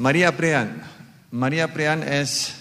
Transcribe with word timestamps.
María 0.00 0.34
Prián. 0.34 0.80
María 1.30 1.74
Prián 1.74 2.02
es, 2.02 2.54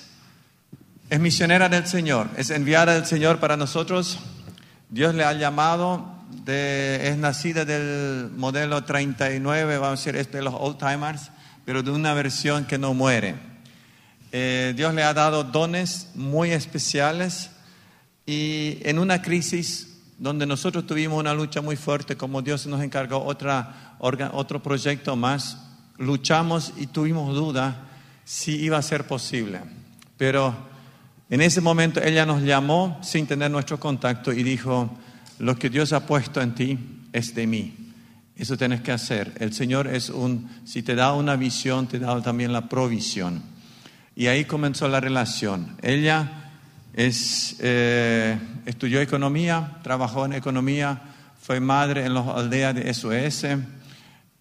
es 1.09 1.19
misionera 1.21 1.69
del 1.69 1.87
Señor, 1.87 2.27
es 2.35 2.49
enviada 2.49 2.95
del 2.95 3.05
Señor 3.05 3.39
para 3.39 3.55
nosotros. 3.55 4.19
Dios 4.89 5.15
le 5.15 5.23
ha 5.23 5.31
llamado, 5.31 6.17
de, 6.43 7.07
es 7.07 7.15
nacida 7.15 7.63
del 7.63 8.29
modelo 8.35 8.83
39, 8.83 9.77
vamos 9.77 9.87
a 9.87 9.91
decir, 9.91 10.17
es 10.17 10.29
de 10.33 10.41
los 10.41 10.53
old 10.53 10.79
timers, 10.79 11.31
pero 11.63 11.81
de 11.81 11.91
una 11.91 12.13
versión 12.13 12.65
que 12.65 12.77
no 12.77 12.93
muere. 12.93 13.35
Eh, 14.33 14.73
Dios 14.75 14.93
le 14.93 15.03
ha 15.03 15.13
dado 15.13 15.45
dones 15.45 16.09
muy 16.15 16.51
especiales 16.51 17.51
y 18.25 18.79
en 18.81 18.99
una 18.99 19.21
crisis 19.21 20.01
donde 20.17 20.45
nosotros 20.45 20.85
tuvimos 20.85 21.17
una 21.17 21.33
lucha 21.33 21.61
muy 21.61 21.77
fuerte, 21.77 22.17
como 22.17 22.41
Dios 22.41 22.67
nos 22.67 22.81
encargó 22.81 23.23
otra, 23.23 23.95
otro 23.97 24.61
proyecto 24.61 25.15
más, 25.15 25.68
luchamos 25.99 26.73
y 26.77 26.87
tuvimos 26.87 27.35
duda 27.35 27.85
si 28.25 28.55
iba 28.55 28.77
a 28.77 28.81
ser 28.81 29.05
posible. 29.05 29.59
Pero 30.17 30.55
en 31.29 31.41
ese 31.41 31.61
momento 31.61 32.01
ella 32.01 32.25
nos 32.25 32.41
llamó 32.41 32.99
sin 33.03 33.27
tener 33.27 33.51
nuestro 33.51 33.79
contacto 33.79 34.33
y 34.33 34.41
dijo, 34.41 34.89
lo 35.37 35.55
que 35.57 35.69
Dios 35.69 35.93
ha 35.93 36.07
puesto 36.07 36.41
en 36.41 36.55
ti 36.55 36.79
es 37.13 37.35
de 37.35 37.45
mí. 37.45 37.75
Eso 38.35 38.57
tienes 38.57 38.81
que 38.81 38.91
hacer. 38.91 39.33
El 39.39 39.53
Señor 39.53 39.87
es 39.87 40.09
un, 40.09 40.49
si 40.65 40.81
te 40.81 40.95
da 40.95 41.13
una 41.13 41.35
visión, 41.35 41.87
te 41.87 41.99
da 41.99 42.21
también 42.21 42.53
la 42.53 42.69
provisión. 42.69 43.43
Y 44.15 44.27
ahí 44.27 44.45
comenzó 44.45 44.87
la 44.87 44.99
relación. 44.99 45.75
Ella 45.81 46.51
es, 46.93 47.57
eh, 47.59 48.37
estudió 48.65 49.01
economía, 49.01 49.77
trabajó 49.83 50.25
en 50.25 50.33
economía, 50.33 51.01
fue 51.41 51.59
madre 51.59 52.05
en 52.05 52.13
las 52.13 52.27
aldeas 52.27 52.75
de 52.75 52.93
SOS, 52.93 53.45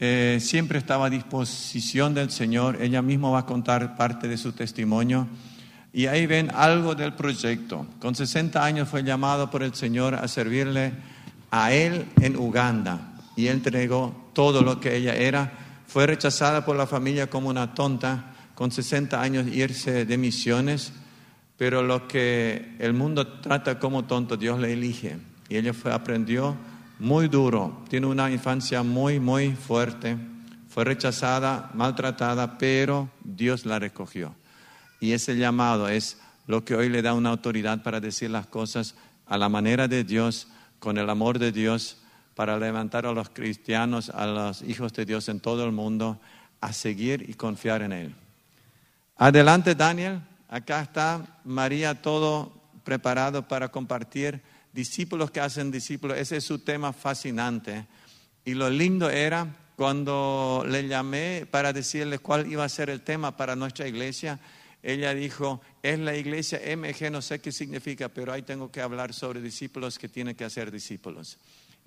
eh, 0.00 0.38
siempre 0.40 0.78
estaba 0.78 1.06
a 1.06 1.10
disposición 1.10 2.14
del 2.14 2.30
Señor. 2.30 2.80
Ella 2.80 3.02
misma 3.02 3.30
va 3.30 3.40
a 3.40 3.46
contar 3.46 3.96
parte 3.96 4.28
de 4.28 4.38
su 4.38 4.52
testimonio. 4.52 5.26
Y 5.92 6.06
ahí 6.06 6.26
ven 6.26 6.50
algo 6.54 6.94
del 6.94 7.14
proyecto. 7.14 7.86
Con 7.98 8.14
60 8.14 8.64
años 8.64 8.88
fue 8.88 9.02
llamado 9.02 9.50
por 9.50 9.62
el 9.62 9.74
Señor 9.74 10.14
a 10.14 10.28
servirle 10.28 10.92
a 11.50 11.72
él 11.72 12.06
en 12.20 12.36
Uganda. 12.36 13.14
Y 13.34 13.48
él 13.48 13.56
entregó 13.56 14.30
todo 14.34 14.62
lo 14.62 14.78
que 14.78 14.96
ella 14.96 15.16
era. 15.16 15.52
Fue 15.86 16.06
rechazada 16.06 16.64
por 16.64 16.76
la 16.76 16.86
familia 16.86 17.28
como 17.28 17.48
una 17.48 17.74
tonta. 17.74 18.34
Con 18.54 18.70
60 18.70 19.20
años 19.20 19.46
irse 19.48 20.04
de 20.04 20.18
misiones. 20.18 20.92
Pero 21.56 21.82
lo 21.82 22.06
que 22.06 22.76
el 22.78 22.92
mundo 22.92 23.26
trata 23.40 23.80
como 23.80 24.04
tonto, 24.04 24.36
Dios 24.36 24.60
le 24.60 24.74
elige. 24.74 25.16
Y 25.48 25.56
ella 25.56 25.72
aprendió 25.92 26.56
muy 26.98 27.28
duro. 27.28 27.84
Tiene 27.88 28.06
una 28.06 28.30
infancia 28.30 28.82
muy, 28.82 29.20
muy 29.20 29.54
fuerte. 29.54 30.16
Fue 30.68 30.84
rechazada, 30.84 31.70
maltratada, 31.74 32.58
pero 32.58 33.08
Dios 33.24 33.64
la 33.66 33.78
recogió. 33.78 34.34
Y 35.00 35.12
ese 35.12 35.36
llamado 35.36 35.88
es 35.88 36.18
lo 36.46 36.64
que 36.64 36.74
hoy 36.74 36.88
le 36.88 37.02
da 37.02 37.14
una 37.14 37.30
autoridad 37.30 37.82
para 37.82 38.00
decir 38.00 38.30
las 38.30 38.46
cosas 38.46 38.94
a 39.26 39.38
la 39.38 39.48
manera 39.48 39.86
de 39.86 40.04
Dios, 40.04 40.48
con 40.78 40.98
el 40.98 41.10
amor 41.10 41.38
de 41.38 41.52
Dios, 41.52 41.98
para 42.34 42.58
levantar 42.58 43.04
a 43.06 43.12
los 43.12 43.28
cristianos, 43.30 44.10
a 44.10 44.26
los 44.26 44.62
hijos 44.62 44.92
de 44.92 45.04
Dios 45.04 45.28
en 45.28 45.40
todo 45.40 45.64
el 45.64 45.72
mundo, 45.72 46.20
a 46.60 46.72
seguir 46.72 47.28
y 47.28 47.34
confiar 47.34 47.82
en 47.82 47.92
Él. 47.92 48.14
Adelante, 49.16 49.74
Daniel. 49.74 50.20
Acá 50.48 50.80
está 50.80 51.40
María, 51.44 52.00
todo 52.00 52.52
preparado 52.84 53.46
para 53.46 53.68
compartir. 53.68 54.40
Discípulos 54.78 55.32
que 55.32 55.40
hacen 55.40 55.72
discípulos, 55.72 56.16
ese 56.16 56.36
es 56.36 56.44
su 56.44 56.60
tema 56.60 56.92
fascinante. 56.92 57.88
Y 58.44 58.54
lo 58.54 58.70
lindo 58.70 59.10
era 59.10 59.72
cuando 59.74 60.64
le 60.68 60.86
llamé 60.86 61.48
para 61.50 61.72
decirle 61.72 62.20
cuál 62.20 62.46
iba 62.48 62.62
a 62.62 62.68
ser 62.68 62.88
el 62.88 63.00
tema 63.00 63.36
para 63.36 63.56
nuestra 63.56 63.88
iglesia. 63.88 64.38
Ella 64.80 65.12
dijo, 65.14 65.60
es 65.82 65.98
la 65.98 66.14
iglesia 66.14 66.60
MG, 66.76 67.10
no 67.10 67.22
sé 67.22 67.40
qué 67.40 67.50
significa, 67.50 68.08
pero 68.08 68.32
ahí 68.32 68.42
tengo 68.42 68.70
que 68.70 68.80
hablar 68.80 69.12
sobre 69.12 69.40
discípulos 69.40 69.98
que 69.98 70.08
tienen 70.08 70.36
que 70.36 70.44
hacer 70.44 70.70
discípulos. 70.70 71.38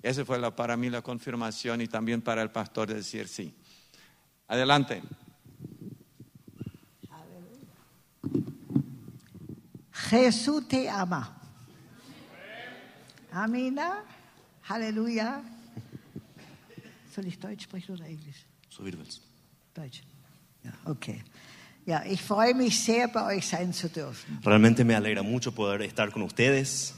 Esa 0.02 0.26
fue 0.26 0.38
la, 0.38 0.54
para 0.54 0.76
mí 0.76 0.90
la 0.90 1.00
confirmación 1.00 1.80
y 1.80 1.88
también 1.88 2.20
para 2.20 2.42
el 2.42 2.50
pastor 2.50 2.88
de 2.88 2.96
decir 2.96 3.26
sí. 3.26 3.54
Adelante. 4.48 5.02
Jesús 9.92 10.68
te 10.68 10.90
ama. 10.90 11.38
Amina. 13.34 14.02
Halleluja. 14.68 15.42
Soll 17.14 17.26
ich 17.26 17.38
Deutsch 17.38 17.64
sprechen 17.64 17.92
oder 17.94 18.04
Englisch? 18.04 18.46
So 18.70 18.84
wie 18.84 18.90
du 18.90 18.98
willst. 18.98 19.20
Deutsch. 19.74 20.02
Ja, 20.64 20.72
okay. 20.84 21.22
Ja, 21.84 22.04
ich 22.04 22.22
freue 22.22 22.54
mich 22.54 22.78
sehr, 22.82 23.08
bei 23.08 23.36
euch 23.36 23.46
sein 23.46 23.72
zu 23.72 23.88
dürfen. 23.88 24.38
Realmente 24.44 24.84
me 24.84 24.94
alegra 24.96 25.22
mucho 25.22 25.50
poder 25.50 25.80
estar 25.84 26.10
con 26.10 26.22
ustedes. 26.22 26.94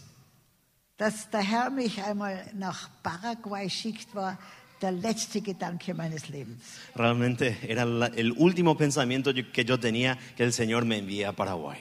Dass 0.99 1.28
der 1.31 1.41
Herr 1.41 1.71
mich 1.71 2.03
einmal 2.03 2.45
nach 2.55 2.91
Paraguay 3.03 3.69
schickt, 3.71 4.15
war 4.15 4.39
der 4.83 4.93
letzte 4.93 5.41
Gedanke 5.41 5.95
meines 5.95 6.28
Lebens. 6.28 6.62
Realmente 6.95 7.56
era 7.66 7.84
la- 7.84 8.09
el 8.15 8.33
último 8.33 8.77
pensamiento 8.77 9.33
que 9.33 9.65
yo 9.65 9.81
tenía 9.81 10.19
que 10.37 10.45
el 10.45 10.53
Señor 10.53 10.84
me 10.84 10.99
envía 10.99 11.31
a 11.31 11.33
Paraguay. 11.33 11.78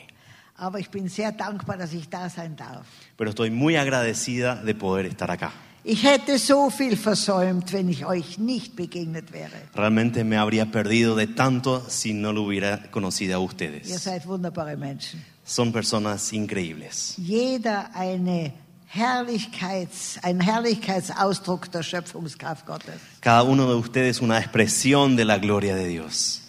Aber 0.55 0.79
ich 0.79 0.89
bin 0.89 1.09
sehr 1.09 1.31
dankbar, 1.31 1.77
dass 1.77 1.93
ich 1.93 2.09
da 2.09 2.29
sein 2.29 2.55
darf. 2.55 2.85
Pero 3.17 3.29
estoy 3.31 3.49
muy 3.49 3.75
agradecida 3.77 4.55
de 4.55 4.73
poder 4.73 5.05
estar 5.05 5.29
acá. 5.31 5.51
Ich 5.85 6.03
hätte 6.03 6.37
so 6.39 6.69
viel 6.69 6.95
versäumt, 6.95 7.73
wenn 7.73 7.89
ich 7.89 8.05
euch 8.05 8.37
nicht 8.37 8.75
begegnet 8.77 9.33
wäre. 9.33 9.51
Realmente 9.75 10.23
me 10.23 10.37
habría 10.37 10.65
perdido 10.71 11.15
de 11.15 11.27
tanto 11.27 11.83
si 11.89 12.13
no 12.13 12.31
lo 12.31 12.43
hubiera 12.43 12.89
conocido 12.89 13.35
a 13.35 13.39
Ihr 13.39 13.45
ustedes. 13.45 14.01
seid 14.01 14.25
wunderbare 14.25 14.77
Menschen. 14.77 15.25
Son 15.43 15.73
personas 15.73 16.31
increíbles. 16.31 17.15
Jeder 17.17 17.89
eine 17.95 18.53
Herrlichkeits, 18.87 20.19
ein 20.21 20.39
Herrlichkeitsausdruck 20.39 21.69
der 21.71 21.83
Schöpfungskraft 21.83 22.65
Gottes. 22.65 22.95
Cada 23.19 23.43
uno 23.43 23.67
de 23.67 23.75
ustedes 23.75 24.21
una 24.21 24.37
expresión 24.39 25.15
de 25.15 25.25
la 25.25 25.37
gloria 25.37 25.75
de 25.75 25.87
Dios. 25.87 26.41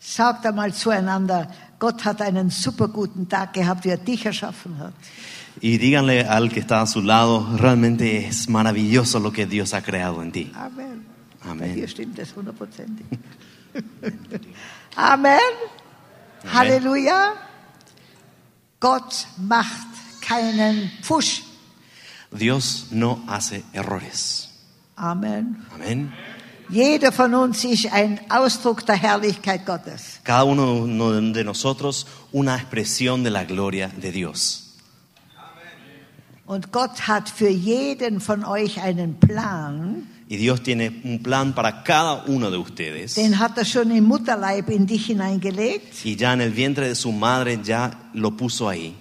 Sagt 0.00 0.44
einmal 0.44 0.74
zueinander, 0.74 1.48
Gott 1.82 2.04
hat 2.04 2.22
einen 2.22 2.48
super 2.48 2.86
guten 2.86 3.28
Tag 3.28 3.54
gehabt, 3.54 3.84
wie 3.84 3.88
er 3.88 3.96
dich 3.96 4.24
erschaffen 4.24 4.78
hat. 4.78 4.94
Y 5.60 5.78
díganle 5.78 6.28
al 6.28 6.48
que 6.48 6.60
está 6.60 6.80
a 6.80 6.86
su 6.86 7.02
lado, 7.02 7.44
realmente 7.56 8.24
es 8.24 8.48
maravilloso 8.48 9.18
lo 9.18 9.32
que 9.32 9.46
Dios 9.46 9.74
ha 9.74 9.82
creado 9.82 10.22
en 10.22 10.30
ti. 10.30 10.52
Amen. 10.54 11.04
Amen. 11.44 11.74
Dir 11.74 11.88
stimmt 11.88 12.16
das 12.16 12.36
hundertprozentig. 12.36 13.04
Amen. 14.94 15.40
Halleluja. 16.54 17.32
Gott 18.78 19.26
macht 19.38 19.88
keinen 20.20 20.88
Pfusch. 21.02 21.42
Dios 22.30 22.86
no 22.92 23.24
hace 23.26 23.64
errores. 23.72 24.50
Amen. 24.94 25.66
Amén. 25.74 26.12
Jeder 26.72 27.12
von 27.12 27.34
uns 27.34 27.64
ist 27.64 27.92
ein 27.92 28.18
Ausdruck 28.30 28.86
der 28.86 28.96
Herrlichkeit 28.96 29.66
Gottes. 29.66 30.20
Cada 30.24 30.44
uno 30.44 30.86
de 30.86 31.44
nosotros 31.44 32.06
una 32.32 32.56
expresión 32.56 33.22
de 33.22 33.30
la 33.30 33.44
gloria 33.44 33.88
de 33.88 34.10
Dios. 34.10 34.78
Und 36.46 36.72
Gott 36.72 37.06
hat 37.06 37.28
für 37.28 37.50
jeden 37.50 38.22
von 38.22 38.42
euch 38.44 38.80
einen 38.80 39.20
Plan. 39.20 40.08
Y 40.30 40.38
Dios 40.38 40.62
tiene 40.62 41.02
un 41.04 41.22
plan 41.22 41.54
para 41.54 41.82
cada 41.82 42.24
uno 42.26 42.50
de 42.50 42.56
ustedes. 42.56 43.16
Den 43.16 43.38
hat 43.38 43.58
er 43.58 43.66
schon 43.66 43.90
im 43.90 44.04
Mutterleib 44.04 44.70
in 44.70 44.86
dich 44.86 45.08
hineingelegt. 45.08 46.06
Y 46.06 46.16
ya 46.16 46.32
en 46.32 46.40
el 46.40 46.52
vientre 46.52 46.88
de 46.88 46.94
su 46.94 47.12
madre 47.12 47.60
ya 47.62 48.08
lo 48.14 48.30
puso 48.30 48.66
ahí. 48.70 48.94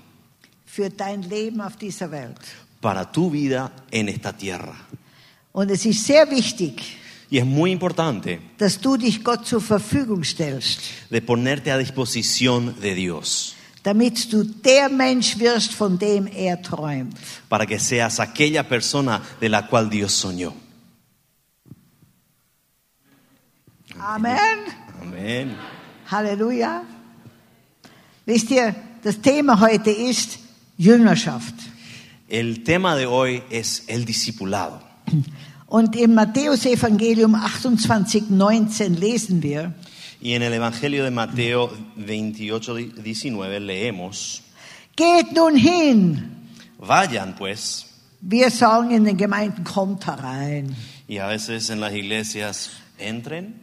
Für 0.65 0.89
dein 0.89 1.23
Leben 1.23 1.61
auf 1.61 1.77
dieser 1.77 2.11
Welt. 2.11 2.41
Para 2.81 3.09
tu 3.09 3.31
vida 3.31 3.71
en 3.91 4.09
esta 4.09 4.33
tierra. 4.33 4.75
Und 5.53 5.71
es 5.71 5.85
ist 5.85 6.05
sehr 6.05 6.29
wichtig, 6.29 6.97
Y 7.31 7.37
es 7.37 7.45
muy 7.45 7.71
importante 7.71 8.41
dass 8.57 8.79
du 8.79 8.97
dich 8.97 9.23
Gott 9.23 9.47
zur 9.47 9.61
Verfügung 9.61 10.23
stellst, 10.25 10.81
de 11.09 11.21
ponerte 11.21 11.71
a 11.71 11.77
disposición 11.77 12.75
de 12.81 12.93
Dios. 12.93 13.55
damit 13.83 14.31
du 14.31 14.43
der 14.43 14.89
Mensch 14.89 15.39
wirst, 15.39 15.73
von 15.73 15.97
dem 15.97 16.27
er 16.27 16.61
träumt. 16.61 17.15
Para 17.49 17.65
que 17.65 17.79
seas 17.79 18.19
aquella 18.19 18.67
persona 18.67 19.21
de 19.39 19.47
la 19.47 19.67
cual 19.67 19.89
Dios 19.89 20.11
soñó. 20.11 20.53
Amen. 23.97 24.59
Amén. 25.01 25.55
Halleluja. 26.09 26.83
Wisst 28.25 28.51
ihr, 28.51 28.75
das 29.03 29.21
Thema 29.21 29.59
heute 29.59 29.91
ist 29.91 30.37
Jüngerschaft. 30.77 31.55
El 32.27 32.63
tema 32.63 32.95
de 32.95 33.05
hoy 33.05 33.41
es 33.49 33.83
el 33.87 34.05
discipulado. 34.05 34.81
Und 35.71 35.95
im 35.95 36.15
Matthäusevangelium 36.15 37.33
28, 37.33 38.29
19 38.29 38.93
lesen 38.93 39.41
wir, 39.41 39.73
Y 40.21 40.33
en 40.33 40.41
el 40.41 40.51
Evangelio 40.51 41.05
de 41.05 41.11
Mateo 41.11 41.71
28, 41.95 42.91
19 43.01 43.65
leemos, 43.65 44.41
geht 44.97 45.31
nun 45.31 45.55
hin. 45.55 46.35
vayan 46.77 47.35
pues, 47.37 47.85
Wir 48.19 48.51
sagen 48.51 48.91
in 48.91 49.05
den 49.05 49.15
Gemeinden, 49.15 49.63
kommt 49.63 50.05
herein. 50.05 50.75
y 51.07 51.19
a 51.19 51.27
veces 51.27 51.69
en 51.69 51.79
las 51.79 51.93
iglesias, 51.93 52.71
entren, 52.97 53.61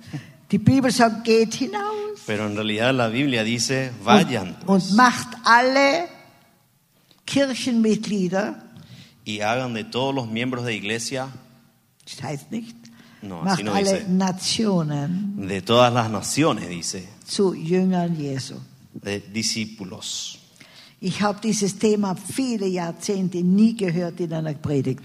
Die 0.50 0.56
Bibel 0.58 0.90
sagt, 0.90 1.24
geht 1.24 1.52
hinaus 1.52 2.20
Pero 2.26 2.46
en 2.46 2.56
realidad 2.56 2.94
la 2.94 3.08
Biblia 3.08 3.44
dice, 3.44 3.90
vayan 4.02 4.56
und 4.64 4.94
macht 4.94 5.28
alle 5.44 6.08
Kirchenmitglieder, 7.26 8.54
y 9.26 9.40
hagan 9.40 9.74
de 9.74 9.84
todos 9.84 10.14
los 10.14 10.26
miembros 10.26 10.64
de 10.64 10.74
iglesia, 10.74 11.28
das 12.16 12.22
heißt 12.22 12.50
nicht, 12.50 12.76
no, 13.22 13.42
macht 13.42 13.62
no 13.62 13.72
alle 13.72 14.00
dice, 14.00 14.08
Nationen 14.10 15.46
de 15.48 15.60
todas 15.62 15.92
las 15.92 16.10
naciones, 16.10 16.68
dice, 16.68 17.02
zu 17.26 17.54
Jüngern 17.54 18.16
Jesu. 18.16 18.54
de 18.92 19.20
discípulos. 19.20 20.38
Ich 21.00 21.22
habe 21.22 21.38
dieses 21.40 21.78
Thema 21.78 22.16
viele 22.16 22.66
Jahrzehnte 22.66 23.38
nie 23.42 23.76
gehört 23.76 24.18
in 24.20 24.32
einer 24.32 24.54
Predigt. 24.54 25.04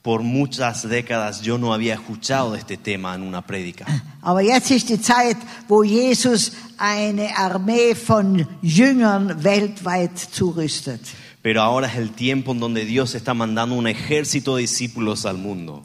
Por 0.00 0.22
muchas 0.22 0.88
décadas 0.88 1.42
yo 1.42 1.58
no 1.58 1.72
había 1.74 1.94
escuchado 1.94 2.52
de 2.52 2.58
este 2.58 2.76
tema 2.76 3.14
en 3.16 3.22
una 3.22 3.42
prédica. 3.42 3.84
Aber 4.22 4.42
jetzt 4.42 4.70
ist 4.70 4.88
die 4.88 5.00
Zeit, 5.00 5.36
wo 5.66 5.82
Jesus 5.82 6.52
eine 6.78 7.36
Armee 7.36 7.94
von 7.96 8.46
Jüngern 8.62 9.42
weltweit 9.42 10.16
zurüstet. 10.16 11.00
Pero 11.42 11.62
ahora 11.62 11.88
es 11.88 11.96
el 11.96 12.12
tiempo 12.12 12.52
en 12.52 12.60
donde 12.60 12.84
Dios 12.84 13.14
está 13.16 13.34
mandando 13.34 13.74
un 13.74 13.88
ejército 13.88 14.54
de 14.56 14.62
discípulos 14.62 15.26
al 15.26 15.36
mundo. 15.36 15.84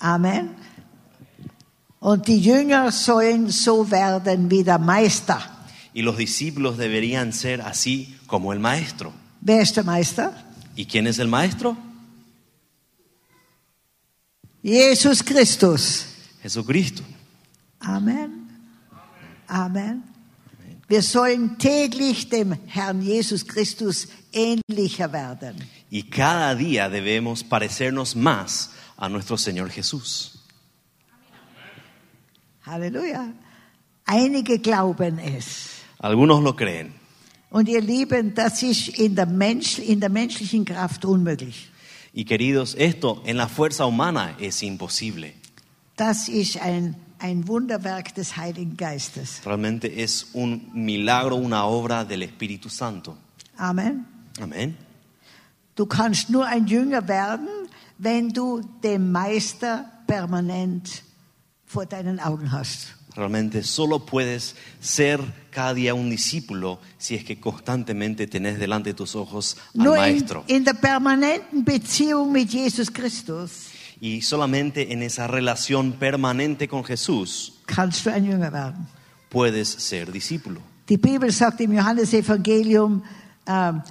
Amen. 0.00 0.56
Und 2.00 2.26
die 2.26 2.40
Jünger 2.40 2.90
sollen 2.90 3.50
so 3.50 3.90
werden 3.90 4.50
wie 4.50 4.64
der 4.64 4.78
Meister. 4.78 5.42
Y 5.92 6.02
los 6.02 6.16
discípulos 6.16 6.78
deberían 6.78 7.32
ser 7.32 7.60
así 7.60 8.16
como 8.26 8.52
el 8.52 8.58
maestro. 8.58 9.12
Wer 9.40 9.60
ist 9.60 9.76
der 9.76 9.84
Meister? 9.84 10.32
¿Y 10.74 10.86
quién 10.86 11.06
es 11.06 11.18
el 11.18 11.28
maestro? 11.28 11.76
Jesus 14.62 15.22
Christus. 15.22 16.06
Jesucristo. 16.42 17.02
Amen. 17.80 18.48
Amen. 19.48 20.04
Wir 20.88 21.02
sollen 21.02 21.56
täglich 21.58 22.28
dem 22.30 22.56
Herrn 22.66 23.00
Jesus 23.02 23.46
Christus 23.46 24.08
ähnlicher 24.32 25.12
werden. 25.12 25.56
Y 25.90 26.04
cada 26.04 26.54
día 26.54 26.88
debemos 26.88 27.44
parecernos 27.44 28.16
más 28.16 28.70
a 29.00 29.08
nuestro 29.08 29.36
Señor 29.36 29.70
Jesús. 29.70 30.38
Halleluja. 32.62 33.32
Einige 34.04 34.58
glauben 34.58 35.18
es. 35.18 35.82
Algunos 35.98 36.42
lo 36.42 36.54
creen. 36.54 36.92
Und 37.50 37.68
ihr 37.68 37.80
Lieben, 37.80 38.34
das 38.34 38.62
ist 38.62 38.88
in 38.88 39.16
der, 39.16 39.26
Mensch, 39.26 39.78
in 39.78 39.98
der 39.98 40.10
menschlichen 40.10 40.64
Kraft 40.64 41.04
unmöglich. 41.04 41.70
Y 42.12 42.24
queridos, 42.24 42.74
esto 42.74 43.22
en 43.24 43.36
la 43.36 43.48
fuerza 43.48 43.86
humana 43.86 44.36
es 44.38 44.62
imposible. 44.62 45.32
Das 45.96 46.28
ist 46.28 46.60
ein, 46.60 46.94
ein 47.18 47.48
Wunderwerk 47.48 48.14
des 48.14 48.36
Heiligen 48.36 48.76
Geistes. 48.76 49.40
Realmente 49.44 49.88
es 49.88 50.28
un 50.32 50.70
milagro, 50.74 51.36
una 51.36 51.66
obra 51.66 52.04
del 52.04 52.22
Espíritu 52.22 52.68
Santo. 52.68 53.16
Amen. 53.56 54.06
Amén. 54.40 54.76
Du 55.74 55.86
kannst 55.86 56.30
nur 56.30 56.46
ein 56.46 56.66
Jünger 56.66 57.08
werden, 57.08 57.48
wenn 58.02 58.30
du 58.30 58.60
den 58.82 59.12
Meister 59.12 59.84
permanent 60.06 61.02
vor 61.66 61.86
deinen 61.86 62.18
Augen 62.20 62.50
hast. 62.50 62.88
Realmente 63.16 63.62
solo 63.64 63.98
puedes 64.06 64.54
ser 64.80 65.20
cada 65.50 65.74
día 65.74 65.94
un 65.94 66.08
discípulo 66.10 66.78
si 66.96 67.16
es 67.16 67.24
que 67.24 67.40
constantemente 67.40 68.26
tenés 68.28 68.58
delante 68.58 68.90
de 68.90 68.94
tus 68.94 69.16
ojos 69.16 69.56
al 69.76 69.84
Nur 69.84 69.96
in, 69.96 70.00
Maestro. 70.02 70.44
in 70.46 70.64
der 70.64 70.74
permanenten 70.74 71.64
Beziehung 71.64 72.30
mit 72.32 72.48
Jesus 72.50 72.88
Christus 72.90 73.66
Y 74.00 74.22
solamente 74.22 74.92
en 74.92 75.02
esa 75.02 75.26
relación 75.26 75.92
permanente 75.94 76.68
con 76.68 76.84
Jesús 76.84 77.52
kannst 77.66 78.06
du 78.06 78.10
ein 78.10 78.24
Jünger 78.24 78.52
werden. 78.52 78.86
puedes 79.28 79.68
ser 79.68 80.10
discípulo. 80.10 80.60
Die 80.88 80.96
Bibel 80.96 81.30
sagt 81.32 81.60
im 81.60 81.72
Johannesevangelium, 81.72 83.02
ähm, 83.46 83.82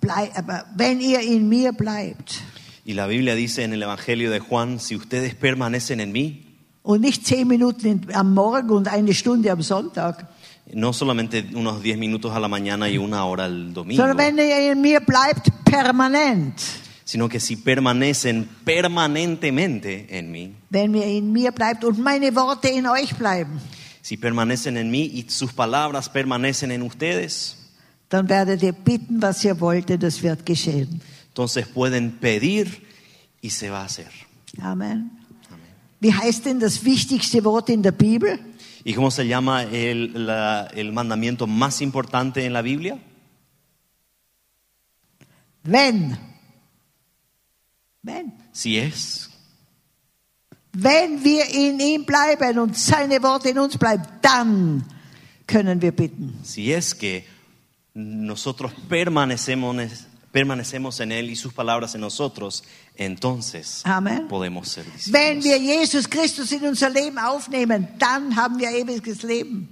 blei- 0.00 0.30
aber 0.36 0.64
wenn 0.76 1.00
ihr 1.00 1.20
in 1.20 1.48
mir 1.48 1.72
bleibt 1.72 2.40
Y 2.84 2.92
la 2.92 3.06
Biblia 3.06 3.34
dice 3.34 3.64
en 3.64 3.72
el 3.72 3.82
Evangelio 3.82 4.30
de 4.30 4.40
Juan, 4.40 4.78
si 4.78 4.94
ustedes 4.94 5.34
permanecen 5.34 6.00
en 6.00 6.12
mí, 6.12 6.42
und 6.82 7.00
nicht 7.00 7.24
zehn 7.24 7.48
Minuten 7.48 7.86
in, 7.86 8.14
am 8.14 8.34
Morgen 8.34 8.70
und 8.70 8.88
eine 8.88 9.14
Stunde 9.14 9.50
am 9.50 9.62
Sonntag, 9.62 10.28
no 10.72 10.92
solamente 10.92 11.44
unos 11.54 11.82
10 11.82 11.98
minutos 11.98 12.32
a 12.34 12.38
la 12.38 12.48
mañana 12.48 12.90
y 12.90 12.98
una 12.98 13.24
hora 13.24 13.46
al 13.46 13.72
domingo, 13.72 14.02
sondern 14.02 14.18
wenn 14.18 14.38
ihr 14.38 14.72
in 14.72 14.82
mir 14.82 15.00
bleibt, 15.00 15.48
permanent. 15.64 16.60
sino 17.04 17.28
que 17.28 17.40
si 17.40 17.56
permanecen 17.56 18.48
permanentemente 18.64 20.06
en 20.18 20.30
mí, 20.30 20.52
Wenn 20.70 20.94
ihr 20.94 21.06
in 21.06 21.32
mir 21.32 21.52
bleibt 21.52 21.84
und 21.84 21.98
meine 21.98 22.34
Worte 22.34 22.68
in 22.68 22.86
euch 22.86 23.14
bleiben, 23.16 23.60
si 24.02 24.18
permanecen 24.18 24.76
en 24.76 24.90
mí 24.90 25.04
y 25.04 25.24
sus 25.30 25.54
palabras 25.54 26.10
permanecen 26.10 26.70
en 26.70 26.82
ustedes, 26.82 27.56
dann 28.10 28.28
werdet 28.28 28.62
ihr 28.62 28.72
bitten, 28.74 29.22
was 29.22 29.42
ihr 29.44 29.58
wollt, 29.60 29.90
und 29.90 30.02
es 30.02 30.22
wird 30.22 30.44
geschehen. 30.44 31.00
Entonces 31.34 31.66
pueden 31.66 32.12
pedir 32.12 32.86
y 33.42 33.50
se 33.50 33.68
va 33.68 33.80
a 33.82 33.86
hacer. 33.86 34.08
Amen. 34.62 35.10
Wie 36.00 36.12
heißt 36.12 36.44
denn 36.44 36.60
das 36.60 36.84
wichtigste 36.84 37.42
Wort 37.44 37.68
in 37.70 37.82
der 37.82 37.90
Bibel? 37.90 38.38
¿Y 38.84 38.94
cómo 38.94 39.10
se 39.10 39.26
llama 39.26 39.64
el, 39.64 40.12
la- 40.26 40.66
el 40.74 40.92
mandamiento 40.92 41.48
más 41.48 41.80
importante 41.80 42.44
en 42.44 42.52
la 42.52 42.62
Biblia? 42.62 42.98
Wenn. 45.64 46.16
Wenn. 48.02 48.32
Si 48.52 48.78
es. 48.78 49.28
Wenn 50.72 51.24
wir 51.24 51.46
in 51.48 51.80
ihm 51.80 52.04
bleiben 52.04 52.58
und 52.60 52.76
seine 52.76 53.20
Worte 53.24 53.48
in 53.48 53.58
uns 53.58 53.76
bleiben, 53.76 54.04
dann 54.22 54.84
können 55.48 55.80
wir 55.82 55.90
bitten. 55.92 56.38
Si 56.44 56.72
es 56.72 56.94
que 56.96 57.24
nosotros 57.94 58.72
permanecemos, 58.88 59.74
permanecemos 60.34 60.98
en 60.98 61.12
Él 61.12 61.30
y 61.30 61.36
sus 61.36 61.52
palabras 61.52 61.94
en 61.94 62.00
nosotros, 62.00 62.64
entonces 62.96 63.82
Amen. 63.84 64.26
podemos 64.26 64.68
ser 64.68 64.84
Wenn 65.06 65.38
discípulos. 65.40 65.44
wir 65.44 65.60
Jesus 65.60 66.08
Christus 66.08 66.50
in 66.50 66.66
unser 66.66 66.90
Leben 66.90 67.18
aufnehmen, 67.18 67.88
dann 68.00 68.34
haben 68.34 68.58
wir 68.58 68.68
ewiges 68.70 69.22
Leben. 69.22 69.68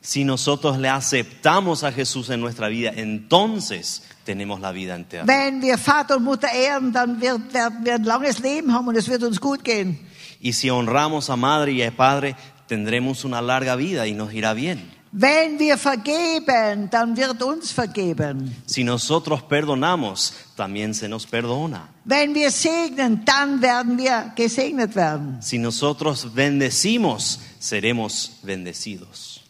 Si 0.00 0.24
nosotros 0.24 0.78
le 0.78 0.88
aceptamos 0.88 1.84
a 1.84 1.92
Jesús 1.92 2.30
en 2.30 2.40
nuestra 2.40 2.68
vida, 2.68 2.92
entonces 2.96 4.04
tenemos 4.24 4.58
la 4.60 4.72
vida 4.72 4.94
entera. 4.94 5.26
Wenn 5.26 5.60
wir 5.60 5.76
Vater 5.76 6.16
und 6.16 6.24
Mutter 6.24 6.48
ehren, 6.50 6.94
dann 6.94 7.20
wird, 7.20 7.52
werden 7.52 7.84
wir 7.84 7.96
ein 7.96 8.04
langes 8.04 8.38
Leben 8.38 8.72
haben 8.72 8.88
und 8.88 8.96
es 8.96 9.08
wird 9.08 9.22
uns 9.22 9.38
gut 9.38 9.64
gehen. 9.64 9.98
Y 10.40 10.54
si 10.54 10.70
honramos 10.70 11.28
a 11.28 11.36
Madre 11.36 11.72
y 11.72 11.82
a 11.82 11.90
Padre, 11.90 12.36
tendremos 12.68 13.26
una 13.26 13.42
larga 13.42 13.76
vida 13.76 14.06
y 14.06 14.14
nos 14.14 14.32
irá 14.32 14.54
bien. 14.54 14.95
Wenn 15.12 15.58
wir 15.58 15.78
vergeben, 15.78 16.90
dann 16.90 17.16
wird 17.16 17.42
uns 17.42 17.72
vergeben. 17.72 18.54
Si 18.66 18.84
nosotros 18.84 19.42
perdonamos, 19.42 20.34
también 20.56 20.92
se 20.92 21.08
nos 21.08 21.26
perdona. 21.26 21.88
Wenn 22.04 22.34
wir 22.34 22.50
segnen, 22.50 23.24
dann 23.24 23.62
werden 23.62 23.96
wir 23.96 24.32
gesegnet 24.36 24.94
werden. 24.94 25.38
Si 25.40 25.58
nosotros 25.58 26.26
bendecimos, 26.34 27.38
seremos 27.58 28.38
bendecidos. 28.42 29.40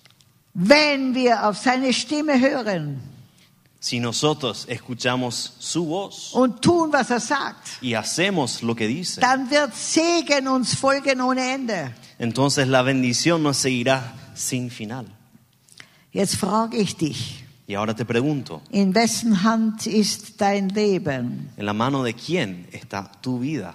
Wenn 0.55 1.15
wir 1.15 1.47
auf 1.49 1.59
seine 1.59 1.93
Stimme 1.93 2.39
hören 2.41 3.01
Si 3.79 4.01
nosotros 4.01 4.65
escuchamos 4.69 5.53
su 5.61 5.87
voz 5.87 6.33
und 6.33 6.61
tun, 6.61 6.93
was 6.93 7.11
er 7.11 7.21
sagt, 7.21 7.69
y 7.81 7.95
hacemos 7.95 8.63
lo 8.63 8.75
que 8.75 8.89
dice, 8.89 9.21
dann 9.21 9.49
wird 9.49 9.75
Segen 9.75 10.49
uns 10.49 10.75
folgen 10.75 11.21
ohne 11.21 11.55
Ende. 11.55 11.95
entonces 12.19 12.67
la 12.67 12.83
bendición 12.83 13.45
nos 13.45 13.59
seguirá 13.59 14.15
sin 14.35 14.71
final. 14.71 15.07
Jetzt 16.17 16.37
frage 16.37 16.79
ich 16.79 16.97
dich, 16.97 17.45
Y 17.69 17.75
ahora 17.75 17.95
te 17.95 18.07
pregunto, 18.07 18.63
in 18.71 18.95
wessen 18.95 19.43
Hand 19.43 19.87
ist 19.87 20.41
dein 20.41 20.71
Leben? 20.71 21.51
¿en 21.59 21.67
la 21.67 21.75
mano 21.75 22.03
de 22.05 22.15
quién 22.15 22.67
está 22.73 23.11
tu 23.21 23.41
vida? 23.41 23.75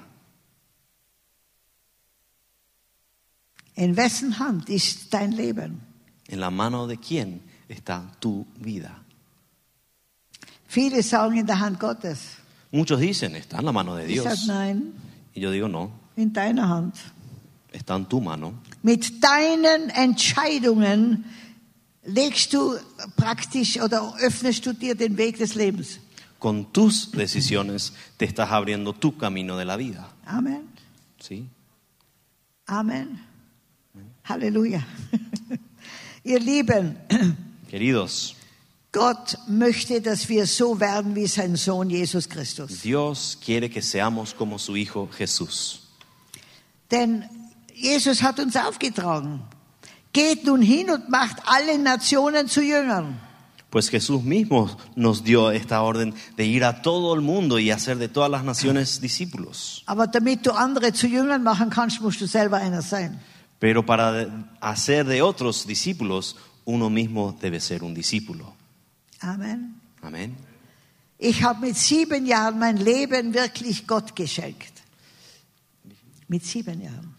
In 3.75 3.95
wessen 3.95 4.39
Hand 4.39 4.69
ist 4.69 5.13
dein 5.13 5.33
Leben? 5.33 5.81
¿En 6.29 6.39
la 6.39 6.49
mano 6.49 6.87
de 6.87 6.97
quién 6.97 7.41
está 7.69 8.01
tu 8.19 8.45
vida? 8.59 9.03
Viele 10.67 11.03
sagen 11.03 11.37
in 11.37 11.45
der 11.45 11.59
Hand 11.59 11.79
Gottes. 11.79 12.37
Muchos 12.71 12.99
dicen, 12.99 13.35
está 13.35 13.59
en 13.59 13.65
la 13.65 13.71
mano 13.71 13.95
de 13.95 14.05
Ich 14.05 14.13
Dios. 14.21 14.47
nein, 14.47 14.93
Y 15.35 15.41
yo 15.41 15.51
digo, 15.51 15.67
no, 15.67 15.91
in 16.15 16.33
deiner 16.33 16.67
Hand. 16.67 16.95
está 17.71 17.95
en 17.95 18.05
tu 18.05 18.19
mano. 18.19 18.53
Mit 18.81 19.21
deinen 19.21 19.91
Entscheidungen 19.91 21.23
legst 22.03 22.53
du 22.53 22.77
praktisch 23.15 23.79
oder 23.79 24.15
öffnest 24.19 24.65
du 24.65 24.73
dir 24.73 24.95
den 24.95 25.17
Weg 25.17 25.37
des 25.37 25.55
Lebens. 25.55 25.99
Con 26.39 26.73
tus 26.73 27.11
decisiones 27.11 27.93
te 28.17 28.25
estás 28.25 28.49
abriendo 28.49 28.93
tu 28.93 29.15
camino 29.15 29.57
de 29.57 29.65
la 29.65 29.77
vida. 29.77 30.09
Amen. 30.25 30.67
¿Sí? 31.19 31.47
Amen. 32.65 33.21
Halleluja. 34.23 34.85
Ihr 36.23 36.39
Lieben, 36.39 36.97
Queridos, 37.69 38.35
Gott 38.91 39.37
möchte, 39.47 40.01
dass 40.01 40.27
wir 40.27 40.45
so 40.45 40.79
werden 40.79 41.15
wie 41.15 41.27
sein 41.27 41.55
Sohn 41.55 41.89
Jesus 41.89 42.27
Christus. 42.27 42.81
Dios 42.81 43.37
quiere 43.39 43.69
que 43.69 43.81
seamos 43.81 44.35
como 44.35 44.57
su 44.57 44.75
Hijo 44.75 45.09
Jesús. 45.17 45.79
Denn 46.91 47.23
Jesus 47.73 48.21
hat 48.21 48.39
uns 48.39 48.55
aufgetragen. 48.55 49.41
Geht 50.13 50.45
nun 50.45 50.61
hin 50.61 50.89
und 50.89 51.09
macht 51.09 51.37
alle 51.45 51.77
Nationen 51.77 52.47
zu 52.47 52.61
Jüngern. 52.61 53.19
Pues 53.69 53.89
Jesús 53.89 54.21
mismo 54.21 54.69
nos 54.95 55.23
dio 55.23 55.49
esta 55.49 55.81
orden 55.81 56.13
de 56.35 56.45
ir 56.45 56.65
a 56.65 56.81
todo 56.81 57.15
el 57.15 57.21
mundo 57.21 57.57
y 57.57 57.71
hacer 57.71 57.97
de 57.97 58.09
todas 58.09 58.29
las 58.29 58.43
naciones 58.43 58.99
discípulos. 58.99 59.83
Aber 59.85 60.07
damit 60.07 60.45
du 60.45 60.51
andere 60.51 60.91
zu 60.91 61.07
Jüngern 61.07 61.41
machen 61.41 61.69
kannst, 61.69 62.01
musst 62.01 62.19
du 62.19 62.27
selber 62.27 62.57
einer 62.57 62.81
sein. 62.81 63.21
Pero 63.59 63.85
para 63.85 64.27
hacer 64.59 65.05
de 65.05 65.21
otros 65.21 65.65
discípulos, 65.65 66.35
uno 66.65 66.89
mismo 66.89 67.37
debe 67.41 67.61
ser 67.61 67.81
un 67.81 67.93
discípulo. 67.93 68.53
Amen. 69.21 69.79
Amén. 70.01 70.35
Ich 71.17 71.43
habe 71.43 71.67
mit 71.67 71.77
sieben 71.77 72.25
Jahren 72.25 72.59
mein 72.59 72.77
Leben 72.77 73.33
wirklich 73.33 73.87
Gott 73.87 74.15
geschenkt. 74.15 74.73
Mit 76.27 76.43
sieben 76.43 76.81
Jahren. 76.81 77.10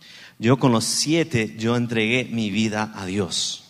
Yo 0.43 0.59
con 0.59 0.73
los 0.73 0.85
siete, 0.85 1.55
yo 1.57 1.77
entregué 1.77 2.25
mi 2.25 2.51
vida 2.51 2.93
a 2.97 3.07
Dios. 3.07 3.63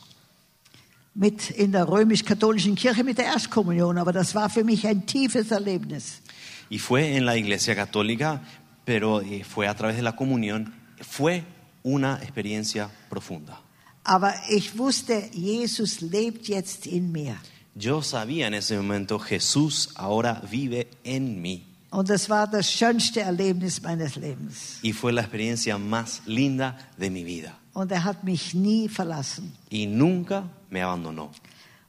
Mit 1.14 1.50
in 1.50 1.70
der 1.70 1.86
römisch-katholischen 1.86 2.76
Kirche 2.76 3.04
mit 3.04 3.18
der 3.18 3.26
Erstkommunion, 3.26 3.98
aber 3.98 4.14
das 4.14 4.34
war 4.34 4.48
für 4.48 4.64
mich 4.64 4.86
ein 4.86 5.04
tiefes 5.04 5.50
Erlebnis. 5.50 6.22
Y 6.70 6.78
fue 6.78 7.14
en 7.14 7.26
la 7.26 7.36
iglesia 7.36 7.74
católica, 7.74 8.40
pero 8.86 9.20
eh, 9.20 9.44
fue 9.44 9.68
a 9.68 9.74
través 9.74 9.96
de 9.96 10.02
la 10.02 10.16
comunión. 10.16 10.72
Fue 11.02 11.44
una 11.82 12.18
experiencia 12.22 12.88
profunda. 13.10 13.60
Aber 14.04 14.32
ich 14.48 14.78
wusste, 14.78 15.30
Jesus 15.34 16.00
lebt 16.00 16.48
jetzt 16.48 16.86
in 16.86 17.12
mir. 17.12 17.36
Yo 17.74 18.00
sabía 18.00 18.46
en 18.46 18.54
ese 18.54 18.78
momento, 18.78 19.18
Jesús 19.18 19.90
ahora 19.94 20.42
vive 20.50 20.88
en 21.04 21.42
mí. 21.42 21.71
Und 21.92 22.08
das 22.08 22.30
war 22.30 22.46
das 22.46 22.72
schönste 22.72 23.20
Erlebnis 23.20 23.82
meines 23.82 24.16
Lebens. 24.16 24.78
Y 24.82 24.92
fue 24.94 25.12
la 25.12 25.20
experiencia 25.20 25.76
más 25.76 26.22
linda 26.24 26.76
de 26.96 27.10
mi 27.10 27.22
vida. 27.22 27.52
Und 27.74 27.92
er 27.92 28.02
hat 28.02 28.24
mich 28.24 28.54
nie 28.54 28.88
verlassen. 28.88 29.52
Y 29.70 29.86
nunca 29.86 30.48
me 30.70 30.82
abandonó. 30.82 31.30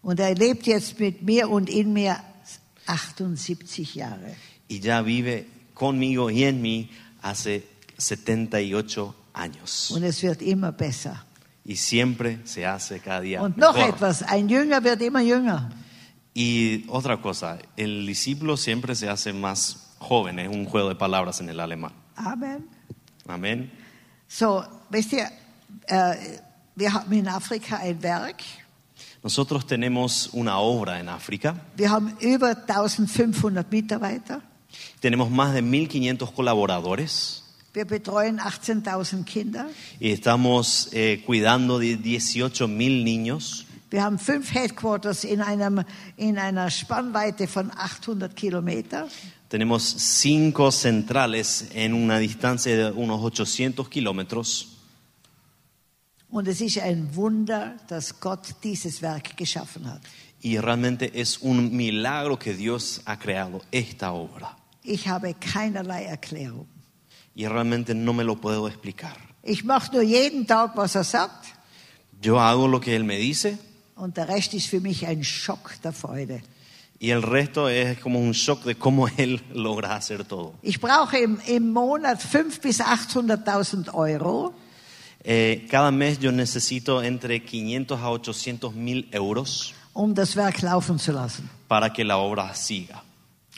Und 0.02 0.20
er 0.20 0.36
lebt 0.36 0.68
jetzt 0.68 1.00
mit 1.00 1.24
mir 1.24 1.50
und 1.50 1.70
in 1.70 1.94
mir 1.94 2.18
78 2.86 3.96
Jahre. 3.96 4.36
Y 4.68 4.82
ya 4.82 5.02
vive 5.02 5.46
conmigo 5.74 6.30
y 6.30 6.44
en 6.44 6.62
mí 6.62 6.90
hace 7.22 7.64
78 7.98 9.16
años. 9.34 9.90
Und 9.92 10.04
es 10.04 10.22
wird 10.22 10.42
immer 10.42 10.74
besser. 10.74 11.16
Y 11.66 11.78
siempre 11.78 12.40
se 12.44 12.66
hace 12.66 13.00
cada 13.00 13.22
día 13.22 13.42
Und 13.42 13.56
noch 13.56 13.76
mejor. 13.76 13.94
etwas, 13.94 14.22
ein 14.24 14.50
Jünger 14.50 14.84
wird 14.84 15.02
immer 15.02 15.22
jünger. 15.22 15.70
Y 16.36 16.84
otra 16.90 17.22
cosa, 17.22 17.60
el 17.78 18.06
discípulo 18.06 18.58
siempre 18.58 18.96
se 18.96 19.08
hace 19.08 19.32
más 19.32 19.83
joven, 20.04 20.40
es 20.40 20.48
un 20.50 20.66
juego 20.66 20.90
de 20.90 20.96
palabras 20.96 21.40
en 21.42 21.50
el 21.50 21.60
alemán. 21.60 21.92
Amen. 22.16 22.68
Amén. 23.28 23.72
So, 24.28 24.64
wisst 24.90 25.14
ihr, 25.14 25.30
äh, 25.88 26.16
wir 26.76 26.94
haben 26.94 27.14
in 27.14 27.28
Afrika 27.28 27.78
ein 27.78 28.02
Werk. 28.02 28.44
Nosotros 29.24 29.66
tenemos 29.66 30.28
una 30.34 30.60
obra 30.60 31.00
en 31.00 31.08
África, 31.08 31.56
Wir 31.78 31.90
haben 31.90 32.14
über 32.20 32.56
1500 32.56 33.72
Mitarbeiter. 33.72 34.42
tenemos 35.00 35.30
más 35.30 35.54
de 35.54 35.62
1500 35.62 36.34
colaboradores 36.34 37.44
Wir 37.74 37.86
betreuen 37.86 38.40
18.000 38.40 39.24
Kinder. 39.24 39.66
y 40.00 40.12
estamos 40.12 40.90
eh, 40.92 41.24
cuidando 41.26 41.80
de 41.80 41.96
18 41.98 42.68
mil 42.68 43.04
niños. 43.04 43.66
Wir 43.90 44.04
haben 44.04 44.20
fünf 44.20 44.54
Headquarters 44.54 45.24
in, 45.24 45.42
einem, 45.42 45.84
in 46.18 46.38
einer 46.38 46.70
Spannweite 46.70 47.48
von 47.48 47.72
800 47.76 48.36
Kilometer. 48.36 49.08
Tenemos 49.54 49.84
cinco 49.84 50.72
centrales 50.72 51.68
en 51.76 51.94
una 51.94 52.18
distancia 52.18 52.76
de 52.76 52.92
unos 52.92 53.22
800 53.22 53.88
kilómetros. 53.88 54.80
Und 56.32 56.48
es 56.48 56.60
ist 56.60 56.80
ein 56.80 57.16
Wunder, 57.16 57.78
dass 57.88 58.20
Gott 58.20 58.56
dieses 58.64 59.04
Werk 59.04 59.38
geschaffen 59.38 59.86
hat. 59.86 60.02
Y 60.42 60.58
realmente 60.58 61.22
es 61.22 61.38
un 61.38 61.72
milagro 61.72 62.40
que 62.40 62.56
Dios 62.56 63.02
ha 63.06 63.20
creado 63.20 63.62
esta 63.70 64.14
obra. 64.14 64.58
Ich 64.82 65.08
habe 65.08 65.36
keinerlei 65.36 66.06
Erklärung. 66.06 66.66
Y 67.36 67.46
realmente 67.46 67.94
no 67.94 68.12
me 68.12 68.24
lo 68.24 68.42
puedo 68.42 68.68
explicar. 68.68 69.16
Ich 69.44 69.64
mache 69.64 69.92
nur 69.94 70.02
jeden 70.02 70.48
Tag, 70.48 70.76
was 70.76 70.96
er 70.96 71.04
sagt. 71.04 71.46
Yo 72.24 72.40
hago 72.40 72.68
lo 72.68 72.82
que 72.82 72.96
Él 72.96 73.04
me 73.04 73.20
dice 73.20 73.60
Und 73.96 74.18
der 74.18 74.30
Rest 74.30 74.56
ist 74.56 74.66
für 74.66 74.82
mich 74.82 75.06
ein 75.06 75.24
Schock 75.24 75.76
der 75.84 75.94
Freude. 75.94 76.42
Y 77.04 77.12
el 77.12 77.22
resto 77.22 77.68
es 77.68 78.00
como 78.00 78.18
un 78.18 78.32
shock 78.32 78.64
de 78.64 78.76
cómo 78.76 79.10
Él 79.18 79.42
logra 79.54 79.94
hacer 79.94 80.24
todo. 80.24 80.54
Ich 80.62 80.80
brauche 80.80 81.20
im, 81.20 81.38
im 81.48 81.74
Monat 81.74 82.22
500.000 82.22 82.62
bis 82.62 82.80
800.000 82.80 83.94
Euro. 83.94 84.54
Eh, 85.22 85.68
cada 85.70 85.92
mes 85.92 86.20
yo 86.20 86.32
necesito 86.32 87.04
entre 87.04 87.42
500 87.42 88.00
a 88.00 88.10
800 88.10 88.74
mil 88.74 89.10
euros 89.12 89.74
um 89.94 90.14
das 90.14 90.38
Werk 90.38 90.62
laufen 90.62 90.98
zu 90.98 91.12
lassen. 91.12 91.50
para 91.68 91.92
que 91.92 92.06
la 92.06 92.18
obra 92.18 92.56
siga. 92.56 93.04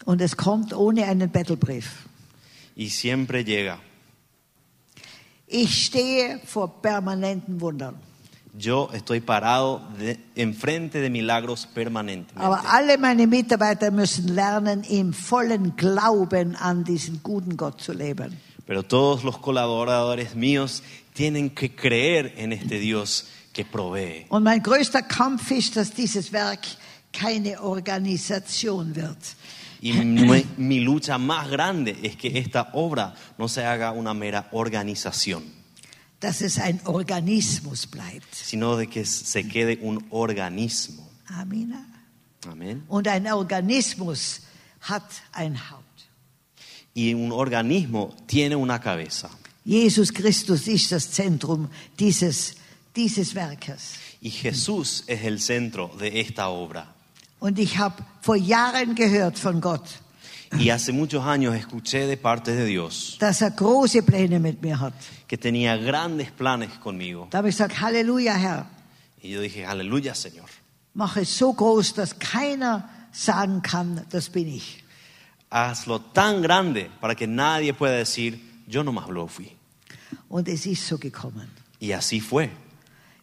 Und 0.05 0.21
es 0.21 0.35
kommt 0.35 0.73
ohne 0.73 1.05
einen 1.05 1.29
Bettelbrief. 1.29 2.07
Y 2.75 2.89
siempre 2.89 3.43
llega. 3.43 3.77
Ich 5.45 5.85
stehe 5.85 6.39
vor 6.45 6.81
permanenten 6.81 7.61
Wundern. 7.61 7.95
Yo 8.57 8.89
estoy 8.93 9.19
parado 9.19 9.81
de- 9.99 10.17
enfrente 10.35 10.99
de 11.01 11.09
milagros 11.09 11.67
permanentemente. 11.67 12.41
Aber 12.41 12.61
alle 12.67 12.97
meine 12.97 13.27
Mitarbeiter 13.27 13.91
müssen 13.91 14.33
lernen, 14.33 14.83
im 14.89 15.13
vollen 15.13 15.75
Glauben 15.75 16.55
an 16.55 16.83
diesen 16.83 17.21
guten 17.21 17.57
Gott 17.57 17.81
zu 17.81 17.91
leben. 17.93 18.39
Pero 18.65 18.83
todos 18.83 19.23
los 19.23 19.37
colaboradores 19.37 20.35
míos 20.35 20.83
tienen 21.13 21.49
que 21.51 21.75
creer 21.75 22.33
en 22.37 22.53
este 22.53 22.79
Dios 22.79 23.25
que 23.53 23.65
provee. 23.65 24.25
Und 24.29 24.43
mein 24.43 24.63
größter 24.63 25.03
Kampf 25.03 25.51
ist, 25.51 25.75
dass 25.75 25.91
dieses 25.93 26.31
Werk 26.31 26.65
keine 27.11 27.61
Organisation 27.61 28.95
wird. 28.95 29.17
Y 29.81 29.91
mi, 29.93 30.45
mi 30.57 30.79
lucha 30.79 31.17
más 31.17 31.49
grande 31.49 31.95
es 32.01 32.15
que 32.15 32.39
esta 32.39 32.69
obra 32.73 33.13
no 33.37 33.47
se 33.47 33.65
haga 33.65 33.91
una 33.91 34.13
mera 34.13 34.47
organización, 34.51 35.43
Dass 36.25 36.41
es 36.41 36.57
ein 36.57 36.79
Organismus 36.85 37.85
bleibt. 37.85 38.33
sino 38.33 38.75
de 38.77 38.87
que 38.87 39.05
se 39.05 39.43
quede 39.43 39.77
un 39.83 40.03
organismo. 40.09 41.07
Amina. 41.27 41.85
Amén. 42.49 42.83
Und 42.87 43.07
ein 43.07 43.27
Organismus 43.31 44.41
hat 44.81 45.03
ein 45.33 45.55
Haupt. 45.69 45.83
Y 46.95 47.13
un 47.13 47.31
organismo 47.31 48.15
tiene 48.25 48.55
una 48.55 48.79
cabeza. 48.79 49.29
Jesus 49.65 50.11
Christus 50.11 50.67
ist 50.67 50.91
das 50.91 51.11
Zentrum 51.11 51.69
dieses, 51.99 52.55
dieses 52.95 53.35
Werkes. 53.35 53.93
Y 54.19 54.31
Jesús 54.31 55.03
es 55.05 55.23
el 55.23 55.39
centro 55.39 55.91
de 55.99 56.21
esta 56.21 56.49
obra. 56.49 56.87
Und 57.39 57.59
ich 57.59 57.77
habe 57.77 58.03
vor 58.21 58.35
Jahren 58.35 58.95
gehört 58.95 59.37
von 59.37 59.61
Gott, 59.61 59.99
Y 60.57 60.69
hace 60.69 60.91
muchos 60.91 61.25
años 61.25 61.55
escuché 61.55 62.07
de 62.07 62.17
parte 62.17 62.55
de 62.55 62.65
Dios 62.65 63.17
dass 63.19 63.41
er 63.41 63.51
große 63.51 64.03
Pläne 64.03 64.39
mit 64.39 64.61
mir 64.61 64.79
hat. 64.79 64.93
que 65.27 65.37
tenía 65.37 65.75
grandes 65.77 66.31
planes 66.31 66.71
conmigo. 66.79 67.27
Da 67.31 67.39
habe 67.39 67.49
ich 67.49 67.55
gesagt, 67.55 67.79
Halleluja, 67.81 68.35
Herr. 68.35 68.65
Y 69.21 69.29
yo 69.29 69.41
dije, 69.41 69.65
aleluya 69.65 70.13
Señor. 70.13 70.49
Mach 70.93 71.17
es 71.17 71.29
so 71.29 71.53
groß, 71.53 71.93
dass 71.95 72.19
keiner 72.19 72.89
sagen 73.11 73.61
kann, 73.61 74.05
das 74.09 74.29
bin 74.29 74.47
ich. 74.47 74.83
Hazlo 75.51 75.99
tan 75.99 76.41
grande 76.41 76.89
para 77.01 77.15
que 77.15 77.27
nadie 77.27 77.73
pueda 77.73 77.95
decir, 77.95 78.39
yo 78.67 78.83
nomás 78.83 79.09
lo 79.09 79.27
fui. 79.27 79.51
Und 80.29 80.47
es 80.47 80.65
ist 80.65 80.87
so 80.87 80.97
gekommen. 80.97 81.49
Y 81.79 81.91
así 81.91 82.21
fue. 82.21 82.49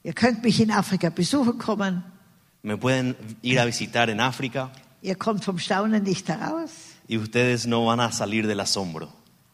Ihr 0.05 0.15
könnt 0.15 0.43
mich 0.43 0.61
in 0.61 0.71
Afrika 0.71 1.11
besuchen 1.11 1.59
kommen. 1.59 2.03
Me 2.63 2.77
pueden 2.77 3.17
ir 3.43 3.59
a 3.61 3.65
visitar 3.65 4.09
en 4.11 4.21
África 4.21 4.71
Ihr 5.03 5.17
kommt 5.17 5.45
vom 5.45 5.59
Staunen 5.59 6.05
nicht 6.05 6.29
heraus. 6.29 6.71
Y 7.13 7.19
ustedes 7.19 7.67
no 7.67 7.85
van 7.85 8.01
a 8.01 8.11
salir 8.13 8.47
del 8.47 8.61
asombro. 8.61 9.09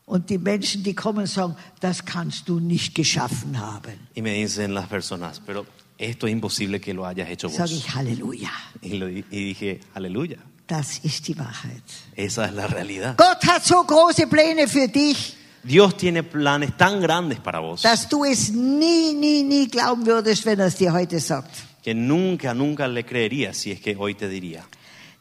Und 0.07 0.31
die 0.31 0.39
Menschen, 0.39 0.83
die 0.83 0.95
kommen, 0.95 1.27
sagen, 1.27 1.55
das 1.81 2.05
kannst 2.05 2.49
du 2.49 2.61
nicht 2.61 2.95
geschaffen 2.95 3.59
haben. 3.59 3.99
Y 4.15 4.23
me 4.23 4.33
dicen 4.33 4.73
las 4.73 4.87
personas, 4.89 5.41
pero 5.45 5.67
esto 5.99 6.27
es 6.27 6.33
imposible 6.33 6.81
que 6.81 6.95
lo 6.95 7.05
hayas 7.05 7.29
hecho 7.29 7.49
vos. 7.51 7.71
ich 7.71 7.89
Halleluja. 7.95 8.51
Y, 8.81 8.95
lo- 8.95 9.09
y 9.09 9.23
dije, 9.31 9.81
aleluya, 9.95 10.39
Das 10.67 11.01
ist 11.03 11.27
die 11.29 11.37
Wahrheit. 11.39 11.83
esa 12.17 12.45
es 12.47 12.53
la 12.55 12.67
realidad. 12.67 13.17
Gott 13.17 13.45
hat 13.47 13.65
so 13.65 13.85
große 13.85 14.27
Pläne 14.29 14.69
für 14.69 14.87
dich, 14.89 15.35
Dios 15.65 15.97
tiene 15.97 16.23
planes 16.23 16.77
tan 16.79 17.01
grandes 17.03 17.41
para 17.41 17.59
vos 17.61 17.83
dass 17.83 18.09
du 18.09 18.25
es 18.25 18.51
nie, 18.51 19.13
nie, 19.15 19.43
nie 19.43 19.67
glauben 19.69 20.07
würdest, 20.07 20.47
wenn 20.47 20.61
er 20.61 20.67
es 20.69 20.77
dir 20.77 20.93
heute 20.93 21.19
sagt. 21.21 21.51
que 21.83 21.93
nunca, 21.95 22.55
nunca 22.55 22.87
le 22.87 23.05
creerías 23.05 23.57
si 23.59 23.73
es 23.73 23.81
que 23.81 23.95
hoy 23.97 24.15
te 24.15 24.29
diría. 24.29 24.65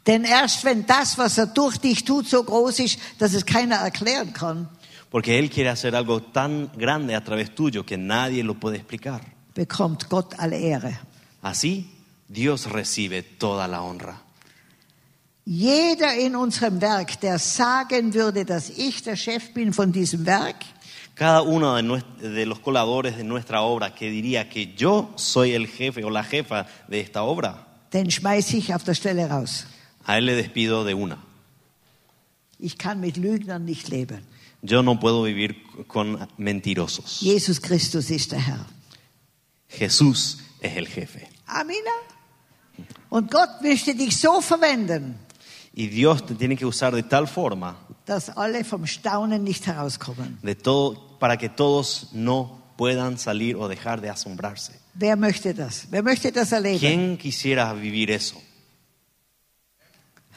Denn 0.07 0.23
erst 0.23 0.63
wenn 0.63 0.85
das, 0.85 1.17
was 1.17 1.37
er 1.37 1.47
durch 1.47 1.77
dich 1.77 2.05
tut, 2.05 2.27
so 2.29 2.41
groß 2.43 2.79
ist, 2.79 2.97
dass 3.19 3.33
es 3.33 3.45
keiner 3.45 3.75
erklären 3.77 4.31
kann, 4.33 4.69
Porque 5.09 5.37
Él 5.39 5.49
quiere 5.49 5.69
hacer 5.69 5.95
algo 5.95 6.21
tan 6.21 6.69
grande 6.77 7.15
a 7.15 7.23
través 7.23 7.53
tuyo 7.55 7.85
que 7.85 7.97
nadie 7.97 8.43
lo 8.43 8.53
puede 8.55 8.77
explicar. 8.77 9.21
bekommt 9.53 10.09
Gott 10.09 10.35
alle 10.37 10.57
Ehre. 10.59 10.99
Así, 11.41 11.89
Dios 12.27 12.67
recibe 12.69 13.23
toda 13.37 13.67
la 13.67 13.81
honra. 13.81 14.21
Jeder 15.45 16.13
in 16.15 16.35
unserem 16.35 16.81
Werk, 16.81 17.21
der 17.21 17.39
sagen 17.39 18.13
würde, 18.13 18.43
dass 18.43 18.69
ich 18.69 19.01
der 19.03 19.15
Chef 19.15 19.53
bin 19.53 19.71
von 19.71 19.93
diesem 19.93 20.25
Werk, 20.25 20.57
cada 21.15 21.41
uno 21.41 21.75
de, 21.75 21.83
nues- 21.83 22.03
de 22.21 22.45
los 22.45 22.59
coladores 22.59 23.15
de 23.15 23.23
nuestra 23.23 23.61
obra 23.61 23.95
que 23.95 24.09
diría 24.11 24.49
que 24.49 24.75
yo 24.75 25.09
soy 25.15 25.53
el 25.53 25.67
jefe 25.67 26.03
o 26.03 26.09
la 26.09 26.23
jefa 26.23 26.65
de 26.89 26.99
esta 26.99 27.23
obra, 27.23 27.65
den 27.93 28.11
schmeiße 28.11 28.57
ich 28.57 28.73
auf 28.73 28.83
der 28.83 28.93
Stelle 28.93 29.29
raus. 29.29 29.65
A 30.07 30.17
él 30.17 30.25
le 30.25 30.33
despido 30.35 30.83
de 30.83 30.93
una. 30.95 31.17
Ich 32.59 32.77
kann 32.79 32.99
mit 32.99 33.17
Lügnern 33.17 33.65
nicht 33.65 33.89
leben. 33.89 34.21
Yo 34.63 34.81
no 34.81 34.99
puedo 34.99 35.21
vivir 35.23 35.55
con 35.87 36.27
mentirosos. 36.37 37.19
Jesus 37.21 37.61
Christus 37.61 38.09
ist 38.09 38.31
der 38.31 38.39
Herr. 38.39 38.65
Jesús 39.69 40.39
es 40.61 40.75
el 40.75 40.87
jefe. 40.87 41.27
Amina. 41.45 41.91
Und 43.09 43.29
Gott 43.31 43.61
möchte 43.61 43.93
dich 43.95 44.17
so 44.17 44.41
verwenden, 44.41 45.19
Y 45.75 45.87
Dios 45.89 46.25
te 46.25 46.33
tiene 46.33 46.55
que 46.57 46.65
usar 46.65 46.95
de 46.95 47.03
tal 47.03 47.27
forma 47.27 47.77
dass 48.07 48.29
alle 48.35 48.63
vom 48.63 48.87
Staunen 48.87 49.43
nicht 49.43 49.67
herauskommen. 49.67 50.39
de 50.41 50.55
todo, 50.55 51.17
para 51.19 51.37
que 51.37 51.49
todos 51.49 52.07
no 52.13 52.63
puedan 52.77 53.17
salir 53.19 53.55
o 53.57 53.67
dejar 53.67 54.01
de 54.01 54.09
asombrarse. 54.09 54.71
Wer 54.95 55.15
möchte 55.17 55.53
das? 55.53 55.85
Wer 55.91 56.01
möchte 56.01 56.31
das 56.31 56.51
erleben? 56.51 56.79
¿Quién 56.79 57.17
quisiera 57.17 57.73
vivir 57.73 58.09
eso? 58.09 58.41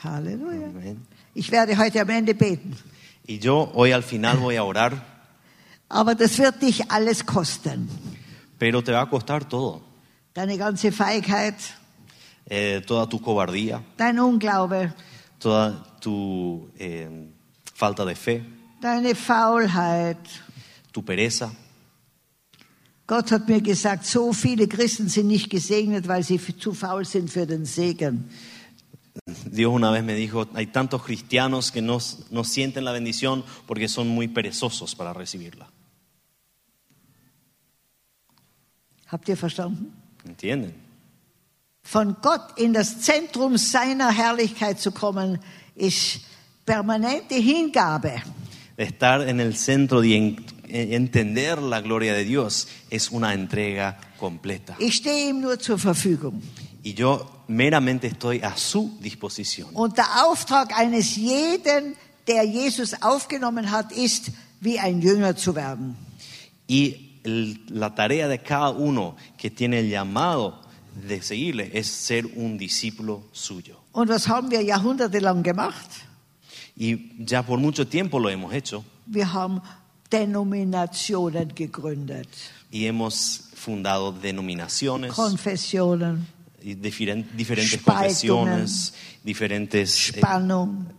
Halleluja. 0.02 0.66
Amén. 0.68 0.96
Ich 1.34 1.50
werde 1.50 1.76
heute 1.76 2.00
am 2.00 2.08
Ende 2.10 2.34
beten. 2.34 2.76
Y 3.26 3.38
yo 3.38 3.70
hoy 3.74 3.92
al 3.92 4.02
final 4.02 4.38
voy 4.38 4.56
a 4.56 4.64
orar, 4.64 4.92
Aber 5.88 6.14
das 6.14 6.38
wird 6.38 6.62
dich 6.62 6.90
alles 6.90 7.24
kosten. 7.26 7.88
pero 8.58 8.82
te 8.82 8.92
va 8.92 9.02
a 9.02 9.10
costar 9.10 9.44
todo. 9.48 9.82
Deine 10.34 10.56
ganze 10.56 10.92
Feigheit, 10.92 11.56
Eh, 12.52 12.80
toda 12.84 13.06
tu 13.08 13.20
cobardía, 13.20 13.80
dein 13.96 14.18
Unglaube, 14.18 14.92
toda 15.38 15.84
tu 16.00 16.68
eh, 16.78 17.08
falta 17.74 18.04
de 18.04 18.16
fe, 18.16 18.42
deine 18.80 19.14
Faulheit. 19.14 20.18
tu 20.92 21.02
pereza. 21.04 21.50
Gott 23.06 23.30
hat 23.32 23.48
mir 23.48 23.60
gesagt, 23.60 24.04
so 24.06 24.32
viele 24.32 24.66
Christen 24.68 25.08
sind 25.08 25.26
nicht 25.28 25.50
gesegnet, 25.50 26.08
weil 26.08 26.22
sie 26.24 26.38
zu 26.58 26.72
faul 26.72 27.04
sind 27.04 27.30
für 27.30 27.46
den 27.46 27.64
Segen. 27.66 28.30
Dios 29.46 29.72
una 29.72 29.90
vez 29.90 30.04
me 30.04 30.14
dijo, 30.14 30.48
hay 30.54 30.66
tantos 30.66 31.02
cristianos 31.02 31.72
que 31.72 31.82
no, 31.82 31.98
no 32.30 32.44
sienten 32.44 32.84
la 32.84 32.92
bendición 32.92 33.44
porque 33.66 33.88
son 33.88 34.08
muy 34.08 34.28
perezosos 34.28 34.94
para 34.94 35.12
recibirla. 35.12 35.68
Habt 39.10 39.28
ihr 39.28 39.36
verstanden? 39.36 39.92
¿Entienden? 40.24 40.74
Von 41.82 42.16
Gott 42.22 42.58
in 42.58 42.72
das 42.72 43.00
Zentrum 43.00 43.56
seiner 43.58 44.10
Herrlichkeit 44.12 44.78
zu 44.78 44.92
kommen, 44.92 45.40
ist 45.74 46.20
permanente 46.64 47.34
Hingabe. 47.36 48.22
Estar 48.76 49.26
en 49.28 49.40
el 49.40 49.56
centro 49.56 50.02
en- 50.02 50.44
entender 50.68 51.60
la 51.60 51.80
gloria 51.80 52.14
de 52.14 52.24
Dios 52.24 52.68
es 52.90 53.10
una 53.10 53.34
entrega 53.34 53.98
completa. 54.18 54.76
Ich 54.78 54.96
stehe 54.96 55.30
ihm 55.30 55.40
nur 55.40 55.58
zur 55.58 55.78
Verfügung. 55.78 56.40
Y 56.84 56.94
yo 56.94 57.39
meramente 57.50 58.06
estoy 58.06 58.40
a 58.42 58.56
su 58.56 58.96
disposición. 59.00 59.68
Und 59.74 59.96
der 59.96 60.24
Auftrag 60.24 60.72
eines 60.78 61.16
jeden, 61.16 61.96
der 62.26 62.44
Jesus 62.44 62.94
aufgenommen 63.02 63.70
hat, 63.70 63.90
ist, 63.92 64.30
wie 64.60 64.78
ein 64.78 65.00
Jünger 65.02 65.34
zu 65.36 65.54
werden. 65.54 65.96
Y 66.68 67.18
el- 67.24 67.58
la 67.68 67.94
tarea 67.94 68.28
de 68.28 68.38
cada 68.38 68.70
uno 68.70 69.16
que 69.36 69.50
tiene 69.50 69.80
el 69.80 69.88
llamado 69.90 70.60
de 71.08 71.20
seguirle 71.22 71.70
es 71.72 71.86
ser 71.88 72.26
un 72.36 72.56
discípulo 72.56 73.22
suyo. 73.32 73.76
Und 73.92 74.08
was 74.08 74.28
haben 74.28 74.50
wir 74.50 74.62
jahrhundertelang 74.62 75.42
gemacht? 75.42 75.90
Y 76.76 77.12
ya 77.26 77.42
por 77.42 77.58
mucho 77.58 77.84
tiempo 77.86 78.18
lo 78.20 78.28
hemos 78.30 78.52
hecho 78.52 78.84
Wir 79.06 79.32
haben 79.32 79.60
Denominationen 80.10 81.52
gegründet, 81.54 82.28
y 82.70 82.86
hemos 82.86 83.48
fundado 83.54 84.12
denominaciones, 84.12 85.12
diferen- 85.16 86.26
diferentes 86.62 87.70
Spaltungen, 87.70 87.84
confesiones, 87.84 88.94
diferentes 89.22 90.12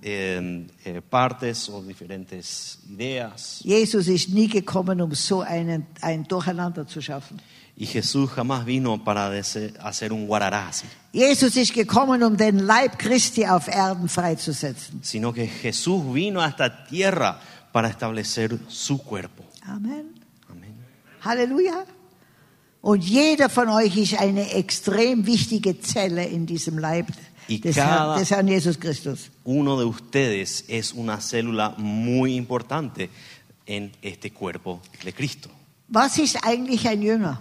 eh, 0.01 0.67
eh, 0.85 1.01
partes 1.01 1.69
o 1.69 1.81
diferentes 1.81 2.79
ideas. 2.89 3.61
Jesus 3.63 4.07
ist 4.07 4.29
nie 4.29 4.47
gekommen, 4.47 5.01
um 5.01 5.13
so 5.13 5.41
einen, 5.41 5.85
ein 6.01 6.23
Durcheinander 6.23 6.87
zu 6.87 7.01
schaffen. 7.01 7.39
Y 7.75 7.87
Jesús 7.87 8.29
jamás 8.35 8.65
vino 8.65 9.03
para 9.03 9.31
hacer 9.31 10.13
un 10.13 10.29
Jesus 11.13 11.55
ist 11.55 11.73
gekommen, 11.73 12.21
um 12.21 12.37
den 12.37 12.59
Leib 12.59 12.99
Christi 12.99 13.45
auf 13.45 13.67
Erden 13.67 14.07
freizusetzen. 14.07 14.99
sino 15.03 15.33
que 15.33 15.47
Jesús 15.47 16.13
vino 16.13 16.41
a 16.41 16.47
esta 16.47 16.85
tierra 16.85 17.39
para 17.71 17.87
establecer 17.87 18.59
su 18.67 18.99
cuerpo. 18.99 19.43
Amen. 19.63 20.13
Amén. 20.47 20.75
Halleluja. 21.21 21.85
Und 22.81 23.03
jeder 23.03 23.47
von 23.49 23.69
euch 23.69 23.95
ist 23.97 24.15
eine 24.19 24.51
extrem 24.53 25.25
wichtige 25.27 25.79
Zelle 25.81 26.25
in 26.25 26.45
diesem 26.47 26.79
Leib 26.79 27.07
Y 27.47 27.59
des, 27.59 27.75
cada- 27.75 28.15
Herrn, 28.15 28.19
des 28.19 28.31
Herrn 28.31 28.47
Jesus 28.47 28.79
Christus. 28.79 29.29
Uno 29.43 29.77
de 29.77 29.85
ustedes 29.85 30.63
es 30.67 30.91
una 30.93 31.19
célula 31.21 31.75
muy 31.77 32.35
importante 32.35 33.09
en 33.67 33.91
este 34.01 34.31
cuerpo 34.31 34.81
de 35.03 35.13
Cristo. 35.13 35.49
Was 35.89 36.17
ist 36.17 36.37
eigentlich 36.43 36.87
ein 36.87 37.01
Jünger? 37.01 37.39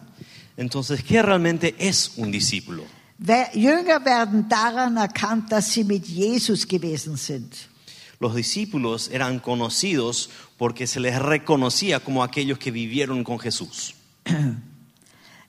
Entonces, 0.57 1.03
¿qué 1.03 1.23
realmente 1.23 1.75
es 1.79 2.13
un 2.17 2.31
discípulo? 2.31 2.85
Wer- 3.19 3.51
Jünger 3.55 4.05
werden 4.05 4.47
daran 4.49 4.97
erkannt, 4.99 5.51
dass 5.53 5.73
sie 5.73 5.85
mit 5.85 6.05
Jesus 6.07 6.67
gewesen 6.67 7.17
sind. 7.17 7.55
Los 8.19 8.35
discípulos 8.35 9.09
eran 9.11 9.39
conocidos 9.39 10.29
porque 10.59 10.87
se 10.87 11.01
les 11.01 11.19
reconocía 11.19 12.01
como 12.01 12.23
aquellos 12.23 12.59
que 12.59 12.71
vivieron 12.71 13.25
con 13.25 13.39
Jesús. 13.39 13.95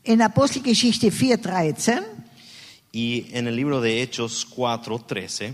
In 0.04 0.22
Apostelgeschichte 0.22 1.12
4,13 1.12 2.02
Y 2.92 3.28
en 3.34 3.48
el 3.48 3.56
libro 3.56 3.80
de 3.80 4.02
Hechos 4.02 4.48
4:13 4.56 5.54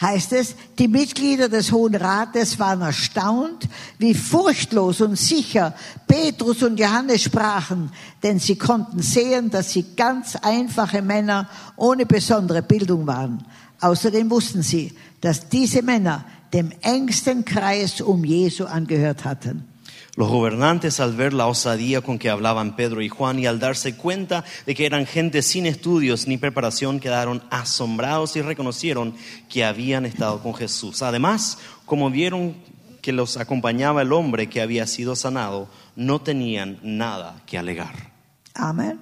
heißt 0.00 0.32
es, 0.32 0.56
die 0.78 0.88
Mitglieder 0.88 1.48
des 1.48 1.70
Hohen 1.70 1.94
Rates 1.94 2.58
waren 2.58 2.80
erstaunt, 2.80 3.68
wie 3.98 4.14
furchtlos 4.14 5.00
und 5.02 5.16
sicher 5.16 5.74
Petrus 6.08 6.62
und 6.62 6.80
Johannes 6.80 7.22
sprachen, 7.22 7.92
denn 8.22 8.40
sie 8.40 8.56
konnten 8.56 9.00
sehen, 9.00 9.50
dass 9.50 9.72
sie 9.72 9.84
ganz 9.94 10.36
einfache 10.36 11.02
Männer 11.02 11.48
ohne 11.76 12.06
besondere 12.06 12.62
Bildung 12.62 13.06
waren. 13.06 13.44
Außerdem 13.80 14.30
wussten 14.30 14.62
sie, 14.62 14.92
dass 15.20 15.48
diese 15.48 15.82
Männer 15.82 16.24
dem 16.52 16.72
engsten 16.80 17.44
Kreis 17.44 18.00
um 18.00 18.24
Jesu 18.24 18.64
angehört 18.64 19.24
hatten. 19.24 19.71
Los 20.14 20.28
gobernantes 20.28 21.00
al 21.00 21.16
ver 21.16 21.32
la 21.32 21.46
osadía 21.46 22.02
con 22.02 22.18
que 22.18 22.28
hablaban 22.28 22.76
Pedro 22.76 23.00
y 23.00 23.08
Juan 23.08 23.38
y 23.38 23.46
al 23.46 23.58
darse 23.58 23.96
cuenta 23.96 24.44
de 24.66 24.74
que 24.74 24.84
eran 24.84 25.06
gente 25.06 25.40
sin 25.40 25.64
estudios 25.64 26.26
ni 26.26 26.36
preparación, 26.36 27.00
quedaron 27.00 27.42
asombrados 27.50 28.36
y 28.36 28.42
reconocieron 28.42 29.14
que 29.48 29.64
habían 29.64 30.04
estado 30.04 30.42
con 30.42 30.54
Jesús. 30.54 31.00
Además, 31.00 31.58
como 31.86 32.10
vieron 32.10 32.56
que 33.00 33.12
los 33.12 33.38
acompañaba 33.38 34.02
el 34.02 34.12
hombre 34.12 34.50
que 34.50 34.60
había 34.60 34.86
sido 34.86 35.16
sanado, 35.16 35.68
no 35.96 36.20
tenían 36.20 36.78
nada 36.82 37.42
que 37.46 37.56
alegar. 37.56 38.12
Amen. 38.54 38.98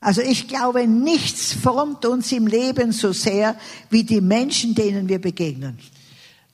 Also 0.00 0.22
ich 0.22 0.46
glaube, 0.46 0.86
nichts 0.86 1.52
formt 1.52 2.04
uns 2.04 2.30
im 2.32 2.46
Leben 2.46 2.92
so 2.92 3.12
sehr 3.12 3.56
wie 3.90 4.04
die 4.04 4.20
Menschen, 4.20 4.74
denen 4.74 5.08
wir 5.08 5.20
begegnen. 5.20 5.76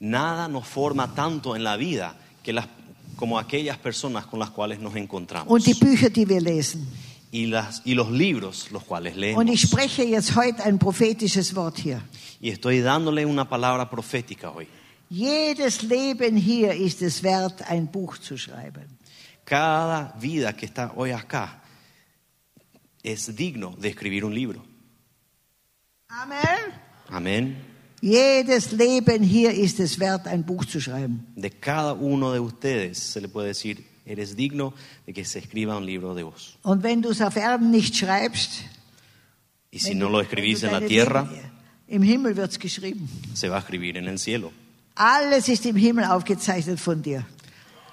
Nada 0.01 0.49
nos 0.49 0.67
forma 0.67 1.15
tanto 1.15 1.55
en 1.55 1.63
la 1.63 1.77
vida 1.77 2.17
que 2.43 2.53
las, 2.53 2.67
como 3.17 3.39
aquellas 3.39 3.79
personas 3.79 4.27
con 4.27 4.39
las 4.39 4.51
cuales 4.51 4.79
nos 4.81 4.95
encontramos. 4.97 5.51
Und 5.51 5.65
die 5.65 5.75
Bücher, 5.75 6.11
die 6.11 6.27
wir 6.27 6.43
lesen. 6.43 6.87
y, 7.35 7.47
las, 7.47 7.83
y 7.85 7.95
los 7.95 8.13
libros 8.13 8.71
los 8.71 8.85
cuales 8.85 9.17
leemos. 9.17 9.41
Und 9.41 9.49
ich 9.49 9.63
spreche 9.63 10.05
jetzt 10.05 10.37
heute 10.37 10.63
ein 10.63 10.79
prophetisches 10.79 11.55
Wort 11.57 11.79
hier. 11.79 12.01
Y 12.41 12.51
estoy 12.51 12.81
dándole 12.81 13.27
una 13.27 13.49
palabra 13.49 13.91
profética 13.91 14.51
hoy. 14.51 14.69
Jedes 15.11 15.83
Leben 15.83 16.37
hier 16.37 16.73
ist 16.75 17.03
es 17.03 17.23
wert, 17.23 17.63
ein 17.69 17.91
Buch 17.91 18.19
zu 18.19 18.39
schreiben. 18.39 18.87
Cada 19.45 20.15
vida 20.21 20.53
que 20.55 20.65
está 20.65 20.93
hoy 20.95 21.11
acá 21.11 21.61
es 23.03 23.35
digno 23.35 23.75
de 23.79 23.89
escribir 23.89 24.25
un 24.25 24.35
libro. 24.35 24.65
Amen. 26.09 26.73
Amén. 27.09 27.74
Jedes 28.05 28.71
Leben 28.73 29.23
hier 29.23 29.55
ist 29.55 29.81
es 29.81 29.99
wert, 29.99 30.27
ein 30.27 30.45
Buch 30.45 30.67
zu 30.67 30.79
schreiben. 30.79 31.27
De 31.37 31.49
cada 31.49 31.95
uno 31.95 32.33
de 32.33 32.39
ustedes 32.41 32.99
se 32.99 33.19
le 33.19 33.29
puede 33.29 33.49
decir, 33.49 33.83
eres 34.05 34.37
digno 34.37 34.75
de 35.07 35.15
que 35.15 35.25
se 35.25 35.39
escriba 35.39 35.75
un 35.79 35.87
libro 35.87 36.15
de 36.15 36.23
vos. 36.23 36.59
Und 36.63 36.83
wenn 36.83 37.01
du 37.01 37.09
es 37.09 37.23
auf 37.23 37.37
Erden 37.37 37.71
nicht 37.71 37.97
schreibst, 37.97 38.63
Y 39.71 39.79
si 39.79 39.95
no 39.95 40.11
lo 40.11 40.21
escribís 40.21 40.63
en 40.65 40.73
la 40.73 40.83
tierra, 40.83 41.31
Im 41.89 42.03
Himmel 42.03 42.37
wird 42.37 42.51
es 42.51 42.59
geschrieben. 42.59 43.09
se 43.33 43.49
va 43.49 43.57
a 43.57 43.61
escribir 43.61 43.97
en 43.97 44.07
el 44.07 44.19
cielo. 44.19 44.53
Alles 44.97 45.49
ist 45.49 45.65
im 45.65 45.77
Himmel 45.77 46.05
aufgezeichnet 46.05 46.79
von 46.79 47.01
dir. 47.03 47.25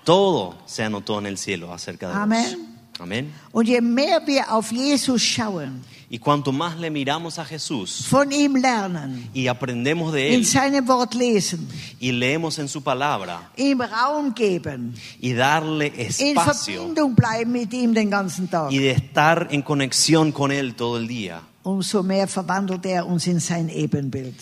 Todo 0.03 0.57
se 0.65 0.83
anotó 0.83 1.19
en 1.19 1.27
el 1.27 1.37
cielo 1.37 1.71
acerca 1.73 2.09
de 2.09 2.13
vos. 2.15 2.21
Amen. 2.21 2.70
Amén. 2.99 3.33
Und 3.51 3.67
je 3.67 3.81
mehr 3.81 4.21
wir 4.25 4.51
auf 4.51 4.71
Jesus 4.71 5.21
schauen, 5.21 5.83
Y 6.13 6.19
cuanto 6.19 6.51
más 6.51 6.77
le 6.77 6.91
miramos 6.91 7.39
a 7.39 7.45
Jesús 7.45 8.05
von 8.09 8.33
ihm 8.33 8.57
lernen, 8.57 9.29
y 9.33 9.47
aprendemos 9.47 10.11
de 10.11 10.27
in 10.27 10.41
Él 10.41 10.45
seinem 10.45 10.85
Wort 10.85 11.13
lesen, 11.13 11.69
y 12.01 12.11
leemos 12.11 12.59
en 12.59 12.67
su 12.67 12.83
palabra 12.83 13.49
ihm 13.55 13.79
Raum 13.79 14.33
geben, 14.35 14.93
y 15.21 15.31
darle 15.31 15.87
in 15.87 16.01
espacio 16.01 16.81
Verbindung 16.81 17.15
bleiben 17.15 17.53
mit 17.53 17.73
ihm 17.73 17.93
den 17.93 18.09
ganzen 18.09 18.49
Tag, 18.49 18.73
y 18.73 18.79
de 18.79 18.91
estar 18.91 19.47
en 19.51 19.61
conexión 19.61 20.33
con 20.33 20.51
Él 20.51 20.75
todo 20.75 20.97
el 20.97 21.07
día, 21.07 21.43
umso 21.63 22.03
mehr 22.03 22.27
verwandelt 22.27 22.85
er 22.85 23.05
uns 23.05 23.25
in 23.27 23.39
sein 23.39 23.69
Ebenbild. 23.69 24.35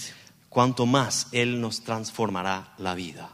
cuanto 0.49 0.87
más 0.87 1.27
Él 1.31 1.61
nos 1.61 1.83
transformará 1.83 2.73
la 2.79 2.95
vida. 2.95 3.29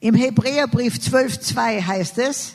Im 0.00 0.14
Hebräerbrief 0.14 0.94
12.2 0.94 1.82
heißt 1.82 2.18
es, 2.18 2.54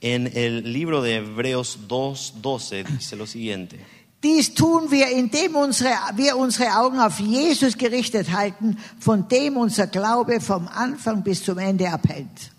En 0.00 0.26
el 0.36 0.72
libro 0.72 1.02
de 1.02 1.16
Hebreos 1.16 1.78
2.12 1.88 2.84
dice 2.84 3.16
lo 3.16 3.26
siguiente. 3.26 3.78
Dies 4.22 4.54
tun 4.54 4.90
wir, 4.90 5.08
indem 5.10 5.56
unsere, 5.56 5.90
wir 6.16 6.36
unsere 6.36 6.76
Augen 6.78 6.98
auf 6.98 7.20
Jesus 7.20 7.76
gerichtet 7.76 8.30
halten, 8.32 8.76
von 8.98 9.28
dem 9.28 9.56
unser 9.56 9.86
Glaube 9.86 10.40
vom 10.40 10.68
Anfang 10.68 11.22
bis 11.22 11.44
zum 11.44 11.58
Ende 11.58 11.88
abhängt. 11.88 12.50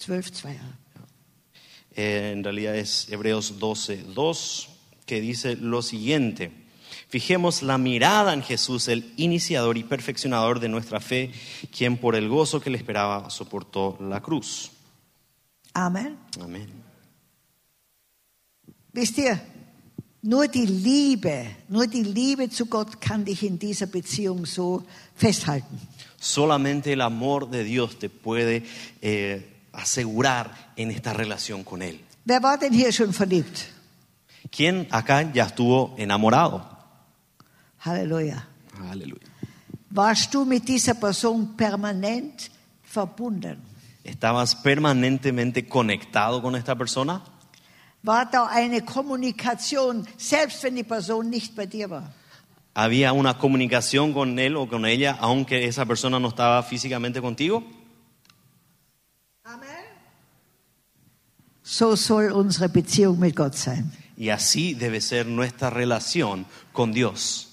12.2. 0.00 0.54
Eh, 1.96 2.32
en 2.32 2.44
realidad 2.44 2.76
es 2.76 3.08
Hebreos 3.08 3.54
12.2 3.58 4.66
que 5.06 5.20
dice 5.20 5.56
lo 5.56 5.80
siguiente. 5.80 6.65
Fijemos 7.08 7.62
la 7.62 7.78
mirada 7.78 8.34
en 8.34 8.42
Jesús, 8.42 8.88
el 8.88 9.12
iniciador 9.16 9.78
y 9.78 9.84
perfeccionador 9.84 10.58
de 10.58 10.68
nuestra 10.68 11.00
fe, 11.00 11.32
quien 11.76 11.96
por 11.98 12.16
el 12.16 12.28
gozo 12.28 12.60
que 12.60 12.70
le 12.70 12.78
esperaba 12.78 13.30
soportó 13.30 13.96
la 14.00 14.20
cruz. 14.20 14.72
Amen. 15.72 16.16
Amén. 16.40 16.68
Wisst 18.92 19.18
ihr, 19.18 19.38
nur 20.22 20.48
die 20.48 20.66
Liebe, 20.66 21.56
nur 21.68 21.86
die 21.86 22.02
Liebe 22.02 22.48
zu 22.48 22.66
Gott 22.66 22.98
kann 22.98 23.24
dich 23.24 23.42
in 23.42 23.58
dieser 23.58 23.86
Beziehung 23.86 24.46
so 24.46 24.84
festhalten. 25.14 25.78
Solamente 26.18 26.92
el 26.94 27.02
amor 27.02 27.50
de 27.50 27.62
Dios 27.62 27.98
te 27.98 28.08
puede 28.08 28.64
eh, 29.02 29.46
asegurar 29.72 30.72
en 30.76 30.90
esta 30.90 31.12
relación 31.12 31.62
con 31.62 31.82
Él. 31.82 32.00
Wer 32.24 32.42
war 32.42 32.58
denn 32.58 32.72
hier 32.72 32.90
schon 32.90 33.12
verliebt? 33.12 33.66
¿Quién 34.50 34.88
acá 34.90 35.30
ya 35.32 35.44
estuvo 35.44 35.94
enamorado? 35.98 36.75
Halleluja. 37.86 38.46
Aleluya. 38.90 39.26
Warst 39.90 40.34
du 40.34 40.44
mit 40.44 40.68
dieser 40.68 40.94
Person 40.94 41.56
permanent 41.56 42.50
verbunden? 42.82 43.58
¿Estabas 44.04 44.54
permanentemente 44.56 45.66
conectado 45.66 46.42
con 46.42 46.54
esta 46.56 46.74
persona? 46.76 47.22
War 48.02 48.30
da 48.30 48.46
eine 48.48 48.82
Kommunikation, 48.82 50.06
selbst 50.16 50.62
wenn 50.62 50.76
die 50.76 50.84
Person 50.84 51.30
nicht 51.30 51.56
bei 51.56 51.66
dir 51.66 51.88
war? 51.90 52.12
¿Había 52.74 53.12
una 53.14 53.38
comunicación 53.38 54.12
con 54.12 54.38
él 54.38 54.54
o 54.56 54.68
con 54.68 54.84
ella, 54.84 55.16
aunque 55.18 55.66
esa 55.66 55.86
persona 55.86 56.20
no 56.20 56.28
estaba 56.28 56.62
físicamente 56.62 57.22
contigo? 57.22 57.64
Amen. 59.44 59.86
So 61.62 61.96
soll 61.96 62.32
unsere 62.32 62.68
Beziehung 62.68 63.18
mit 63.18 63.34
Gott 63.34 63.54
sein. 63.54 63.90
Y 64.16 64.28
así 64.28 64.74
debe 64.74 65.00
ser 65.00 65.26
nuestra 65.26 65.70
relación 65.70 66.46
con 66.72 66.92
Dios. 66.92 67.45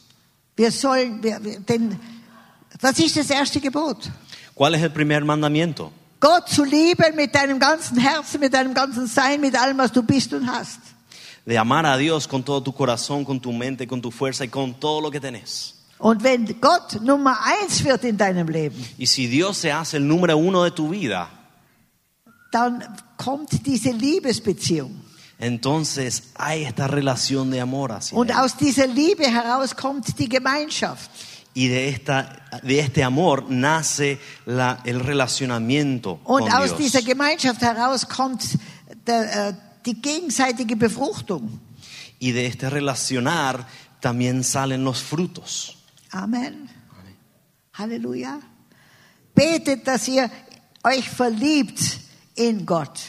Wir 0.55 0.71
sollen, 0.71 1.21
wir, 1.23 1.39
denn 1.39 1.99
das 2.79 2.99
ist 2.99 3.17
das 3.17 3.29
erste 3.29 3.59
Gebot. 3.59 4.09
¿Cuál 4.53 4.75
es 4.75 4.81
el 4.83 4.91
primer 4.91 5.21
mandamiento? 5.21 5.91
Gott 6.19 6.47
zu 6.47 6.63
lieben 6.63 7.15
mit 7.15 7.33
deinem 7.33 7.59
ganzen 7.59 7.97
Herzen, 7.97 8.39
mit 8.39 8.53
deinem 8.53 8.73
ganzen 8.73 9.07
Sein, 9.07 9.41
mit 9.41 9.59
allem, 9.59 9.77
was 9.77 9.91
du 9.91 10.03
bist 10.03 10.33
und 10.33 10.47
hast. 10.47 10.79
De 11.45 11.57
amar 11.57 11.85
a 11.85 11.97
Dios 11.97 12.27
con 12.27 12.43
todo 12.43 12.61
tu 12.61 12.71
corazón, 12.71 13.25
con 13.25 13.41
tu 13.41 13.51
mente, 13.51 13.85
con 13.85 14.01
tu 14.01 14.09
fuerza 14.09 14.45
y 14.45 14.47
con 14.47 14.79
todo 14.79 15.01
lo 15.01 15.11
que 15.11 15.19
tenés. 15.19 15.75
Und 15.99 16.23
wenn 16.23 16.45
Gott 16.61 17.01
Nummer 17.01 17.35
eins 17.43 17.83
wird 17.83 18.03
in 18.03 18.17
deinem 18.17 18.47
Leben, 18.47 18.85
Y 18.97 19.07
si 19.07 19.27
Dios 19.27 19.57
se 19.57 19.71
hace 19.71 19.97
el 19.97 20.07
número 20.07 20.37
uno 20.37 20.63
de 20.63 20.71
tu 20.71 20.89
vida, 20.89 21.29
dann 22.51 22.83
kommt 23.17 23.65
diese 23.65 23.91
Liebesbeziehung. 23.91 25.02
Entonces 25.45 26.23
hay 26.36 26.63
esta 26.63 26.88
relación 26.88 27.49
de 27.51 27.60
amor 27.62 27.91
hacia 27.91 28.17
Und 28.17 28.29
Él. 28.32 28.38
aus 28.38 28.56
dieser 28.58 28.88
Liebe 28.88 29.25
heraus 29.27 29.75
kommt 29.75 30.17
die 30.17 30.27
Gemeinschaft. 30.29 31.10
Y 31.56 31.67
de, 31.67 31.89
esta, 31.89 32.41
de 32.63 32.79
este 32.79 33.03
amor 33.03 33.45
nace 33.49 34.17
la- 34.47 34.79
el 34.86 34.99
relacionamiento 34.99 36.19
Und 36.23 36.45
con 36.47 36.51
aus 36.51 36.69
Dios. 36.69 36.77
dieser 36.79 37.01
Gemeinschaft 37.03 37.62
heraus 37.62 38.08
kommt 38.08 38.58
der, 39.06 39.49
äh, 39.49 39.53
die 39.86 40.01
gegenseitige 40.01 40.75
Befruchtung. 40.75 41.60
Y 42.19 42.32
de 42.32 42.47
este 42.47 42.69
relacionar 42.71 43.67
también 44.01 44.43
salen 44.43 44.84
los 44.84 45.01
frutos. 45.01 45.77
Amen. 46.12 46.69
Halleluja. 47.73 48.39
Betet, 49.36 49.86
dass 49.88 50.08
ihr 50.08 50.29
euch 50.84 51.10
verliebt 51.10 51.79
in 52.36 52.65
Gott, 52.65 52.99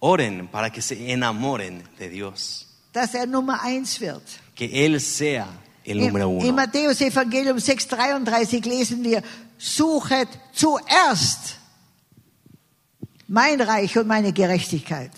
Oren 0.00 0.48
para 0.48 0.70
que 0.70 0.82
se 0.82 1.12
enamoren 1.12 1.82
de 1.98 2.08
Dios. 2.08 2.68
dass 2.92 3.14
er 3.14 3.26
Nummer 3.26 3.60
eins 3.62 4.00
wird. 4.00 4.22
Que 4.54 4.84
Él 4.84 5.00
sea 5.00 5.48
el 5.84 5.98
Im, 5.98 6.06
número 6.06 6.30
Im 6.30 6.38
uno. 6.38 6.52
Matthäus 6.52 7.00
Evangelium 7.00 7.58
6,33 7.58 8.66
lesen 8.66 9.04
wir, 9.04 9.22
suchet 9.56 10.28
zuerst 10.52 11.56
mein 13.28 13.60
Reich 13.60 13.96
und 13.96 14.06
meine 14.06 14.32
Gerechtigkeit. 14.32 15.12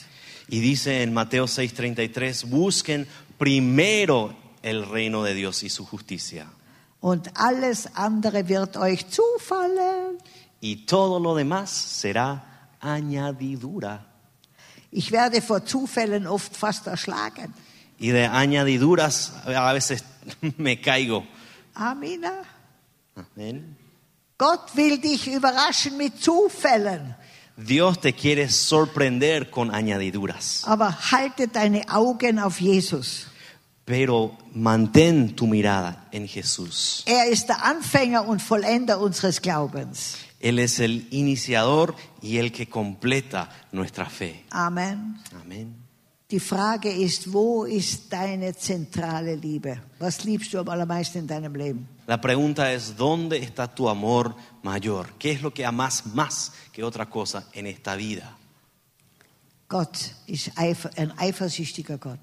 Y 0.49 0.61
dice 0.61 1.03
en 1.03 1.15
Mateo 1.15 1.47
6:33, 1.47 2.45
busquen 2.47 3.07
primero 3.39 4.35
el 4.63 4.85
reino 4.85 5.23
de 5.23 5.35
Dios 5.35 5.63
y 5.63 5.69
su 5.69 5.87
justicia. 5.87 6.47
Und 7.01 7.31
alles 7.35 7.89
andere 7.95 8.49
wird 8.49 8.77
euch 8.77 9.07
zufallen. 9.09 10.19
Y 10.61 10.85
todo 10.85 11.19
lo 11.19 11.35
demás 11.35 11.71
será 11.71 12.77
añadidura. 12.81 14.10
Ich 14.93 15.13
werde 15.13 15.41
vor 15.43 15.65
Zufällen 15.65 16.27
oft 16.27 16.57
fast 16.57 16.87
erschlagen. 16.87 17.55
Y 17.99 18.11
de 18.13 18.27
añadiduras 18.27 19.33
a 19.47 19.73
veces 19.73 20.03
me 20.57 20.81
caigo. 20.81 21.25
Amina. 21.75 22.33
Amén. 23.15 23.77
Gott 24.39 24.75
will 24.75 24.99
dich 25.01 25.29
überraschen 25.29 25.97
mit 25.97 26.21
Zufällen. 26.23 27.15
Dios 27.57 28.01
te 28.01 28.15
quiere 28.15 28.49
sorprender 28.49 29.51
con 29.51 29.71
añadiduras, 29.75 30.63
Aber 30.67 30.97
halte 31.13 31.47
deine 31.49 31.85
Augen 31.91 32.39
auf 32.39 32.59
Jesus. 32.61 33.27
pero 33.85 34.39
mantén 34.55 35.35
tu 35.37 35.47
mirada 35.47 36.07
en 36.13 36.27
Jesús. 36.27 37.03
Er 37.07 37.27
ist 37.29 37.49
der 37.49 37.63
Anfänger 37.65 38.27
und 38.27 38.41
Vollender 38.41 38.99
unseres 39.01 39.43
Glaubens. 39.43 40.17
Él 40.41 40.59
es 40.59 40.81
el 40.81 41.07
iniciador 41.11 41.95
y 42.23 42.39
el 42.39 42.51
que 42.51 42.67
completa 42.67 43.51
nuestra 43.73 44.07
fe. 44.07 44.45
Amen. 44.51 45.21
Amén. 45.41 45.77
Die 46.31 46.39
Frage 46.39 46.93
ist, 46.93 47.33
wo 47.33 47.65
ist 47.65 48.13
deine 48.13 48.55
zentrale 48.55 49.35
Liebe? 49.35 49.81
Was 49.99 50.23
liebst 50.23 50.55
du 50.55 50.61
am 50.61 50.69
allermeisten 50.69 51.23
in 51.23 51.27
deinem 51.27 51.55
Leben? 51.55 51.89
La 52.07 52.21
pregunta 52.21 52.73
es, 52.73 52.97
¿dónde 52.97 53.39
está 53.39 53.67
tu 53.67 53.89
amor 53.89 54.37
mayor? 54.63 55.13
¿Qué 55.19 55.33
es 55.33 55.43
lo 55.43 55.53
que 55.53 55.67
amas 55.67 56.07
más 56.07 56.53
que 56.73 56.85
otra 56.85 57.11
cosa 57.11 57.49
en 57.53 57.67
esta 57.67 57.97
vida? 57.97 58.37
Gott 59.69 60.15
ist 60.27 60.53
ein 60.57 61.13
eifersüchtiger 61.19 61.99
Gott. 61.99 62.21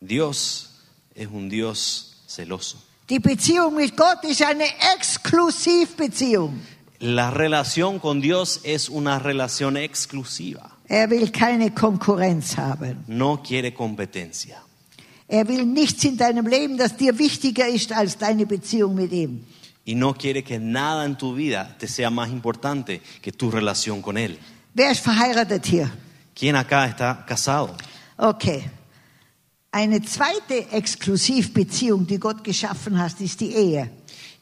Dios 0.00 0.80
es 1.14 1.28
un 1.28 1.48
Dios 1.48 2.24
celoso. 2.26 2.76
Die 3.08 3.20
Beziehung 3.20 3.76
mit 3.76 3.96
Gott 3.96 4.24
ist 4.24 4.42
eine 4.42 4.66
Exklusivbeziehung. 4.96 6.60
La 7.00 7.30
relación 7.30 7.98
con 7.98 8.20
Dios 8.20 8.60
es 8.64 8.88
una 8.88 9.18
relación 9.18 9.76
exclusiva. 9.76 10.78
Er 10.88 11.10
will 11.10 11.30
keine 11.32 11.72
Konkurrenz 11.72 12.56
haben. 12.56 13.04
No 13.08 13.42
quiere 13.42 13.72
competencia. 13.72 14.62
Er 15.26 15.48
will 15.48 15.66
nichts 15.66 16.04
in 16.04 16.16
deinem 16.16 16.46
Leben, 16.46 16.76
das 16.76 16.96
dir 16.96 17.18
wichtiger 17.18 17.66
ist 17.66 17.92
als 17.92 18.18
deine 18.18 18.46
Beziehung 18.46 18.94
mit 18.94 19.12
ihm. 19.12 19.44
Y 19.86 19.94
no 19.94 20.14
quiere 20.14 20.42
que 20.42 20.58
nada 20.58 21.04
en 21.04 21.16
tu 21.16 21.34
vida 21.34 21.76
te 21.78 21.88
sea 21.88 22.10
más 22.10 22.30
importante 22.30 23.02
que 23.20 23.32
tu 23.32 23.50
relación 23.50 24.00
con 24.00 24.16
Él. 24.16 24.38
Wer 24.74 24.92
ist 24.92 25.04
verheiratet 25.04 25.66
hier? 25.66 25.90
¿Quién 26.34 26.56
acá 26.56 26.86
está 26.86 27.24
casado? 27.26 27.74
Okay. 28.16 28.64
Eine 29.70 30.00
zweite 30.02 30.70
Exklusivbeziehung, 30.70 32.06
die 32.06 32.18
Gott 32.18 32.44
geschaffen 32.44 32.98
hat, 32.98 33.20
ist 33.20 33.40
die 33.40 33.52
Ehe. 33.52 33.90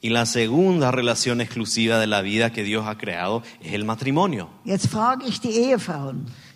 Y 0.05 0.11
la 0.11 0.27
segunda 0.27 0.91
relación 0.91 1.41
exclusiva 1.41 2.01
de 2.01 2.09
la 2.09 2.23
vida 2.23 2.53
que 2.53 2.65
Dios 2.65 2.87
ha 2.88 2.99
creado 2.99 3.45
es 3.61 3.73
el 3.73 3.85
matrimonio. 3.85 4.51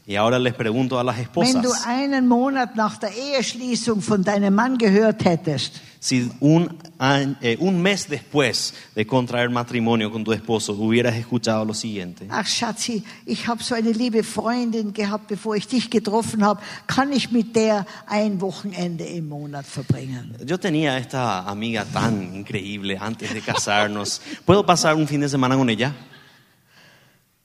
Y 0.09 0.15
ahora 0.15 0.39
les 0.39 0.55
pregunto 0.55 1.01
a 1.01 1.03
las 1.03 1.17
Wenn 1.35 1.61
du 1.63 1.73
esposas, 1.73 1.85
einen 1.87 2.29
Monat 2.29 2.77
nach 2.77 2.97
der 2.99 3.11
Eheschließung 3.13 4.01
von 4.03 4.23
deinem 4.23 4.55
Mann 4.55 4.79
gehört 4.79 5.25
hättest, 5.25 5.81
si 5.99 6.31
un, 6.39 6.69
año- 6.97 7.35
eh, 7.41 7.57
un 7.59 7.83
mes 7.83 8.07
después 8.09 8.73
de 8.95 9.05
contraer 9.05 9.51
matrimonio 9.51 10.13
con 10.13 10.23
tu 10.23 10.31
esposo 10.33 10.75
hubieras 10.75 11.17
escuchado 11.17 11.65
lo 11.65 11.75
siguiente. 11.75 12.27
ach 12.31 12.47
Schatzi, 12.47 13.03
ich 13.25 13.49
habe 13.49 13.65
so 13.65 13.75
eine 13.75 13.91
liebe 13.91 14.23
Freundin 14.23 14.93
gehabt, 14.93 15.27
bevor 15.27 15.57
ich 15.57 15.67
dich 15.67 15.91
getroffen 15.91 16.45
habe, 16.45 16.61
kann 16.87 17.11
ich 17.13 17.33
mit 17.33 17.57
der 17.57 17.85
ein 18.07 18.41
Wochenende 18.41 19.03
im 19.05 19.29
Monat 19.29 19.67
verbringen? 19.67 20.37
Yo 20.47 20.57
tenía 20.59 20.99
esta 20.99 21.41
amiga 21.49 21.85
tan 21.85 22.33
increíble 22.33 22.97
antes 23.01 23.35
de 23.35 23.41
casarnos. 23.41 24.21
¿Puedo 24.45 24.65
pasar 24.65 24.95
un 24.95 25.09
fin 25.09 25.21
de 25.21 25.29
semana 25.29 25.57
con 25.57 25.69
ella? 25.69 25.93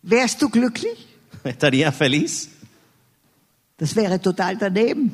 Wärst 0.04 0.40
du 0.44 0.50
glücklich? 0.50 1.08
¿Estaría 1.44 1.92
feliz? 1.92 2.50
Das 3.78 3.96
wäre 3.96 4.20
total 4.20 4.58
daneben. 4.58 5.12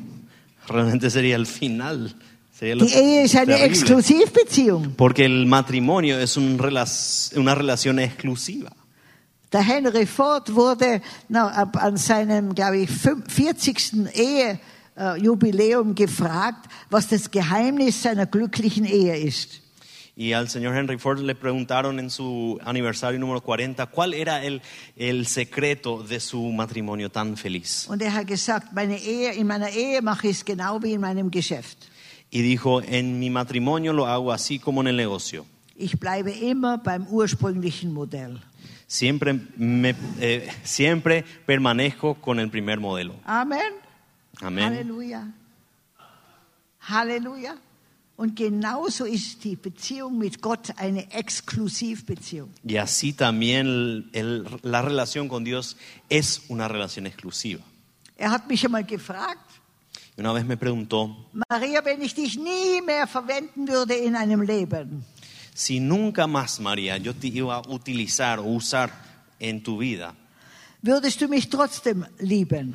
Realmente 0.68 1.08
sería 1.10 1.36
el 1.36 1.46
final. 1.46 2.14
Sería 2.52 2.74
Die 2.76 2.92
Ehe 2.92 3.22
ist 3.24 3.34
eine 3.36 3.46
terrible. 3.56 3.66
Exklusivbeziehung. 3.66 4.94
Porque 4.96 5.24
el 5.24 5.46
matrimonio 5.46 6.18
es 6.18 6.36
un 6.36 6.58
relac- 6.58 7.34
una 7.36 7.54
relación 7.54 7.98
exclusiva. 7.98 8.70
Der 9.52 9.62
Henry 9.62 10.04
Ford 10.04 10.54
wurde 10.54 11.00
na, 11.30 11.48
ab- 11.48 11.76
an 11.82 11.96
seinem, 11.96 12.54
glaube 12.54 12.78
ich, 12.80 12.90
fün- 12.90 13.22
40. 13.26 14.08
Ehejubiläum 14.96 15.94
gefragt, 15.94 16.66
was 16.90 17.08
das 17.08 17.30
Geheimnis 17.30 18.02
seiner 18.02 18.26
glücklichen 18.26 18.84
Ehe 18.84 19.16
ist. 19.16 19.62
Y 20.18 20.32
al 20.32 20.48
señor 20.48 20.76
Henry 20.76 20.98
Ford 20.98 21.20
le 21.20 21.36
preguntaron 21.36 22.00
en 22.00 22.10
su 22.10 22.58
aniversario 22.64 23.20
número 23.20 23.40
40 23.40 23.86
cuál 23.86 24.14
era 24.14 24.42
el, 24.42 24.62
el 24.96 25.28
secreto 25.28 26.02
de 26.02 26.18
su 26.18 26.42
matrimonio 26.50 27.08
tan 27.08 27.36
feliz. 27.36 27.86
Und 27.88 28.02
er 28.02 28.12
hat 28.12 28.26
gesagt, 28.26 28.72
meine 28.72 28.98
Ehe, 28.98 29.32
in 29.34 29.46
meiner 29.46 29.70
Ehe 29.70 30.02
mache 30.02 30.26
ich 30.26 30.38
es 30.38 30.44
genau 30.44 30.82
wie 30.82 30.94
in 30.94 31.00
meinem 31.00 31.30
Geschäft. 31.30 31.88
Y 32.32 32.42
dijo, 32.42 32.82
en 32.82 33.20
mi 33.20 33.30
matrimonio 33.30 33.92
lo 33.92 34.08
hago 34.08 34.32
así 34.32 34.58
como 34.58 34.80
en 34.80 34.88
el 34.88 34.96
negocio. 34.96 35.46
Ich 35.76 36.00
bleibe 36.00 36.32
immer 36.32 36.78
beim 36.78 37.06
ursprünglichen 37.06 37.92
Modell. 37.92 38.40
Siempre, 38.88 39.38
me, 39.56 39.94
eh, 40.18 40.48
siempre 40.64 41.24
permanezco 41.46 42.14
con 42.14 42.40
el 42.40 42.50
primer 42.50 42.80
modelo. 42.80 43.14
Amen. 43.24 43.72
Amén. 44.40 44.64
Halleluja. 44.64 45.28
Halleluja. 46.80 47.56
Und 48.18 48.34
genauso 48.34 49.04
ist 49.04 49.44
die 49.44 49.54
Beziehung 49.54 50.18
mit 50.18 50.42
Gott 50.42 50.72
eine 50.76 51.08
Exklusivbeziehung. 51.12 52.50
Y 52.64 52.76
así 52.78 53.12
también 53.12 53.66
el- 53.68 54.10
el- 54.12 54.44
la 54.62 54.82
relación 54.82 55.28
con 55.28 55.44
Dios 55.44 55.76
es 56.08 56.42
una 56.48 56.66
relación 56.66 57.06
exclusiva. 57.06 57.62
Er 58.16 58.30
hat 58.32 58.48
mich 58.48 58.64
einmal 58.64 58.84
gefragt, 58.84 59.48
Y 60.16 60.20
una 60.20 60.32
vez 60.32 60.44
me 60.44 60.56
preguntó, 60.56 61.28
Maria, 61.48 61.80
wenn 61.84 62.02
ich 62.02 62.12
dich 62.16 62.36
nie 62.36 62.80
mehr 62.84 63.06
verwenden 63.06 63.68
würde 63.68 63.94
in 63.94 64.16
einem 64.16 64.42
Leben, 64.42 65.04
si 65.54 65.78
nunca 65.78 66.26
más, 66.26 66.58
María, 66.58 66.96
yo 66.96 67.14
te 67.14 67.28
iba 67.28 67.54
a 67.54 67.62
utilizar 67.68 68.40
o 68.40 68.46
usar 68.56 68.90
en 69.38 69.62
tu 69.62 69.78
vida, 69.78 70.16
würdest 70.82 71.20
du 71.20 71.28
mich 71.28 71.48
trotzdem 71.48 72.04
lieben? 72.18 72.74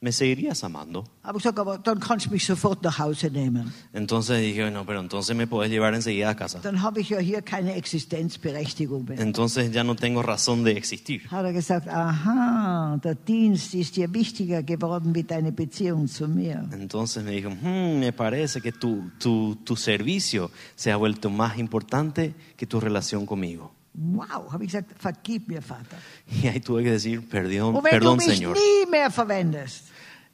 ¿Me 0.00 0.12
seguirías 0.12 0.62
amando? 0.62 1.04
Aber 1.22 1.38
ich 1.38 1.42
gesagt, 1.42 1.58
aber 1.58 1.78
dann 1.78 1.98
kannst 2.00 2.26
du 2.26 2.30
mich 2.30 2.44
sofort 2.44 2.82
nach 2.82 2.98
Hause 2.98 3.30
nehmen. 3.30 3.72
Entonces 3.92 4.40
dije, 4.40 4.70
no, 4.70 4.84
pero 4.84 5.00
entonces 5.00 5.34
me 5.36 5.46
puedes 5.46 5.70
llevar 5.70 5.94
enseguida 5.94 6.30
a 6.30 6.34
casa. 6.36 6.60
Dann 6.60 6.82
habe 6.82 7.00
ich 7.00 7.08
ja 7.08 7.18
hier 7.18 7.42
keine 7.42 7.74
Existenzberechtigung 7.76 9.04
mehr. 9.08 9.20
Entonces 9.20 9.72
ya 9.72 9.84
no 9.84 9.94
tengo 9.96 10.22
razón 10.22 10.64
de 10.64 10.72
existir. 10.76 11.22
Hat 11.30 11.44
er 11.44 11.52
gesagt, 11.52 11.88
aha, 11.88 12.98
der 13.02 13.14
Dienst 13.14 13.74
ist 13.74 13.96
dir 13.96 14.12
wichtiger 14.12 14.62
geworden 14.62 15.14
wie 15.14 15.24
deine 15.24 15.52
Beziehung 15.52 16.06
zu 16.08 16.28
mir. 16.28 16.68
Entonces 16.72 17.24
me 17.24 17.32
dijo, 17.32 17.50
"Hmm, 17.50 17.98
me 17.98 18.12
parece 18.12 18.60
que 18.60 18.72
tu, 18.72 19.10
tu, 19.18 19.56
tu 19.64 19.76
servicio 19.76 20.50
se 20.74 20.92
ha 20.92 20.96
vuelto 20.96 21.30
más 21.30 21.58
importante 21.58 22.34
que 22.56 22.66
tu 22.66 22.80
relación 22.80 23.26
conmigo. 23.26 23.75
Wow, 23.98 24.52
habe 24.52 24.64
ich 24.64 24.72
gesagt, 24.72 24.92
vergib 25.00 25.48
mir, 25.48 25.62
Vater. 25.62 25.98
Y 26.30 26.48
ahí 26.48 26.60
tuve 26.60 26.82
que 26.84 26.90
decir, 26.92 27.26
perdón, 27.28 27.82
perdón 27.82 28.20
Señor. 28.20 28.54
nie 28.56 28.90
mehr 28.90 29.10
verwendest, 29.10 29.86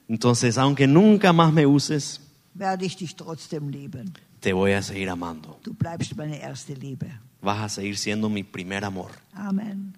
Entonces, 0.09 0.59
aunque 0.59 0.87
nunca 0.89 1.33
más 1.33 1.53
me 1.53 1.65
uses, 1.65 2.21
werde 2.55 2.85
ich 2.85 2.97
dich 2.97 3.15
trotzdem 3.15 3.69
lieben. 3.71 4.13
te 4.41 4.53
voy 4.53 4.73
a 4.73 4.83
seguir 4.83 5.09
amando. 5.11 5.61
Du 5.63 5.75
bleibst 5.75 6.17
meine 6.17 6.41
erste 6.41 6.75
Liebe. 6.75 7.07
Vas 7.41 7.61
a 7.61 7.69
seguir 7.69 7.97
siendo 7.97 8.29
mi 8.29 8.43
primer 8.43 8.85
amor. 8.85 9.11
Amen. 9.33 9.97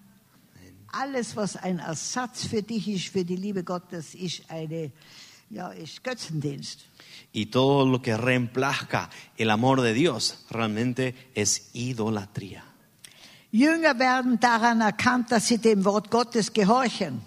Alles, 0.93 1.35
was 1.35 1.57
ein 1.57 1.79
Ersatz 1.79 2.47
für 2.47 2.63
dich 2.63 2.87
ist, 2.89 3.09
für 3.09 3.25
die 3.25 3.37
Liebe 3.37 3.65
Gottes, 3.65 4.15
ist 4.15 4.43
eine, 4.49 4.93
ja, 5.51 5.69
ist 5.71 6.05
Götzendienst. 6.05 6.81
Y 7.33 7.47
todo 7.47 7.85
lo 7.87 8.01
que 8.03 8.17
reemplazca 8.17 9.09
el 9.39 9.51
amor 9.51 9.81
de 9.81 9.95
Dios 9.95 10.45
realmente 10.51 11.15
es 11.35 11.71
idolatría. 11.73 12.63
Jünger 13.55 13.97
werden 14.01 14.41
daran 14.41 14.81
erkannt, 14.81 15.31
dass 15.31 15.47
sie 15.47 15.59
dem 15.59 15.85
Wort 15.85 16.11
Gottes 16.11 16.53
gehorchen. 16.53 17.23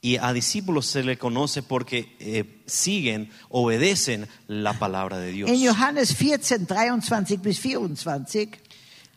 Y 0.00 0.18
a 0.18 0.32
discípulos 0.32 0.86
se 0.86 1.04
le 1.04 1.16
conoce 1.16 1.62
porque 1.62 2.16
eh, 2.18 2.44
siguen, 2.66 3.30
obedecen 3.50 4.26
la 4.48 4.72
palabra 4.72 5.18
de 5.18 5.30
Dios. 5.30 5.48
In 5.48 5.62
Johannes 5.64 6.12
14, 6.12 6.66
23 6.66 7.40
bis 7.40 7.60
24 7.60 8.58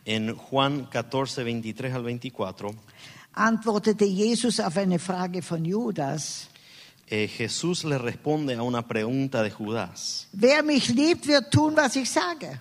En 0.04 0.36
Juan 0.36 0.86
14, 0.88 1.42
23 1.42 1.92
al 1.92 2.04
24, 2.04 2.72
antwortete 3.32 4.06
Jesus 4.06 4.60
auf 4.60 4.76
eine 4.76 5.00
Frage 5.00 5.42
von 5.42 5.64
Judas. 5.64 6.48
eh, 7.08 7.26
Jesús 7.26 7.82
le 7.82 7.98
responde 7.98 8.54
a 8.54 8.62
una 8.62 8.86
pregunta 8.86 9.42
de 9.42 9.50
Judas. 9.50 10.28
Wer 10.32 10.62
mich 10.62 10.88
liebt, 10.88 11.26
wird 11.26 11.50
tun, 11.50 11.74
was 11.76 11.96
ich 11.96 12.08
sage. 12.08 12.60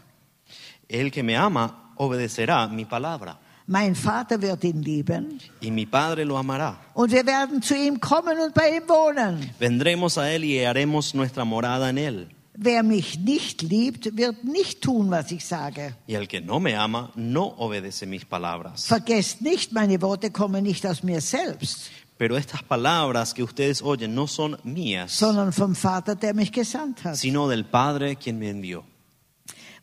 El 0.89 1.11
que 1.11 1.21
me 1.21 1.37
ama 1.37 1.93
obedecerá 1.97 2.67
mi 2.67 2.85
palabra 2.85 3.37
Mein 3.69 3.95
Vater 3.95 4.41
wird 4.41 4.63
ihn 4.63 4.81
lieben 4.81 5.39
y 5.61 5.71
mi 5.71 5.85
Padre 5.85 6.23
lo 6.23 6.37
amará. 6.37 6.77
und 6.93 7.11
wir 7.11 7.25
werden 7.25 7.61
zu 7.61 7.75
ihm 7.75 7.99
kommen 7.99 8.39
und 8.39 8.53
bei 8.53 8.77
ihm 8.77 8.87
wohnen. 8.87 9.49
Vendremos 9.59 10.17
a 10.17 10.29
Él 10.31 10.45
y 10.45 10.63
haremos 10.63 11.13
nuestra 11.13 11.43
morada 11.43 11.89
en 11.89 11.97
Él. 11.97 12.27
Wer 12.59 12.81
mich 12.81 13.19
nicht 13.19 13.61
liebt, 13.61 14.15
wird 14.17 14.43
nicht 14.45 14.81
tun, 14.81 15.11
was 15.11 15.31
ich 15.31 15.45
sage. 15.45 15.95
Y 16.07 16.15
el 16.15 16.27
que 16.27 16.39
no 16.41 16.59
me 16.61 16.75
ama 16.75 17.11
no 17.15 17.53
obedece 17.57 18.05
mis 18.05 18.23
palabras. 18.25 18.85
Vergesst 18.87 19.41
nicht, 19.41 19.73
meine 19.73 20.01
Worte 20.01 20.31
kommen 20.31 20.63
nicht 20.63 20.85
aus 20.87 21.03
mir 21.03 21.19
selbst, 21.21 21.89
Pero 22.17 22.35
estas 22.37 22.63
palabras 22.63 23.33
que 23.35 23.43
ustedes 23.43 23.83
oyen 23.83 24.15
no 24.15 24.25
son 24.27 24.57
mías, 24.63 25.11
sondern 25.19 25.51
vom 25.53 25.75
Vater, 25.75 26.15
der 26.15 26.33
mich 26.33 26.51
gesandt 26.53 27.03
hat. 27.03 27.17
sino 27.17 27.47
del 27.49 27.65
Padre 27.65 28.15
quien 28.15 28.39
me 28.39 28.49
envió. 28.49 28.83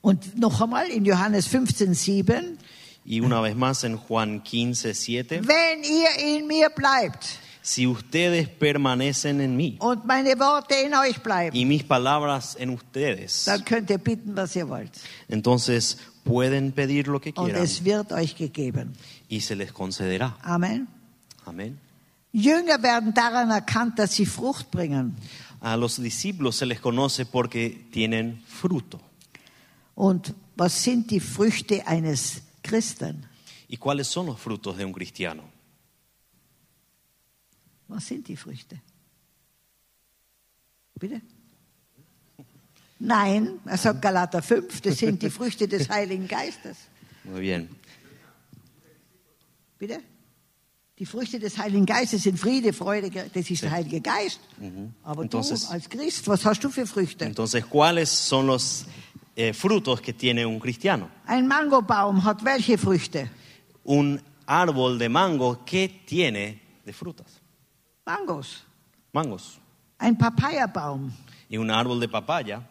Und 0.01 0.37
noch 0.39 0.61
einmal 0.61 0.89
in 0.89 1.05
Johannes 1.05 1.47
15, 1.47 1.95
7. 1.95 2.59
Y 3.07 3.21
una 3.21 3.41
vez 3.41 3.55
más 3.55 3.85
en 3.85 3.97
Juan 3.99 4.41
15, 4.43 4.95
7, 4.95 5.41
Wenn 5.47 5.85
ihr 5.85 6.09
in 6.39 6.47
mir 6.47 6.71
bleibt 6.71 7.39
si 7.61 7.87
ustedes 7.87 8.49
permanecen 8.49 9.41
en 9.41 9.57
mí 9.57 9.77
und 9.81 10.05
meine 10.05 10.39
Worte 10.39 10.75
in 10.85 10.95
euch 10.95 11.23
bleiben, 11.23 11.55
y 11.57 11.65
mis 11.65 11.83
palabras 11.83 12.57
en 12.59 12.71
ustedes, 12.71 13.45
dann 13.45 13.65
könnt 13.65 13.91
ihr 13.91 13.99
bitten, 13.99 14.35
was 14.37 14.55
ihr 14.57 14.69
wollt. 14.69 14.91
entonces 15.29 15.99
pueden 16.25 16.73
pedir 16.73 17.07
lo 17.09 17.21
que 17.21 17.33
Und 17.37 17.47
quieran 17.47 17.63
es 17.63 17.85
wird 17.85 18.13
euch 18.13 18.37
gegeben. 18.37 18.93
y 19.29 19.41
se 19.41 19.55
les 19.55 19.73
concederá. 19.73 20.37
Amen. 20.43 20.87
Amén. 21.47 21.79
Jünger 22.33 22.83
werden 22.83 23.13
daran 23.15 23.51
erkannt, 23.51 23.99
dass 23.99 24.15
sie 24.15 24.27
Frucht 24.27 24.71
bringen. 24.71 25.15
A 25.61 25.77
los 25.77 25.97
discípulos 25.97 26.57
se 26.57 26.67
les 26.67 26.81
conoce 26.81 27.25
porque 27.27 27.87
tienen 27.93 28.43
fruto. 28.47 28.99
Und 29.95 30.35
was 30.57 30.83
sind 30.83 31.11
die 31.11 31.21
Früchte 31.21 31.87
eines 31.87 32.43
Christen? 32.65 33.27
¿Y 33.69 33.77
cuáles 33.77 34.09
son 34.09 34.27
los 34.27 34.41
frutos 34.41 34.77
de 34.77 34.85
un 34.85 34.93
cristiano? 34.93 35.45
Was 37.89 38.07
sind 38.07 38.27
die 38.27 38.37
Früchte? 38.37 38.81
Bitte? 40.99 41.21
Nein, 42.99 43.61
er 43.67 43.77
sagt 43.77 44.01
Galater 44.01 44.41
5, 44.43 44.81
das 44.81 44.99
sind 44.99 45.23
die 45.23 45.31
Früchte 45.31 45.69
des 45.69 45.89
Heiligen 45.91 46.27
Geistes. 46.27 46.77
Muy 47.25 47.41
bien. 47.41 47.69
Bitte? 49.79 50.01
Die 50.99 51.07
Früchte 51.07 51.39
des 51.41 51.59
Heiligen 51.59 51.87
Geistes 51.87 52.23
sind 52.23 52.39
Friede, 52.39 52.73
Freude, 52.73 53.11
das 53.11 53.51
ist 53.51 53.63
der 53.63 53.73
Heilige 53.73 54.01
Geist. 54.01 54.41
Aber 55.03 55.23
Entonces- 55.23 55.67
du 55.67 55.73
als 55.73 55.89
Christ, 55.91 56.27
was 56.29 56.45
hast 56.45 56.63
du 56.63 56.71
für 56.71 56.87
Früchte? 56.87 57.25
Entonces, 57.25 57.65
¿cuáles 57.65 58.07
son 58.07 58.47
los 58.47 58.87
eh, 59.37 59.53
frutos 59.53 60.01
que 60.01 60.13
tiene 60.13 60.45
un 60.47 60.59
cristiano? 60.59 61.09
Ein 61.27 61.47
Mangobaum 61.47 62.21
hat 62.25 62.43
welche 62.43 62.77
Früchte? 62.79 63.31
Un 63.85 64.21
árbol 64.47 64.99
de 64.99 65.09
mango, 65.09 65.65
¿qué 65.65 65.89
tiene 66.07 66.61
de 66.85 66.93
frutas? 66.93 67.41
Mangos. 68.07 68.65
Mangos. 69.13 69.59
Ein 69.99 70.17
Papayabaum. 70.17 71.11
Y 71.49 71.57
un 71.57 71.71
árbol 71.71 72.01
de 72.01 72.09
papaya 72.09 72.63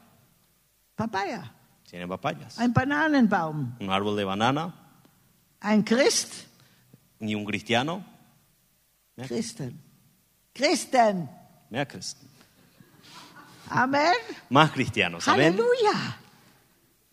Papaya. 0.96 1.52
tiene 1.90 2.08
papayas. 2.08 2.58
Ein 2.60 2.74
Bananenbaum. 2.74 3.76
Un 3.80 3.90
árbol 3.90 4.16
de 4.16 4.24
banana 4.26 4.74
Ein 5.62 5.84
Christ. 5.84 6.48
y 7.20 7.34
un 7.36 7.46
cristiano 7.46 8.04
Christen. 9.28 9.80
Christen. 10.54 11.30
Mehr 11.70 11.88
Christen. 11.88 12.28
Amen. 13.70 14.14
Más 14.50 14.72
cristianos. 14.72 15.28
Amén. 15.28 15.54
Halleluja. 15.58 16.18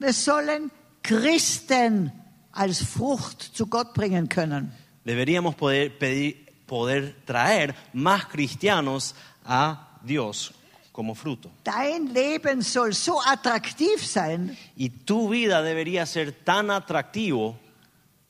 Wir 0.00 0.12
sollen 0.12 0.70
Christen 1.02 2.10
als 2.52 2.82
Frucht 2.82 3.42
zu 3.42 3.66
Gott 3.66 3.94
bringen 3.94 4.28
können. 4.28 4.72
Deberíamos 5.04 5.54
poder, 5.54 5.90
pedir, 5.90 6.46
poder 6.66 7.14
traer 7.26 7.74
más 7.92 8.26
cristianos 8.26 9.14
a 9.44 9.98
Dios 10.02 10.52
como 10.92 11.14
fruto. 11.14 11.50
Dein 11.64 12.12
Leben 12.12 12.62
soll 12.62 12.92
so 12.94 13.20
attraktiv 13.24 14.04
sein, 14.04 14.56
Y 14.76 14.88
tu 14.90 15.28
vida 15.30 15.62
debería 15.62 16.04
ser 16.06 16.32
tan 16.44 16.70
atractivo 16.70 17.58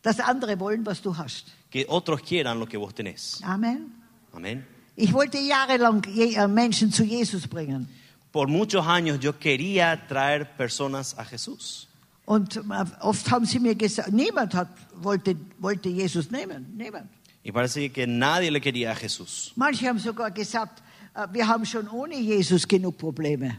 dass 0.03 0.19
andere 0.21 0.59
wollen, 0.59 0.85
was 0.85 1.01
du 1.03 1.17
hast. 1.17 1.49
que 1.71 1.87
otros 1.89 2.21
quieran 2.23 2.59
lo 2.59 2.67
que 2.67 2.77
vos 2.79 2.95
tenés. 2.95 3.41
Amen. 3.45 3.93
Amén. 4.33 4.67
Ich 4.97 5.13
wollte 5.13 5.39
jahrelang 5.39 6.03
äh, 6.05 6.47
Menschen 6.49 6.93
zu 6.93 7.05
Jesus 7.05 7.47
bringen. 7.47 7.89
Por 8.33 8.49
muchos 8.49 8.87
años 8.87 9.19
yo 9.21 9.39
quería 9.39 10.07
traer 10.07 10.57
personas 10.57 11.17
a 11.19 11.25
Jesús. 11.25 11.89
Und 12.27 12.57
äh, 12.57 12.61
oft 13.01 13.29
haben 13.31 13.45
sie 13.45 13.59
mir 13.59 13.75
gesagt, 13.75 14.13
niemand 14.13 14.55
hat, 14.55 14.69
wollte, 14.95 15.35
wollte 15.59 15.89
Jesus 15.89 16.31
nehmen. 16.31 16.67
Niemand. 16.77 17.11
Y 17.43 17.51
parece 17.51 17.91
que 17.91 18.07
nadie 18.07 18.51
le 18.51 18.61
quería 18.61 18.93
a 18.93 18.95
Jesús. 18.95 19.53
Manche 19.57 19.89
haben 19.89 19.99
sogar 19.99 20.31
gesagt, 20.31 20.81
äh, 21.15 21.27
wir 21.33 21.49
haben 21.49 21.67
schon 21.67 21.89
ohne 21.89 22.17
Jesus 22.21 22.69
genug 22.69 22.97
Probleme. 22.97 23.59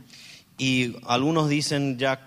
Y 0.57 0.95
algunos 1.05 1.49
dicen, 1.49 1.97
ya 1.97 2.19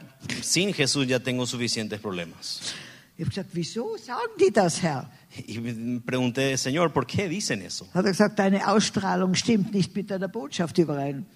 sin 0.42 0.74
Jesús 0.74 1.06
ya 1.06 1.20
tengo 1.20 1.46
suficientes 1.46 2.00
problemas. 2.00 2.74
Ich 3.16 3.28
gesagt, 3.28 3.50
wieso 3.52 3.96
sagen 3.96 4.32
die 4.38 4.50
das, 4.50 4.82
Herr? 4.82 5.08
Y 5.46 6.00
pregunté, 6.00 6.58
Señor, 6.58 6.92
¿por 6.92 7.06
qué 7.06 7.28
dicen 7.28 7.62
eso? 7.62 7.86
Hat 7.94 8.04
er 8.04 8.10
gesagt, 8.10 8.38
deine 8.38 8.66
Ausstrahlung 8.66 9.34
stimmt 9.34 9.72
nicht 9.72 9.94
mit 9.94 10.10
deiner 10.10 10.28
Botschaft 10.28 10.76
überein. 10.78 11.26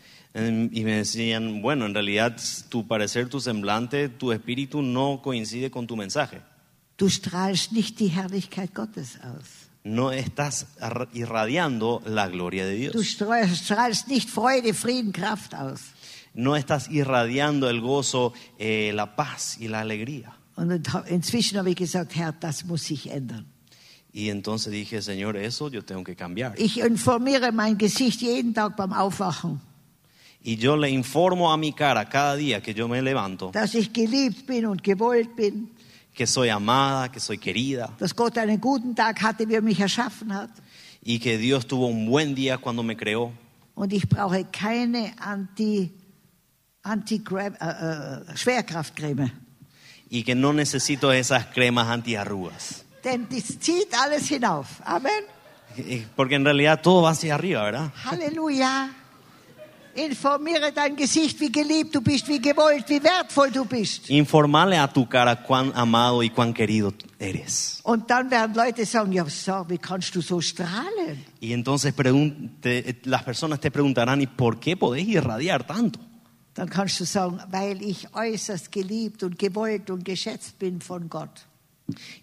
Y 0.72 0.84
me 0.84 0.98
decían, 0.98 1.62
bueno, 1.62 1.86
en 1.86 1.94
realidad 1.94 2.36
tu 2.68 2.86
parecer, 2.86 3.28
tu 3.28 3.40
semblante, 3.40 4.08
tu 4.08 4.32
espíritu 4.32 4.82
no 4.82 5.20
coincide 5.22 5.70
con 5.70 5.86
tu 5.86 5.96
mensaje. 5.96 6.40
Du 6.96 7.08
strahlst 7.08 7.72
nicht 7.72 7.98
die 8.00 8.08
Herrlichkeit 8.08 8.74
Gottes 8.74 9.18
aus. 9.22 9.68
No 9.84 10.10
estás 10.10 10.66
irradiando 11.12 12.02
la 12.04 12.28
gloria 12.28 12.66
de 12.66 12.74
Dios. 12.74 13.06
strahlst 13.06 13.64
strahlst 13.64 14.08
nicht 14.08 14.28
Freude, 14.28 14.74
Frieden, 14.74 15.12
Kraft 15.12 15.54
aus. 15.54 15.80
No 16.34 16.56
estás 16.56 16.88
irradiando 16.90 17.68
el 17.68 17.80
gozo, 17.80 18.32
eh, 18.58 18.92
la 18.94 19.16
paz 19.16 19.56
y 19.60 19.68
la 19.68 19.80
alegría. 19.80 20.34
Und 20.56 20.72
inzwischen 21.08 21.56
habe 21.58 21.70
ich 21.70 21.76
gesagt, 21.76 22.16
Herr, 22.16 22.32
das 22.32 22.64
muss 22.64 22.82
sich 22.82 23.10
ändern. 23.10 23.46
Y 24.12 24.30
entonces 24.30 24.72
dije, 24.72 25.00
Señor, 25.00 25.36
eso 25.36 25.70
yo 25.70 25.84
tengo 25.84 26.02
que 26.02 26.16
cambiar. 26.16 26.58
Ich 26.58 26.78
informiere 26.78 27.52
mein 27.52 27.78
Gesicht 27.78 28.20
jeden 28.20 28.54
Tag 28.54 28.76
beim 28.76 28.92
Aufwachen, 28.92 29.60
Y 30.42 30.56
yo 30.56 30.76
le 30.76 30.88
informo 30.88 31.52
a 31.52 31.56
mi 31.56 31.72
cara 31.72 32.08
cada 32.08 32.36
día 32.36 32.62
que 32.62 32.72
yo 32.72 32.88
me 32.88 33.02
levanto 33.02 33.50
dass 33.52 33.74
ich 33.74 33.92
geliebt 33.92 34.46
bin 34.46 34.66
und 34.66 34.82
gewollt 34.82 35.34
bin, 35.36 35.70
que 36.14 36.26
soy 36.26 36.48
amada, 36.48 37.10
que 37.10 37.20
soy 37.20 37.38
querida 37.38 37.90
dass 37.98 38.14
Gott 38.14 38.38
einen 38.38 38.60
guten 38.60 38.94
Tag 38.94 39.20
hatte, 39.20 39.48
wie 39.48 39.54
er 39.54 39.62
mich 39.62 39.80
erschaffen 39.80 40.32
hat. 40.32 40.50
y 41.02 41.18
que 41.18 41.38
Dios 41.38 41.66
tuvo 41.66 41.86
un 41.86 42.06
buen 42.06 42.34
día 42.34 42.58
cuando 42.58 42.82
me 42.82 42.96
creó 42.96 43.32
Und 43.74 43.92
ich 43.92 44.08
brauche 44.08 44.44
keine 44.50 45.14
Anti, 45.18 45.92
Anti 46.82 47.22
äh, 47.30 47.46
äh, 47.60 48.36
Schwerkraftcreme. 48.36 49.30
y 50.10 50.22
que 50.24 50.34
no 50.34 50.52
necesito 50.52 51.12
esas 51.12 51.46
cremas 51.46 51.88
antiarrugas. 51.88 52.84
Denn 53.04 53.28
das 53.28 53.58
zieht 53.60 53.94
alles 53.94 54.30
hinauf. 54.30 54.80
Amen. 54.84 55.24
Eh, 55.76 56.04
Porque 56.16 56.34
en 56.34 56.44
realidad 56.44 56.80
todo 56.82 57.02
va 57.02 57.10
hacia 57.10 57.34
arriba, 57.34 57.62
¿verdad? 57.62 57.92
Halleluja. 58.04 58.90
Informiere 59.98 60.70
dein 60.72 60.94
Gesicht, 60.94 61.40
wie 61.40 61.50
geliebt 61.50 61.92
du 61.92 62.00
bist, 62.00 62.28
wie 62.28 62.40
gewollt, 62.40 62.88
wie 62.88 63.02
wertvoll 63.02 63.50
du 63.50 63.64
bist. 63.64 64.08
Informarle 64.08 64.78
a 64.78 64.86
tu 64.86 65.08
cara 65.08 65.42
cuán 65.42 65.72
amado 65.74 66.22
y 66.22 66.30
cuán 66.30 66.54
querido 66.54 66.94
eres. 67.18 67.80
Und 67.82 68.08
dann 68.08 68.30
werden 68.30 68.54
Leute 68.54 68.86
sagen, 68.86 69.12
ja, 69.12 69.28
so, 69.28 69.64
wie 69.68 69.78
kannst 69.78 70.14
du 70.14 70.20
so 70.20 70.40
strahlen? 70.40 71.24
Y 71.40 71.52
entonces 71.52 71.92
las 73.04 73.22
personas 73.24 73.58
te 73.58 73.72
preguntarán, 73.72 74.20
¿y 74.22 74.28
por 74.28 74.60
qué 74.60 74.76
podés 74.76 75.08
irradiar 75.08 75.66
tanto? 75.66 75.98
Dann 76.54 76.68
kannst 76.68 77.00
du 77.00 77.04
sagen, 77.04 77.40
weil 77.50 77.82
ich 77.82 78.06
äußerst 78.14 78.70
geliebt 78.70 79.24
und 79.24 79.36
gewollt 79.36 79.90
und 79.90 80.04
geschätzt 80.04 80.58
bin 80.60 80.80
von 80.80 81.08
Gott. 81.08 81.46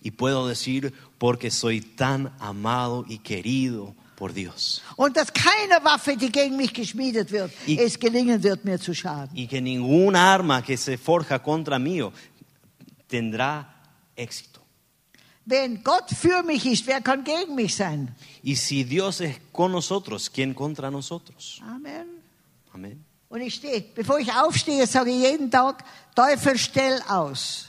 Y 0.02 0.12
puedo 0.12 0.48
decir, 0.48 0.94
porque 1.18 1.52
soy 1.52 1.82
tan 1.82 2.32
amado 2.40 3.04
y 3.10 3.18
querido 3.18 3.96
por 4.16 4.32
Dios. 4.34 4.82
Und 4.96 5.16
dass 5.18 5.32
keine 5.34 5.84
Waffe, 5.84 6.16
die 6.18 6.32
gegen 6.32 6.56
mich 6.58 6.74
geschmiedet 6.74 7.32
wird, 7.32 7.52
Ich- 7.66 7.80
es 7.80 8.00
gelingen 8.00 8.42
wird, 8.44 8.64
mir 8.66 8.80
zu 8.80 8.94
schaden. 8.94 9.36
Y 9.36 9.48
que 9.48 9.62
ningún 9.62 10.16
arma 10.16 10.62
que 10.62 10.78
se 10.78 10.98
forja 10.98 11.40
contra 11.40 11.78
mí 11.80 12.02
tendrá 13.10 13.66
éxito. 14.16 14.62
Wenn 15.48 15.84
Gott 15.84 16.10
für 16.10 16.42
mich 16.44 16.66
ist, 16.66 16.88
wer 16.88 17.02
kann 17.02 17.24
gegen 17.24 17.54
mich 17.54 17.76
sein? 17.76 18.16
Y 18.44 18.56
si 18.56 18.84
Dios 18.84 19.22
es 19.22 19.38
con 19.52 19.72
nosotros, 19.72 20.30
¿quién 20.32 20.54
contra 20.56 20.90
nosotros? 20.90 21.62
Amen. 21.64 22.08
Amén. 22.74 23.04
Und 23.30 23.42
ich 23.42 23.56
stehe, 23.56 23.82
bevor 23.94 24.20
ich 24.20 24.32
aufstehe, 24.34 24.88
sage 24.88 25.12
ich 25.12 25.22
jeden 25.22 25.52
Tag, 25.52 25.84
Teufel, 26.16 26.58
stell 26.58 27.00
aus. 27.08 27.68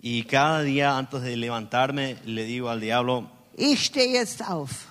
Y 0.00 0.22
cada 0.24 0.62
día 0.62 0.96
antes 0.96 1.22
de 1.22 1.36
levantarme 1.36 2.18
le 2.24 2.44
digo 2.44 2.68
al 2.68 2.80
diablo, 2.80 3.28
Ich 3.56 3.86
stehe 3.86 4.12
jetzt 4.12 4.42
auf. 4.46 4.86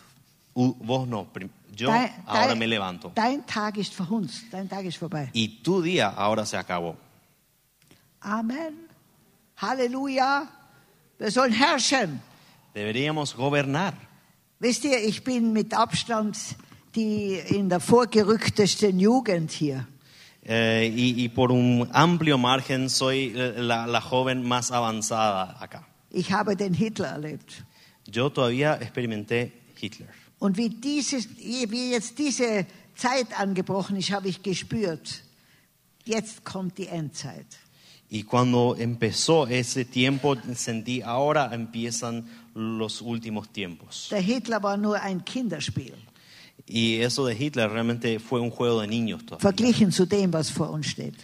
"Uh, 0.55 0.73
vos 0.79 1.05
no, 1.07 1.27
yo 1.75 1.89
Dein- 1.89 2.11
ahora 2.25 2.47
dein- 2.47 2.57
me 2.59 2.65
levanto. 2.67 3.11
Dein 3.13 3.45
Tag 3.45 3.77
ist 3.77 3.93
verhunzt, 3.93 4.45
dein 4.51 4.67
Tag 4.69 4.85
ist 4.85 4.97
vorbei. 4.97 5.29
Y 5.33 5.61
tu 5.61 5.81
día 5.81 6.07
ahora 6.09 6.45
se 6.45 6.57
acabó. 6.57 6.95
Amen. 8.21 8.87
Halleluja. 9.61 10.47
Wir 11.19 11.31
sollen 11.31 11.53
herrschen. 11.53 12.21
Deberíamos 12.73 13.35
gobernar. 13.35 13.93
Wisst 14.59 14.83
ihr, 14.85 14.97
ich 15.03 15.23
bin 15.23 15.53
mit 15.53 15.73
Abstand 15.73 16.37
die 16.95 17.35
in 17.49 17.67
der 17.69 17.79
vorgerücktesten 17.81 18.99
Jugend 18.99 19.51
hier. 19.51 19.85
Eh, 20.47 20.91
y, 20.95 21.23
y 21.25 21.29
por 21.29 21.51
un 21.51 21.89
amplio 21.91 22.37
margen 22.37 22.89
soy 22.89 23.33
eh, 23.35 23.55
la, 23.57 23.85
la 23.87 23.99
joven 23.99 24.43
más 24.47 24.71
avanzada 24.71 25.57
acá. 25.59 25.83
Ich 26.11 26.31
habe 26.31 26.55
den 26.55 26.73
Hitler 26.73 27.09
erlebt. 27.13 27.63
Yo 28.07 28.29
todavía 28.31 28.77
experimenté 28.79 29.51
Hitler. 29.75 30.07
Und 30.39 30.57
wie, 30.57 30.69
dieses, 30.69 31.27
wie 31.37 31.91
jetzt 31.91 32.17
diese 32.17 32.65
Zeit 32.95 33.27
angebrochen 33.39 33.95
ist, 33.97 34.11
habe 34.11 34.27
ich 34.27 34.43
gespürt, 34.43 35.23
jetzt 36.05 36.43
kommt 36.43 36.77
die 36.77 36.87
Endzeit. 36.87 37.45
Y 38.09 38.23
cuando 38.23 38.75
empezó 38.77 39.47
ese 39.47 39.83
tiempo, 39.85 40.35
sentí, 40.53 41.01
ahora 41.01 41.49
empiezan 41.53 42.23
los 42.53 43.01
últimos 43.01 43.49
tiempos. 43.49 44.07
Der 44.11 44.21
Hitler 44.21 44.61
war 44.61 44.77
nur 44.77 44.95
ein 45.01 45.23
Kinderspiel, 45.25 45.95
Y 46.67 47.01
eso 47.01 47.25
de 47.25 47.35
Hitler 47.35 47.69
realmente 47.69 48.19
fue 48.19 48.39
un 48.39 48.49
juego 48.49 48.81
de 48.81 48.87
niños 48.87 49.23
todavía, 49.25 49.43
verglichen 49.49 49.91
zu 49.91 50.05
dem, 50.05 50.31
was 50.31 50.51
vor 50.51 50.71
uns 50.71 50.87
steht. 50.87 51.15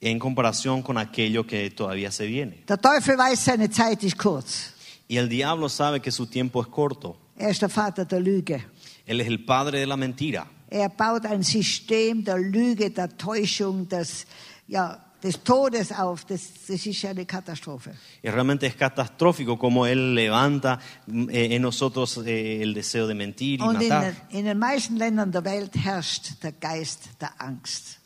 en 0.00 0.18
comparación 0.18 0.82
con 0.82 0.96
aquello 0.96 1.46
que 1.46 1.70
todavía 1.70 2.10
se 2.10 2.26
viene. 2.26 2.64
Der 2.66 2.78
Teufel 2.80 3.16
weiß, 3.18 3.38
seine 3.44 3.68
Zeit 3.70 4.02
ist 4.02 4.16
kurz. 4.16 4.72
Y 5.08 5.16
el 5.18 5.28
diablo 5.28 5.68
sabe 5.68 6.00
que 6.00 6.10
su 6.10 6.26
tiempo 6.26 6.62
es 6.62 6.68
corto. 6.68 7.16
Er 7.40 7.50
ist 7.50 7.62
der 7.62 7.70
Vater 7.70 8.04
der 8.04 8.20
Lüge. 8.20 8.60
Él 9.06 9.20
es 9.20 9.26
el 9.26 9.38
padre 9.44 9.78
de 9.78 9.86
la 9.86 9.96
mentira. 9.96 10.46
Er 10.68 10.88
baut 10.90 11.24
ein 11.26 11.42
System 11.42 12.22
der 12.22 12.36
Lüge, 12.38 12.90
der 12.90 13.08
Täuschung, 13.16 13.88
des, 13.88 14.26
ja, 14.68 14.98
des 15.22 15.42
Todes 15.42 15.90
auf. 15.90 16.24
Das, 16.26 16.42
das 16.68 16.84
ist 16.86 17.02
ja 17.02 17.10
eine 17.10 17.24
Katastrophe. 17.24 17.92
Y 18.22 18.28
realmente 18.28 18.66
es 18.66 18.76
catastrófico 18.76 19.58
como 19.58 19.86
él 19.86 20.14
levanta 20.14 20.78
mm, 21.06 21.28
eh, 21.30 21.54
en 21.56 21.62
nosotros 21.62 22.18
eh, 22.26 22.62
el 22.62 22.74
deseo 22.74 23.06
de 23.06 23.14
mentir 23.14 23.58
y 23.60 23.62
Und 23.62 23.80
in, 23.82 23.88
matar. 23.88 24.02
den- 24.30 24.38
in 24.38 24.44
den 24.44 24.58
meisten 24.58 24.96
Ländern 24.96 25.32
der 25.32 25.44
Welt 25.44 25.74
herrscht 25.76 26.42
der 26.42 26.52
Geist 26.52 27.08
der 27.20 27.32
Angst. 27.40 27.98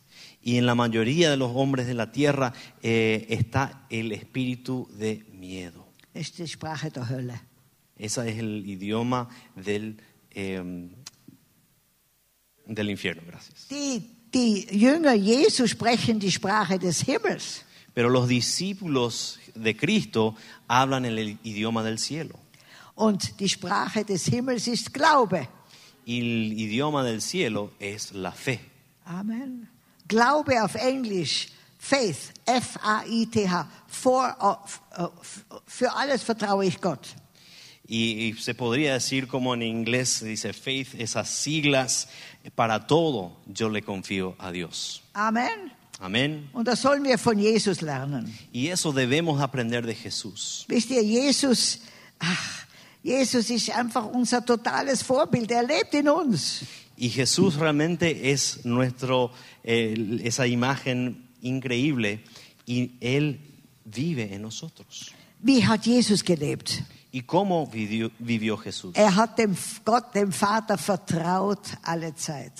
Y 0.42 0.58
en 0.58 0.66
la 0.66 0.74
mayoría 0.74 1.30
de 1.30 1.36
los 1.36 1.50
hombres 1.54 1.86
de 1.86 1.94
la 1.94 2.12
tierra 2.12 2.52
eh, 2.82 3.26
está 3.30 3.84
el 3.90 4.12
espíritu 4.12 4.88
de 4.98 5.24
miedo. 5.32 5.84
Das 6.14 6.22
ist 6.28 6.38
die 6.38 6.46
Sprache 6.46 6.90
der 6.90 7.08
Hölle. 7.08 7.40
Ese 7.96 8.28
es 8.28 8.38
el 8.38 8.66
idioma 8.68 9.28
del, 9.54 9.96
eh, 10.30 10.62
del 12.66 12.90
infierno, 12.90 13.22
gracias. 13.26 13.68
Die, 13.68 14.02
die 14.32 14.66
Jünger 14.70 15.14
Jesu 15.14 15.66
sprechen 15.66 16.18
die 16.18 16.30
Sprache 16.30 16.78
des 16.78 17.02
Himmels. 17.06 17.62
Pero 17.94 18.08
los 18.08 18.26
discípulos 18.28 19.38
de 19.54 19.76
Cristo 19.76 20.34
hablan 20.66 21.04
el 21.04 21.38
idioma 21.44 21.82
del 21.84 21.98
cielo. 21.98 22.38
Und 22.96 23.38
die 23.38 23.48
Sprache 23.48 24.04
des 24.04 24.26
Himmels 24.26 24.66
ist 24.66 24.92
Glaube. 24.92 25.48
Y 26.06 26.18
el 26.20 26.52
idioma 26.52 27.04
del 27.04 27.20
cielo 27.22 27.72
es 27.78 28.12
la 28.12 28.32
fe. 28.32 28.58
Amen. 29.04 29.68
Glaube 30.08 30.60
auf 30.62 30.74
Englisch, 30.74 31.48
Faith, 31.78 32.32
F-A-I-T-H. 32.46 33.66
Uh, 34.04 34.08
uh, 34.10 34.56
f- 35.20 35.44
für 35.66 35.92
alles 35.94 36.22
vertraue 36.22 36.66
ich 36.66 36.80
Gott. 36.80 37.14
Y, 37.86 38.12
y 38.12 38.32
se 38.34 38.54
podría 38.54 38.94
decir 38.94 39.26
como 39.26 39.54
en 39.54 39.62
inglés 39.62 40.08
se 40.08 40.26
dice 40.26 40.52
faith, 40.52 40.94
esas 40.98 41.28
siglas, 41.28 42.08
para 42.54 42.86
todo 42.86 43.36
yo 43.46 43.68
le 43.68 43.82
confío 43.82 44.34
a 44.38 44.50
Dios. 44.50 45.02
Amen. 45.12 45.72
Amén. 46.00 46.48
Und 46.52 46.66
das 46.66 46.80
sollen 46.80 47.04
wir 47.04 47.18
von 47.18 47.38
Jesus 47.38 47.80
lernen. 47.80 48.32
Y 48.52 48.68
eso 48.68 48.92
debemos 48.92 49.40
aprender 49.40 49.86
de 49.86 49.94
Jesús. 49.94 50.64
Wisst 50.68 50.90
ihr, 50.90 51.02
Jesus, 51.02 51.80
ach, 52.18 52.66
Jesus 53.02 53.50
ist 53.50 53.70
einfach 53.70 54.06
unser 54.06 54.44
totales 54.44 55.02
Vorbild. 55.02 55.50
Er 55.50 55.62
lebt 55.62 55.94
in 55.94 56.08
uns. 56.08 56.64
Y 56.96 57.10
Jesús 57.10 57.56
realmente 57.56 58.30
es 58.30 58.64
nuestro, 58.64 59.32
eh, 59.62 60.20
esa 60.24 60.46
imagen 60.46 61.28
increíble 61.42 62.20
y 62.66 62.92
Él 63.00 63.40
vive 63.84 64.34
en 64.34 64.42
nosotros. 64.42 65.12
Wie 65.40 65.62
hat 65.62 65.84
Jesus 65.84 66.22
gelebt? 66.22 66.82
¿Y 67.14 67.22
cómo 67.22 67.68
vivió, 67.68 68.10
vivió 68.18 68.56
Jesús? 68.56 68.92
Er 68.96 69.12
hat 69.16 69.36
dem 69.36 69.54
Gott, 69.84 70.12
dem 70.12 70.32
Vater 70.32 70.76
vertraut 70.76 71.64
alle 71.84 72.12
Zeit. 72.12 72.52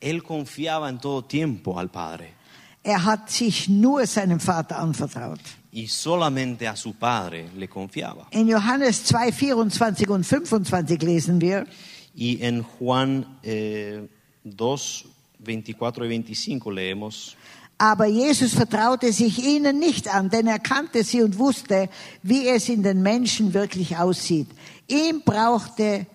Él 0.00 0.22
confiaba 0.22 0.88
en 0.88 0.98
todo 0.98 1.22
tiempo 1.24 1.78
al 1.78 1.90
Padre 1.90 2.32
Er 2.82 3.04
hat 3.04 3.28
sich 3.28 3.68
nur 3.68 4.06
seinem 4.06 4.40
Vater 4.40 4.78
anvertraut. 4.78 5.40
y 5.70 5.88
solamente 5.88 6.66
a 6.66 6.74
su 6.74 6.94
Padre 6.94 7.50
le 7.54 7.68
confiaba. 7.68 8.28
In 8.30 8.48
Johannes 8.48 9.04
2, 9.04 9.30
24 9.30 10.08
und 10.08 10.24
25 10.24 11.02
lesen 11.02 11.38
wir, 11.38 11.66
Y 12.14 12.42
en 12.42 12.62
Juan 12.62 13.38
eh, 13.42 14.08
2, 14.42 15.04
24 15.40 16.06
y 16.06 16.08
25 16.08 16.72
leemos, 16.72 17.36
aber 17.78 18.06
Jesus 18.06 18.54
vertraute 18.54 19.12
sich 19.12 19.38
ihnen 19.38 19.78
nicht 19.78 20.12
an, 20.12 20.28
denn 20.28 20.48
er 20.48 20.58
kannte 20.58 21.04
sie 21.04 21.22
und 21.22 21.38
wusste, 21.38 21.88
wie 22.22 22.48
es 22.48 22.68
in 22.68 22.82
den 22.82 23.02
Menschen 23.02 23.54
wirklich 23.54 23.96
aussieht. 23.96 24.48
Ihm 24.88 25.22
brauchte 25.24 26.06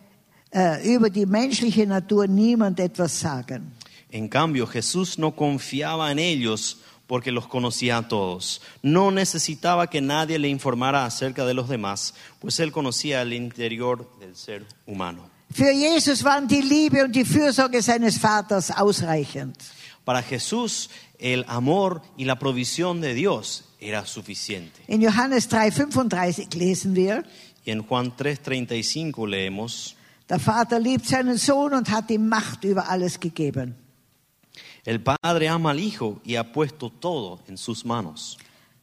äh, 0.53 0.93
über 0.93 1.09
die 1.09 1.25
menschliche 1.25 1.87
Natur 1.87 2.27
niemand 2.27 2.79
etwas 2.79 3.19
sagen. 3.19 3.71
En 4.11 4.29
cambio, 4.29 4.67
Jesús 4.67 5.17
no 5.17 5.31
confiaba 5.31 6.11
en 6.11 6.19
ellos 6.19 6.77
porque 7.07 7.31
los 7.31 7.47
conocía 7.47 7.97
a 7.97 8.07
todos. 8.07 8.61
No 8.81 9.09
necesitaba 9.09 9.89
que 9.89 10.01
nadie 10.01 10.37
le 10.37 10.49
informara 10.49 11.05
acerca 11.05 11.45
de 11.45 11.53
los 11.53 11.67
demás, 11.67 12.13
pues 12.39 12.59
él 12.59 12.71
conocía 12.71 13.21
el 13.21 13.33
interior 13.33 14.07
del 14.19 14.35
ser 14.35 14.65
humano. 14.85 15.29
Für 15.51 15.71
Jesus 15.71 16.23
waren 16.23 16.47
die 16.47 16.61
Liebe 16.61 17.03
und 17.03 17.15
die 17.15 17.25
Fürsorge 17.25 17.81
seines 17.81 18.17
Vaters 18.17 18.71
ausreichend. 18.71 19.55
Para 20.05 20.21
Jesús, 20.21 20.89
el 21.17 21.45
amor 21.47 22.01
y 22.17 22.25
la 22.25 22.37
provisión 22.37 22.99
de 23.01 23.13
Dios 23.13 23.63
era 23.79 24.05
suficiente. 24.05 24.81
In 24.87 25.01
Johannes 25.01 25.47
3, 25.47 25.73
35 25.73 26.55
lesen 26.57 26.93
wir, 26.95 27.23
Y 27.65 27.71
en 27.71 27.83
Juan 27.83 28.11
3:35 28.17 29.25
leemos, 29.27 29.95
der 30.29 30.39
Vater 30.39 30.79
liebt 30.79 31.05
seinen 31.05 31.37
Sohn 31.37 31.73
und 31.73 31.89
hat 31.89 32.09
ihm 32.11 32.27
Macht 32.27 32.63
über 32.65 32.89
alles 32.89 33.19
gegeben. 33.19 33.75
el 34.85 34.99
Padre 34.99 35.47
ama 35.47 35.69
al 35.71 35.79
Hijo 35.79 36.19
y 36.25 36.35
ha 36.35 36.43
puesto 36.43 36.89
todo 36.89 37.39
en 37.47 37.55
sus 37.57 37.85
manos. 37.85 38.37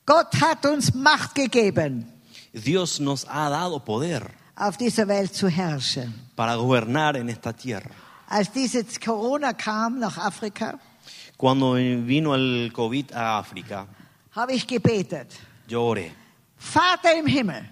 Gott 0.07 0.35
hat 0.41 0.65
uns 0.65 0.95
Macht 0.95 1.35
gegeben, 1.35 2.07
Dios 2.55 2.99
nos 3.01 3.27
ha 3.29 3.51
dado 3.51 3.85
poder 3.85 4.31
auf 4.57 4.79
dieser 4.79 5.07
Welt 5.09 5.35
zu 5.35 5.49
herrschen. 5.49 6.15
para 6.35 6.57
gobernar 6.57 7.17
en 7.17 7.29
esta 7.29 7.53
tierra. 7.53 7.91
Als 8.29 8.51
dieses 8.53 8.99
Corona 8.99 9.53
kam 9.53 9.99
nach 9.99 10.17
Afrika, 10.17 10.79
Cuando 11.41 11.73
vino 11.73 12.35
el 12.35 12.71
COVID 12.71 13.13
a 13.15 13.39
África, 13.39 13.87
habe 14.33 14.53
ich 14.53 14.67
gebetet. 14.67 15.33
yo 15.67 15.85
oré. 15.85 16.13
Vater 16.59 17.17
im 17.17 17.27
Himmel, 17.27 17.67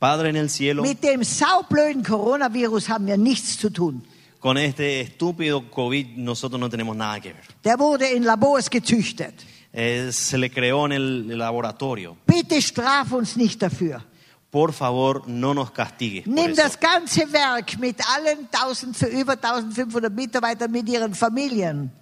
Padre 0.00 0.30
en 0.30 0.36
el 0.36 0.50
cielo, 0.50 0.82
mit 0.82 1.04
dem 1.04 1.22
saublöden 1.22 2.02
Coronavirus 2.02 2.88
haben 2.88 3.06
wir 3.06 3.16
nichts 3.16 3.58
zu 3.58 3.70
tun. 3.70 4.02
con 4.40 4.58
este 4.58 5.00
estúpido 5.02 5.70
COVID 5.70 6.16
nosotros 6.16 6.58
no 6.58 6.68
tenemos 6.68 6.96
nada 6.96 7.20
que 7.20 7.32
ver. 7.32 7.44
Der 7.62 7.78
wurde 7.78 8.10
in 8.12 8.24
Labors 8.24 8.68
gezüchtet. 8.68 9.34
Eh, 9.72 10.10
se 10.10 10.36
le 10.36 10.50
creó 10.50 10.86
en 10.86 10.92
el 10.92 11.38
laboratorio. 11.38 12.16
Bitte 12.26 12.60
straf 12.60 13.12
uns 13.12 13.36
nicht 13.36 13.62
dafür. 13.62 14.02
Por 14.50 14.72
favor, 14.72 15.28
no 15.28 15.54
nos 15.54 15.70
castigues. 15.70 16.26
Nimm 16.26 16.56
das 16.56 16.76
ganze 16.80 17.32
Werk 17.32 17.78
mit 17.78 18.00
allen 18.16 18.48
1000, 18.50 18.96
für 18.96 19.06
über 19.06 19.34
1500 19.34 20.12
Mitarbeitern 20.12 20.72
mit 20.72 20.88
ihren 20.88 21.14
Familien. 21.14 21.92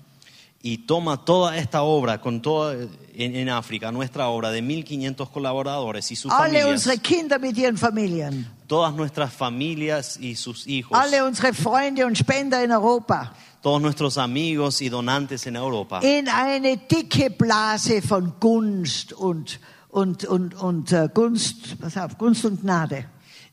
Y 0.63 0.79
toma 0.87 1.25
toda 1.25 1.57
esta 1.57 1.83
obra, 1.83 2.21
con 2.21 2.43
toda, 2.43 2.75
en, 2.75 3.35
en 3.35 3.49
África, 3.49 3.91
nuestra 3.93 4.29
obra 4.29 4.51
de 4.51 4.63
1.500 4.63 5.31
colaboradores 5.31 6.11
y 6.13 6.17
sus 6.17 6.31
Alle 6.33 6.61
familias, 6.61 6.69
unsere 6.87 6.99
Kinder 6.99 7.41
mit 7.41 7.57
ihren 7.57 7.79
Familien. 7.79 8.47
todas 8.67 8.93
nuestras 8.95 9.33
familias 9.33 10.19
y 10.21 10.37
sus 10.37 10.67
hijos, 10.67 10.99
Alle 10.99 11.23
unsere 11.23 11.55
Freunde 11.55 12.05
und 12.05 12.15
Spender 12.17 12.63
in 12.63 12.73
Europa. 12.73 13.33
todos 13.63 13.81
nuestros 13.81 14.19
amigos 14.19 14.83
y 14.83 14.91
donantes 14.91 15.47
en 15.47 15.57
Europa, 15.57 16.01
In 16.05 16.29
eine 16.29 16.77
dicke 16.77 17.31
Blase 17.31 18.03
von 18.03 18.35
Gunst 18.39 19.15
und, 19.15 19.61
und, 19.91 20.25
und, 20.27 20.55
und 20.55 20.93
äh, 20.93 21.09
Gunst, 21.15 21.81
pass 21.81 21.97
auf, 21.97 22.19
Gunst 22.19 22.45
und 22.45 22.61
Gnade. 22.63 23.07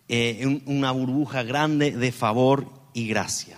eh, 0.10 0.46
un- 0.46 0.62
una 0.66 0.92
burbuja 0.92 1.44
grande 1.44 1.92
de 1.92 2.12
favor 2.12 2.66
y 2.94 3.08
gracia. 3.08 3.58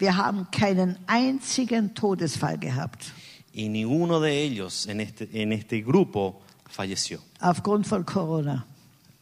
Wir 0.00 0.16
haben 0.16 0.50
keinen 0.50 0.96
einzigen 1.06 1.94
Todesfall 1.94 2.58
gehabt 2.58 3.12
Y 3.52 3.68
ninguno 3.68 4.20
de 4.20 4.42
ellos 4.42 4.86
en 4.86 5.00
este, 5.00 5.28
en 5.32 5.52
este 5.52 5.82
grupo 5.82 6.40
falleció 6.68 7.20
aufgrund 7.40 7.84
von 7.86 8.04
Corona. 8.04 8.64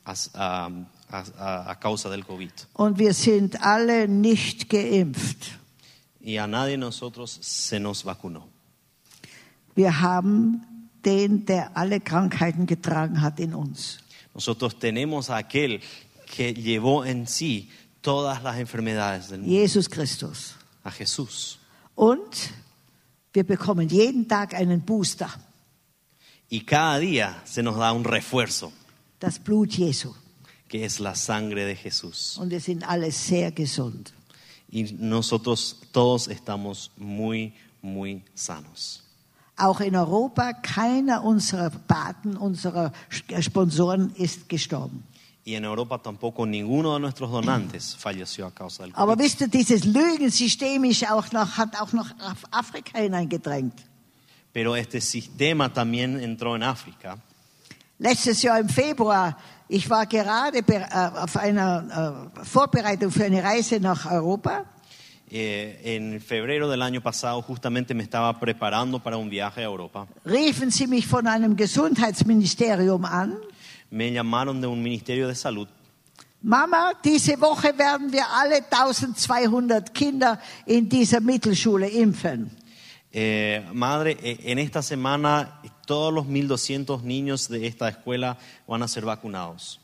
as- 0.04 0.30
a, 0.34 0.70
a- 1.10 1.24
a- 1.38 1.70
a 1.70 1.74
causa 1.80 2.08
del 2.10 2.24
COVID. 2.24 2.50
Und 2.74 2.98
wir 2.98 3.12
sind 3.14 3.56
alle 3.62 4.06
nicht 4.08 4.68
geimpft. 4.70 5.50
Y 6.20 6.36
a 6.38 6.46
nadie 6.46 6.76
nosotros 6.76 7.38
se 7.42 7.80
nos 7.80 8.04
vacunó. 8.04 8.46
Wir 9.74 10.00
haben 10.00 10.62
den, 11.04 11.44
der 11.46 11.76
alle 11.76 12.00
Krankheiten 12.00 12.66
getragen 12.66 13.20
hat 13.22 13.40
in 13.40 13.54
uns. 13.54 13.98
Nosotros 14.34 14.78
tenemos 14.78 15.30
a 15.30 15.38
aquel 15.38 15.80
que 16.36 16.52
llevó 16.52 17.04
en 17.06 17.26
sí 17.26 17.70
todas 18.02 18.42
las 18.42 18.58
enfermedades 18.58 19.28
del 19.30 19.40
mundo, 19.40 19.54
Jesus 19.54 19.88
Christus. 19.88 20.54
A 20.84 20.90
Jesús. 20.90 21.58
Und 21.94 22.52
wir 23.32 23.44
bekommen 23.44 23.88
jeden 23.88 24.28
Tag 24.28 24.54
einen 24.54 24.80
Booster, 24.82 25.30
Y 26.50 26.60
cada 26.64 26.98
día 26.98 27.42
se 27.44 27.62
nos 27.62 27.76
da 27.76 27.92
un 27.92 28.04
refuerzo, 28.04 28.72
das 29.20 29.38
Blut 29.38 29.70
Jesu. 29.70 30.14
que 30.68 30.84
es 30.84 30.98
la 31.00 31.14
sangre 31.14 31.64
de 31.66 31.76
Jesús. 31.76 32.38
Und 32.38 32.50
wir 32.50 32.60
sind 32.60 32.84
alle 32.88 33.10
sehr 33.12 33.52
gesund. 33.52 34.12
Y 34.70 34.84
nosotros 34.98 35.76
todos 35.92 36.28
estamos 36.28 36.90
muy, 36.96 37.52
muy 37.82 38.22
sanos. 38.34 39.02
Auch 39.56 39.80
in 39.80 39.96
Europa, 39.96 40.52
keiner 40.54 41.22
unserer 41.24 41.70
Paten, 41.70 42.36
unserer 42.36 42.92
Sponsoren 43.40 44.14
ist 44.14 44.48
gestorben. 44.48 45.02
Y 45.48 45.54
en 45.54 45.64
Europa 45.64 45.96
tampoco 45.98 46.44
ninguno 46.44 46.92
de 46.92 47.00
nuestros 47.00 47.30
donantes 47.30 47.96
falleció 47.96 48.44
a 48.46 48.50
causa 48.50 48.82
del 48.82 48.92
Aber 48.94 49.14
COVID. 49.14 49.24
wisst 49.24 49.40
ihr, 49.40 49.48
dieses 49.48 49.86
Lügensystem 49.86 50.84
ist 50.84 51.10
auch 51.10 51.32
noch, 51.32 51.56
hat 51.56 51.74
auch 51.80 51.92
noch 51.94 52.10
Af- 52.18 52.44
Afrika 52.50 52.98
hineingedrängt. 52.98 53.72
Pero 54.52 54.76
este 54.76 55.00
sistema 55.00 55.72
también 55.72 56.20
entró 56.20 56.54
en 56.54 56.62
África. 56.64 57.16
Letztes 57.98 58.42
Jahr 58.42 58.60
im 58.60 58.68
Februar, 58.68 59.38
ich 59.68 59.88
war 59.88 60.04
gerade 60.06 60.62
be- 60.62 60.86
auf 61.22 61.36
einer 61.38 62.30
Vorbereitung 62.42 63.10
für 63.10 63.24
eine 63.24 63.42
Reise 63.42 63.80
nach 63.80 64.04
Europa 64.10 64.64
Eh, 65.30 65.96
en 65.96 66.20
febrero 66.22 66.70
del 66.70 66.80
año 66.80 67.02
pasado 67.02 67.42
justamente 67.42 67.92
me 67.94 68.02
estaba 68.02 68.38
preparando 68.40 68.98
para 68.98 69.16
un 69.18 69.28
viaje 69.30 69.62
a 69.64 69.68
Europa. 69.70 70.06
riefen 70.24 70.70
sie 70.70 70.86
mich 70.86 71.06
von 71.06 71.26
einem 71.26 71.54
Gesundheitsministerium 71.56 73.04
an. 73.04 73.36
Me 73.90 74.10
llamaron 74.12 74.60
de 74.60 74.66
un 74.66 74.82
ministerio 74.82 75.28
de 75.28 75.34
salud 75.34 75.68
Mama, 76.40 76.92
diese 77.02 77.40
Woche 77.40 77.76
werden 77.76 78.12
wir 78.12 78.24
alle 78.30 78.62
1200 78.62 79.92
Kinder 79.92 80.38
in 80.66 80.88
dieser 80.88 81.20
Mittelschule 81.20 81.88
impfen. 81.88 82.50
Eh, 83.12 83.62
madre, 83.72 84.12
eh, 84.22 84.38
en 84.44 84.58
esta 84.58 84.80
semana 84.82 85.60
todos 85.86 86.12
los 86.14 86.26
1.200 86.26 87.02
niños 87.02 87.48
de 87.48 87.66
esta 87.66 87.88
escuela 87.88 88.36
van 88.68 88.82
a 88.82 88.88
ser 88.88 89.04
vacunados. 89.04 89.80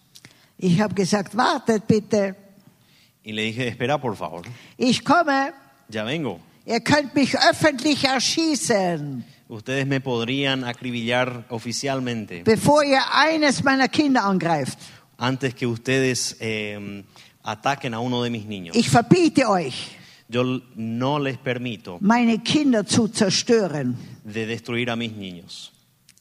Ich 0.59 0.81
habe 0.81 0.95
gesagt, 0.95 1.35
wartet 1.35 1.87
bitte, 1.89 2.37
Y 3.25 3.33
le 3.33 3.43
dije, 3.43 3.67
espera 3.69 3.99
por 3.99 4.15
favor, 4.17 4.43
ich 4.79 5.03
komme, 5.03 5.53
ya 5.89 6.05
vengo. 6.05 6.39
ihr 6.67 6.81
könnt 6.83 7.15
mich 7.15 7.35
öffentlich 7.37 8.05
erschießen, 8.05 9.25
Ustedes 9.49 9.87
me 9.87 10.01
podrían 10.01 10.65
acribillar 10.65 11.45
oficialmente 11.51 12.43
bevor 12.45 12.85
ihr 12.85 13.01
eines 13.13 13.63
meiner 13.63 13.89
Kinder 13.89 14.25
angreift. 14.25 14.79
antes 15.19 15.55
que 15.55 15.67
ustedes 15.67 16.37
eh, 16.41 17.05
ataquen 17.43 17.95
a 17.95 18.01
uno 18.01 18.23
de 18.23 18.31
mis 18.31 18.47
niños. 18.47 18.75
Ich 18.77 18.91
verbiete 18.91 19.45
euch, 19.47 19.97
Yo 20.29 20.43
no 20.75 21.19
les 21.19 21.37
permito 21.37 21.99
meine 22.01 22.43
Kinder 22.43 22.87
zu 22.87 23.09
zerstören. 23.09 23.97
de 24.25 24.47
destruir 24.47 24.91
a 24.91 24.97
mis 24.97 25.13
niños. 25.13 25.73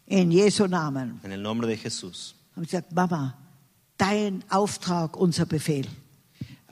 In 0.08 0.30
Jesu 0.32 0.68
Namen. 0.68 1.22
En 1.24 1.32
el 1.32 1.42
nombre 1.42 1.68
de 1.68 1.78
Jesús. 1.78 2.36
Ich 2.62 2.70
gesagt, 2.70 2.92
Mama, 2.92 3.38
dein 3.98 4.44
Auftrag, 4.50 5.16
unser 5.16 5.46
Befehl. 5.48 5.88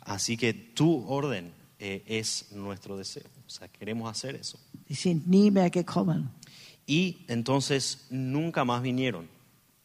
Así 0.04 0.36
que 0.36 0.54
tu 0.54 1.06
orden 1.08 1.54
eh, 1.80 2.04
es 2.06 2.52
nuestro 2.52 2.97
deseo. 2.97 3.24
O 3.47 3.49
sea, 3.49 3.70
queremos 3.70 4.12
hacer 4.12 4.36
eso. 4.36 4.60
Die 4.89 4.95
sind 4.95 5.26
nie 5.28 5.49
mehr 5.49 5.70
gekommen. 5.70 6.30
Y 6.88 7.25
entonces 7.27 8.07
nunca 8.09 8.65
más 8.65 8.82
vinieron. 8.82 9.27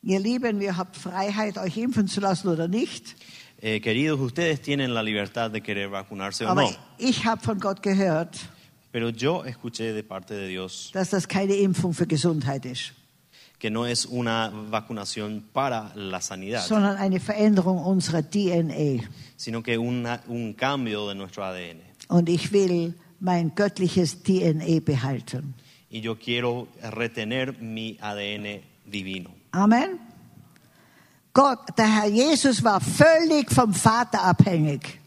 Ihr 0.03 0.20
Lieben, 0.20 0.61
ihr 0.62 0.76
habt 0.76 0.97
Freiheit, 0.97 1.59
euch 1.59 1.76
impfen 1.76 2.07
zu 2.09 2.20
lassen 2.20 2.49
oder 2.49 2.68
nicht. 2.68 3.16
Eh, 3.61 3.80
queridos, 3.80 4.20
ustedes 4.20 4.61
tienen 4.61 4.92
la 4.94 5.03
libertad 5.03 5.51
de 5.51 5.61
querer 5.62 5.90
vacunarse 5.90 6.44
o 6.44 6.49
Aber 6.49 6.62
no. 6.62 6.70
ich 6.99 7.24
habe 7.24 7.40
von 7.42 7.59
Gott 7.59 7.82
gehört, 7.82 8.36
Pero 8.92 9.09
yo 9.11 9.44
escuché 9.44 9.92
de 9.92 10.03
parte 10.03 10.34
de 10.34 10.49
Dios 10.49 10.90
dass 10.92 11.11
das 11.11 11.26
keine 11.26 11.55
Impfung 11.57 11.92
für 11.94 12.07
Gesundheit 12.07 12.64
ist, 12.66 12.92
que 13.59 13.70
no 13.70 13.86
es 13.86 14.05
una 14.07 14.51
vacunación 14.70 15.42
para 15.53 15.90
la 15.94 16.20
sanidad, 16.20 16.64
sondern 16.66 16.97
eine 16.99 17.18
Veränderung 17.18 17.78
unserer 17.84 18.22
DNA. 18.22 19.03
sino 19.36 19.62
que 19.62 19.76
una- 19.78 20.22
un 20.28 20.53
cambio 20.55 21.09
de 21.09 21.14
nuestro 21.14 21.42
ADN. 21.44 21.80
Und 22.09 22.28
ich 22.28 22.53
will 22.53 22.94
mein 23.20 23.55
göttliches 23.55 24.22
DNA 24.22 24.80
behalten. 24.84 25.55
Y 25.91 26.01
yo 26.01 26.18
quiero 26.18 26.68
retener 26.82 27.61
mi 27.61 27.97
ADN 28.01 28.62
divino. 28.84 29.30
Amen. 29.53 30.01
Gott, 31.32 31.76
der 31.76 31.87
Herr 31.87 32.09
Jesus 32.09 32.62
war 32.62 32.80
völlig 32.80 33.51
vom 33.51 33.72
Vater 33.74 34.24
abhängig. 34.24 35.01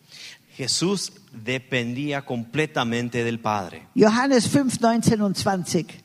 Jesús 0.55 1.11
dependía 1.31 2.23
completamente 2.23 3.23
del 3.23 3.39
Padre. 3.39 3.87
Johannes 3.95 4.47
5, 4.47 4.79
19 4.79 5.21
und 5.21 5.37
20. 5.37 6.03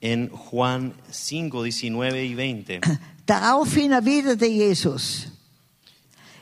En 0.00 0.28
Juan 0.28 0.92
5, 1.10 1.62
19 1.62 2.24
y 2.24 2.34
20 2.34 2.80
Daraufhin 3.26 3.92
erwiderte 3.92 4.46
Jesus, 4.46 5.32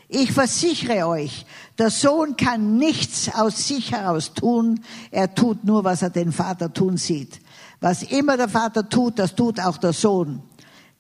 ich 0.09 0.33
versichere 0.33 1.07
euch, 1.07 1.47
der 1.79 1.91
Sohn 1.91 2.37
kann 2.37 2.77
nichts 2.77 3.35
aus 3.35 3.67
sich 3.67 3.93
heraus 3.93 4.35
tun, 4.35 4.81
er 5.11 5.35
tut 5.35 5.65
nur, 5.65 5.83
was 5.83 6.03
er 6.03 6.11
den 6.11 6.31
Vater 6.31 6.73
tun 6.73 6.99
sieht. 6.99 7.41
Was 7.85 8.03
immer 8.03 8.39
der 8.39 8.49
Vater 8.49 8.89
tut, 8.89 9.19
das 9.19 9.35
tut 9.35 9.61
auch 9.61 9.77
der 9.77 9.93
Sohn. 9.93 10.41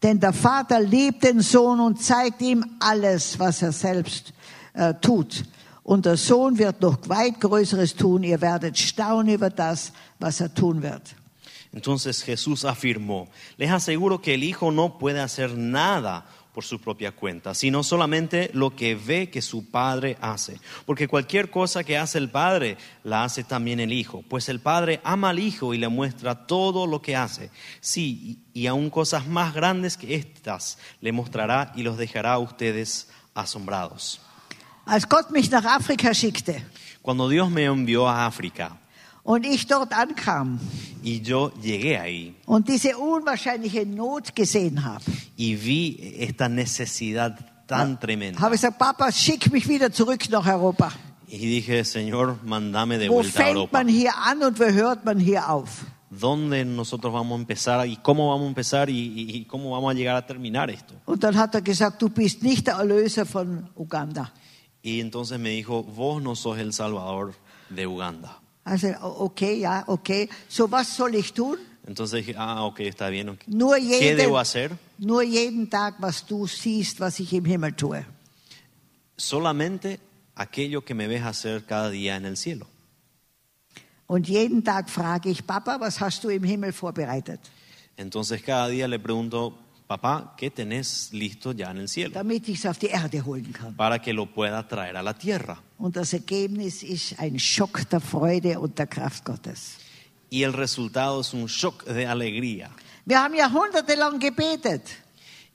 Denn 0.02 0.20
der 0.20 0.34
Vater 0.34 0.80
liebt 0.80 1.24
den 1.24 1.40
Sohn 1.40 1.80
und 1.80 2.02
zeigt 2.02 2.42
ihm 2.42 2.62
alles, 2.78 3.38
was 3.38 3.62
er 3.62 3.72
selbst 3.72 4.34
äh, 4.74 4.92
tut. 5.00 5.44
Und 5.82 6.04
der 6.04 6.18
Sohn 6.18 6.58
wird 6.58 6.82
noch 6.82 6.98
weit 7.08 7.40
Größeres 7.40 7.96
tun. 7.96 8.22
Ihr 8.22 8.38
werdet 8.42 8.76
staunen 8.76 9.32
über 9.32 9.48
das, 9.48 9.94
was 10.18 10.42
er 10.42 10.52
tun 10.52 10.82
wird. 10.82 11.14
Entonces 11.72 12.22
Jesús 12.22 12.66
afirmó, 12.66 13.28
les 13.56 13.70
aseguro 13.70 14.20
que 14.20 14.34
el 14.34 14.42
Hijo 14.42 14.70
no 14.70 14.98
puede 14.98 15.20
hacer 15.22 15.56
nada 15.56 16.26
por 16.54 16.64
su 16.64 16.80
propia 16.80 17.10
cuenta, 17.10 17.52
sino 17.52 17.82
solamente 17.82 18.50
lo 18.54 18.76
que 18.76 18.94
ve 18.94 19.28
que 19.28 19.42
su 19.42 19.70
Padre 19.70 20.16
hace. 20.20 20.60
Porque 20.86 21.08
cualquier 21.08 21.50
cosa 21.50 21.82
que 21.82 21.98
hace 21.98 22.18
el 22.18 22.30
Padre, 22.30 22.78
la 23.02 23.24
hace 23.24 23.42
también 23.42 23.80
el 23.80 23.92
Hijo. 23.92 24.22
Pues 24.28 24.48
el 24.48 24.60
Padre 24.60 25.00
ama 25.02 25.30
al 25.30 25.40
Hijo 25.40 25.74
y 25.74 25.78
le 25.78 25.88
muestra 25.88 26.46
todo 26.46 26.86
lo 26.86 27.02
que 27.02 27.16
hace. 27.16 27.50
Sí, 27.80 28.38
y 28.54 28.68
aún 28.68 28.88
cosas 28.88 29.26
más 29.26 29.52
grandes 29.52 29.96
que 29.96 30.14
estas 30.14 30.78
le 31.00 31.10
mostrará 31.10 31.72
y 31.74 31.82
los 31.82 31.98
dejará 31.98 32.34
a 32.34 32.38
ustedes 32.38 33.10
asombrados. 33.34 34.20
Cuando 37.02 37.28
Dios 37.28 37.50
me 37.50 37.64
envió 37.64 38.08
a 38.08 38.26
África 38.26 38.78
und 39.24 39.44
ich 39.44 39.66
dort 39.66 39.92
ankam, 39.92 40.60
y 41.02 41.20
yo 41.20 41.50
llegué 41.60 41.98
ahí, 41.98 42.34
und 42.46 42.68
diese 42.68 42.96
unwahrscheinliche 42.96 43.84
Not 43.86 44.34
gesehen 44.36 44.84
habe, 44.84 45.02
y 45.36 45.56
vi 45.56 46.14
esta 46.20 46.48
necesidad 46.48 47.36
tan 47.66 47.98
tremenda. 47.98 48.40
habe 48.40 48.54
ich 48.54 48.60
gesagt, 48.60 48.78
Papa, 48.78 49.10
schick 49.10 49.50
mich 49.50 49.66
wieder 49.68 49.90
zurück 49.92 50.28
nach 50.30 50.46
Europa. 50.46 50.92
Y 51.26 51.38
dije, 51.38 51.84
Señor, 51.84 52.38
mandame 52.44 52.98
de 52.98 53.08
Wo 53.08 53.14
vuelta 53.16 53.40
a 53.40 53.42
fängt 53.42 53.56
Europa. 53.56 53.78
man 53.78 53.88
hier 53.88 54.12
an 54.16 54.42
und 54.42 54.60
wo 54.60 54.64
hört 54.66 55.04
man 55.04 55.18
hier 55.18 55.48
auf? 55.50 55.84
¿Dónde 56.10 56.64
nosotros 56.64 57.12
vamos 57.12 57.32
a 57.36 57.40
empezar 57.40 57.88
y 57.88 57.96
cómo 57.96 58.28
vamos 58.28 58.44
a 58.44 58.48
empezar 58.48 58.88
y, 58.88 58.92
y- 58.92 59.36
y 59.38 59.44
cómo 59.46 59.70
vamos 59.72 59.90
a 59.90 59.94
llegar 59.94 60.14
a 60.14 60.24
terminar 60.24 60.70
esto? 60.70 60.94
Und 61.06 61.24
dann 61.24 61.36
hat 61.36 61.54
er 61.56 61.62
gesagt, 61.62 62.00
du 62.00 62.08
bist 62.08 62.42
nicht 62.44 62.68
der 62.68 62.76
Erlöser 62.76 63.24
von 63.26 63.68
Uganda. 63.74 64.32
Y 64.80 65.00
entonces 65.00 65.40
me 65.40 65.48
dijo, 65.48 65.82
vos 65.82 66.22
no 66.22 66.36
sos 66.36 66.58
el 66.58 66.72
Salvador 66.72 67.34
de 67.70 67.84
Uganda. 67.86 68.38
Also, 68.64 68.88
okay, 69.00 69.60
ja, 69.60 69.84
okay. 69.86 70.28
So, 70.48 70.70
was 70.70 70.88
soll 70.96 71.14
ich 71.14 71.32
tun? 71.32 71.58
Entonces 71.86 72.24
dije, 72.24 72.34
ah, 72.38 72.64
ok, 72.64 72.80
está 72.80 73.10
bien. 73.10 73.28
ok. 73.28 73.46
Nur 73.46 73.76
¿Qué 73.76 73.82
jeden, 74.00 74.16
debo 74.16 74.38
hacer? 74.38 74.70
nur 74.98 75.22
jeden 75.22 75.68
Tag, 75.68 75.96
was 76.00 76.24
du 76.26 76.46
siehst, 76.46 76.98
was 76.98 77.20
ich 77.20 77.32
im 77.34 77.44
Himmel 77.44 77.74
tue. 77.76 78.06
Solamente 79.16 80.00
aquello 80.34 80.82
que 80.82 80.94
me 80.94 81.06
ves 81.06 81.22
hacer 81.22 81.64
cada 81.66 81.90
día 81.90 82.16
en 82.16 82.24
el 82.24 82.36
cielo. 82.36 82.66
Und 84.06 84.26
jeden 84.28 84.64
Tag 84.64 84.88
frage 84.88 85.30
ich, 85.30 85.46
Papa, 85.46 85.78
was 85.78 86.00
hast 86.00 86.24
du 86.24 86.30
im 86.30 86.42
Himmel 86.44 86.72
vorbereitet? 86.72 87.40
Entonces 87.96 88.42
cada 88.42 88.68
día 88.68 88.88
le 88.88 88.98
pregunto, 88.98 89.56
papá, 89.86 90.34
¿qué 90.36 90.50
tenés 90.50 91.10
listo 91.12 91.52
ya 91.52 91.70
en 91.70 91.78
el 91.78 91.88
cielo? 91.88 92.14
Damit 92.14 92.48
ich 92.48 92.58
es 92.58 92.66
auf 92.66 92.78
die 92.78 92.88
Erde 92.88 93.20
holen 93.24 93.52
kann. 93.52 93.76
Para 93.76 94.00
que 94.00 94.12
lo 94.12 94.26
pueda 94.26 94.66
traer 94.66 94.96
a 94.96 95.02
la 95.02 95.14
tierra. 95.14 95.58
Und 95.78 95.96
das 95.96 96.12
Ergebnis 96.12 96.82
ist 96.82 97.18
ein 97.18 97.38
Schock 97.38 97.88
der 97.90 98.00
Freude 98.00 98.58
und 98.60 98.78
der 98.78 98.86
Kraft 98.86 99.24
Gottes. 99.24 99.76
Y 100.30 100.42
el 100.42 100.52
resultado 100.52 101.20
es 101.20 101.32
un 101.34 101.46
shock 101.46 101.84
de 101.84 102.06
alegría. 102.06 102.70
Wir 103.04 103.22
haben 103.22 103.34
jahrhundertelang 103.36 104.18
gebetet. 104.18 104.82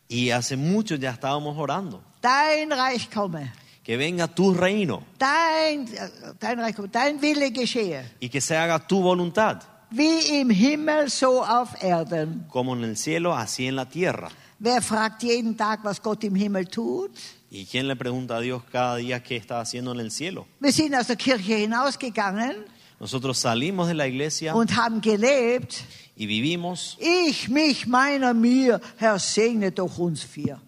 Y 0.08 0.32
hace 0.32 0.56
mucho 0.58 0.96
ya 0.96 1.12
estábamos 1.12 1.58
orando. 1.58 2.02
Dein 2.22 2.72
Reich 2.72 3.10
komme. 3.12 3.52
Que 3.84 3.98
venga 3.98 4.28
tu 4.28 4.54
reino 4.54 5.04
Dein, 5.18 5.88
äh, 5.88 6.10
dein 6.40 6.60
Reich 6.60 6.76
komme. 6.76 6.90
Dein 6.90 7.20
Wille 7.22 7.52
geschehe. 7.52 8.04
y 8.20 8.30
que 8.30 8.40
se 8.42 8.56
haga 8.56 8.80
tu 8.88 9.02
voluntad, 9.02 9.64
Wie 9.92 10.40
im 10.40 10.50
Himmel, 10.50 11.10
so 11.10 11.44
auf 11.44 11.82
Erden. 11.82 12.46
como 12.50 12.76
en 12.76 12.84
el 12.84 12.96
cielo, 12.98 13.34
así 13.36 13.66
en 13.68 13.76
la 13.76 13.86
tierra. 13.90 14.30
Wer 14.60 14.82
fragt 14.82 15.24
jeden 15.24 15.56
Tag, 15.58 15.84
was 15.84 16.02
Gott 16.02 16.24
im 16.24 16.36
Himmel 16.36 16.68
tut? 16.68 17.12
¿Y 17.50 17.66
quién 17.66 17.88
le 17.88 17.96
pregunta 17.96 18.38
a 18.38 18.42
Dios 18.42 18.62
cada 18.72 18.98
día 18.98 19.24
qué 19.24 19.36
está 19.38 19.60
haciendo 19.62 19.92
en 19.94 20.00
el 20.02 20.12
cielo? 20.12 20.46
Wir 20.60 20.72
sind 20.72 20.94
aus 20.94 21.08
der 21.08 21.16
Kirche 21.16 21.56
hinausgegangen 21.58 22.66
Nosotros 23.00 23.40
salimos 23.40 23.88
de 23.88 23.94
la 23.96 24.06
iglesia 24.08 24.54
und 24.54 24.76
haben 24.76 25.00
gelebt. 25.02 25.84
y 26.18 26.28
vivimos, 26.28 26.98
Ich, 27.00 27.48
mich, 27.48 27.88
meiner, 27.88 28.34
mir. 28.34 28.82
Herr, 28.98 29.18
segne 29.20 29.72
doch 29.72 29.98
uns 29.98 30.22
vier. 30.24 30.60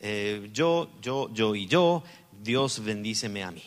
eh, 0.00 0.48
yo, 0.54 0.88
yo, 1.02 1.28
yo 1.34 1.54
y 1.54 1.66
yo, 1.66 2.02
Dios 2.42 2.82
bendíceme 2.82 3.42
a 3.42 3.50
mí. 3.50 3.62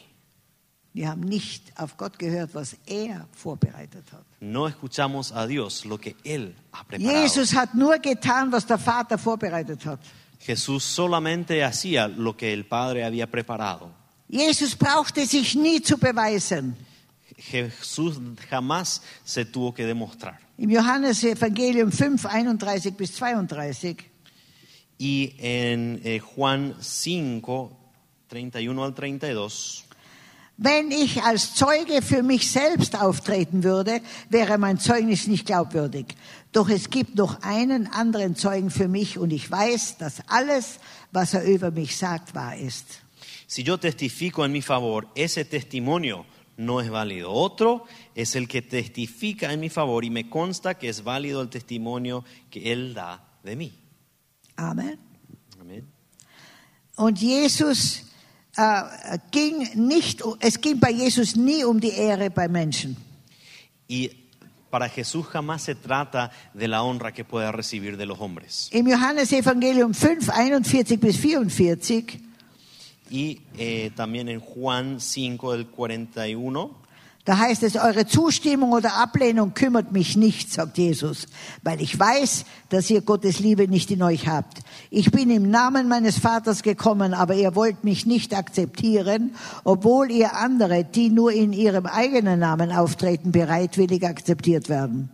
Wir 0.94 1.10
haben 1.10 1.22
nicht 1.22 1.74
auf 1.76 1.98
Gott 1.98 2.20
gehört, 2.20 2.54
was 2.54 2.76
er 2.86 3.28
vorbereitet 3.32 4.04
hat. 4.12 4.24
No 4.40 4.68
escuchamos 4.68 5.32
a 5.32 5.48
Dios 5.48 5.86
lo 5.86 5.98
que 5.98 6.16
Él 6.24 6.54
ha 6.72 6.84
preparado. 6.84 7.22
Jesus 7.22 7.56
hat 7.56 7.74
nur 7.74 7.98
getan, 7.98 8.52
was 8.52 8.66
der 8.68 8.78
Vater 8.78 9.18
vorbereitet 9.18 9.84
hat. 9.86 10.00
Jesús 10.40 10.84
solamente 10.84 11.64
hacía 11.64 12.08
lo 12.08 12.38
que 12.38 12.54
el 12.54 12.66
Padre 12.66 13.04
había 13.06 13.26
preparado. 13.26 13.90
Jesus 14.30 14.76
brauchte 14.76 15.26
sich 15.26 15.56
nie 15.56 15.82
zu 15.82 15.98
beweisen. 15.98 16.76
Jesús 17.38 18.20
jamás 18.50 19.02
se 19.24 19.46
tuvo 19.46 19.74
que 19.74 19.86
demostrar. 19.86 20.40
Im 20.58 20.70
Johannes 20.70 21.24
Evangelium 21.24 21.92
5, 21.92 22.28
31 22.28 22.96
bis 22.96 23.14
32 23.14 23.98
Y 25.00 25.36
en 25.40 26.00
eh, 26.04 26.20
Juan 26.20 26.76
5, 26.80 27.72
31 28.30 28.84
al 28.84 28.94
32, 28.94 29.86
Wenn 30.58 30.92
ich 30.92 31.24
als 31.24 31.56
Zeuge 31.56 32.02
für 32.02 32.22
mich 32.22 32.52
selbst 32.52 33.02
auftreten 33.02 33.64
würde, 33.64 34.02
wäre 34.30 34.58
mein 34.58 34.80
Zeugnis 34.80 35.28
nicht 35.28 35.48
glaubwürdig. 35.48 36.16
Doch 36.52 36.70
es 36.70 36.90
gibt 36.92 37.16
noch 37.16 37.42
einen 37.42 37.88
anderen 37.88 38.36
Zeugen 38.36 38.70
für 38.70 38.88
mich 38.88 39.18
und 39.18 39.34
ich 39.34 39.50
weiß, 39.50 39.98
dass 39.98 40.22
alles, 40.28 40.80
was 41.12 41.34
er 41.34 41.44
über 41.44 41.72
mich 41.72 41.98
sagt, 41.98 42.36
wahr 42.36 42.56
ist. 42.56 43.04
si 43.54 43.64
yo 43.64 43.78
testifico 43.78 44.44
en 44.44 44.52
mi 44.52 44.64
favor, 44.64 45.08
ese 45.14 45.46
testimonio 45.46 46.26
no 46.58 46.82
es 46.82 46.90
válido. 46.90 47.32
Otro 47.32 47.86
es 48.16 48.36
el 48.36 48.48
que 48.48 48.64
testifica 48.64 49.54
en 49.54 49.60
mi 49.60 49.70
favor 49.70 50.04
y 50.04 50.10
me 50.10 50.28
consta 50.28 50.74
que 50.76 50.90
es 50.90 51.04
válido 51.04 51.40
el 51.40 51.50
testimonio 51.50 52.24
que 52.50 52.72
Él 52.72 52.96
da 52.96 53.24
de 53.44 53.56
mí. 53.56 53.72
Amen. 54.56 54.98
Amén. 55.60 55.88
Und 56.96 57.20
Jesus 57.20 58.06
ging 59.32 59.70
nicht, 59.76 60.22
es 60.40 60.62
ging 60.62 60.80
bei 60.80 60.92
Jesus 60.92 61.36
nie 61.36 61.64
um 61.64 61.80
die 61.80 61.92
Ehre 61.92 62.30
bei 62.30 62.48
Menschen. 62.48 62.98
Y 63.88 64.12
para 64.70 64.90
Jesús 64.90 65.28
jamás 65.28 65.62
se 65.62 65.76
trata 65.76 66.32
de 66.54 66.68
la 66.68 66.82
honra 66.84 67.12
que 67.12 67.24
pueda 67.24 67.52
recibir 67.52 67.96
de 67.96 68.06
los 68.06 68.20
hombres. 68.20 68.70
Im 68.72 68.88
Johannes 68.88 69.32
Evangelium 69.32 69.94
5, 69.94 70.32
41 70.32 71.00
bis 71.00 71.18
44, 71.18 72.20
Y 73.10 73.42
eh, 73.58 73.92
también 73.96 74.30
en 74.30 74.40
Juan 74.40 75.00
5, 75.00 75.54
del 75.54 75.68
41, 75.68 76.83
Da 77.26 77.38
heißt 77.38 77.64
es, 77.64 77.78
eure 77.78 78.06
Zustimmung 78.06 78.74
oder 78.74 78.96
Ablehnung 78.96 79.54
kümmert 79.54 79.94
mich 79.94 80.18
nicht, 80.18 80.52
sagt 80.52 80.78
Jesus, 80.78 81.28
weil 81.62 81.82
ich 81.82 81.98
weiß, 81.98 82.44
dass 82.68 82.90
ihr 82.90 83.00
Gottes 83.00 83.40
Liebe 83.40 83.70
nicht 83.70 83.92
in 83.92 84.04
euch 84.04 84.28
habt. 84.28 84.60
Ich 84.90 85.10
bin 85.10 85.30
im 85.30 85.50
Namen 85.50 85.88
meines 85.88 86.18
Vaters 86.18 86.64
gekommen, 86.64 87.14
aber 87.14 87.34
ihr 87.36 87.56
wollt 87.56 87.86
mich 87.86 88.06
nicht 88.06 88.36
akzeptieren, 88.36 89.36
obwohl 89.64 90.12
ihr 90.12 90.36
andere, 90.36 90.84
die 90.84 91.10
nur 91.10 91.32
in 91.32 91.54
ihrem 91.54 91.86
eigenen 91.86 92.40
Namen 92.40 92.74
auftreten, 92.74 93.32
bereitwillig 93.32 94.06
akzeptiert 94.06 94.68
werden. 94.68 95.10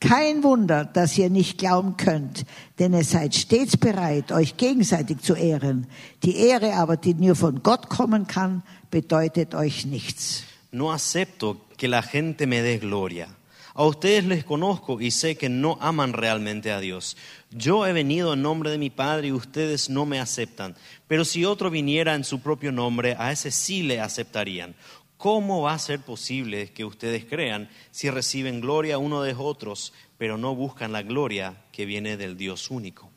Kein 0.00 0.42
Wunder, 0.42 0.86
dass 0.86 1.18
ihr 1.18 1.28
nicht 1.28 1.58
glauben 1.58 1.98
könnt, 1.98 2.46
denn 2.78 2.94
ihr 2.94 3.04
seid 3.04 3.34
stets 3.34 3.76
bereit, 3.76 4.32
euch 4.32 4.56
gegenseitig 4.56 5.18
zu 5.18 5.34
ehren. 5.34 5.88
Die 6.22 6.36
Ehre 6.36 6.72
aber, 6.72 6.96
die 6.96 7.12
nur 7.12 7.36
von 7.36 7.62
Gott 7.62 7.90
kommen 7.90 8.26
kann, 8.26 8.62
bedeutet 8.90 9.54
euch 9.54 9.84
nichts. 9.84 10.44
No 10.72 10.92
acepto 10.92 11.66
que 11.76 11.88
la 11.88 12.02
gente 12.02 12.46
me 12.46 12.62
dé 12.62 12.78
gloria. 12.78 13.28
A 13.74 13.84
ustedes 13.84 14.24
les 14.24 14.44
conozco 14.44 15.00
y 15.00 15.10
sé 15.10 15.36
que 15.36 15.48
no 15.48 15.78
aman 15.80 16.12
realmente 16.12 16.72
a 16.72 16.80
Dios. 16.80 17.16
Yo 17.50 17.86
he 17.86 17.92
venido 17.92 18.34
en 18.34 18.42
nombre 18.42 18.70
de 18.70 18.78
mi 18.78 18.90
Padre 18.90 19.28
y 19.28 19.32
ustedes 19.32 19.88
no 19.88 20.06
me 20.06 20.20
aceptan. 20.20 20.76
Pero 21.06 21.24
si 21.24 21.44
otro 21.44 21.70
viniera 21.70 22.14
en 22.14 22.24
su 22.24 22.40
propio 22.40 22.72
nombre, 22.72 23.16
a 23.18 23.32
ese 23.32 23.50
sí 23.50 23.82
le 23.82 24.00
aceptarían. 24.00 24.74
¿Cómo 25.16 25.62
va 25.62 25.74
a 25.74 25.78
ser 25.78 26.00
posible 26.00 26.72
que 26.72 26.84
ustedes 26.84 27.24
crean 27.24 27.68
si 27.90 28.10
reciben 28.10 28.60
gloria 28.60 28.98
uno 28.98 29.22
de 29.22 29.34
otros, 29.34 29.92
pero 30.18 30.36
no 30.36 30.54
buscan 30.54 30.92
la 30.92 31.02
gloria 31.02 31.62
que 31.72 31.84
viene 31.84 32.16
del 32.16 32.36
Dios 32.36 32.70
único? 32.70 33.10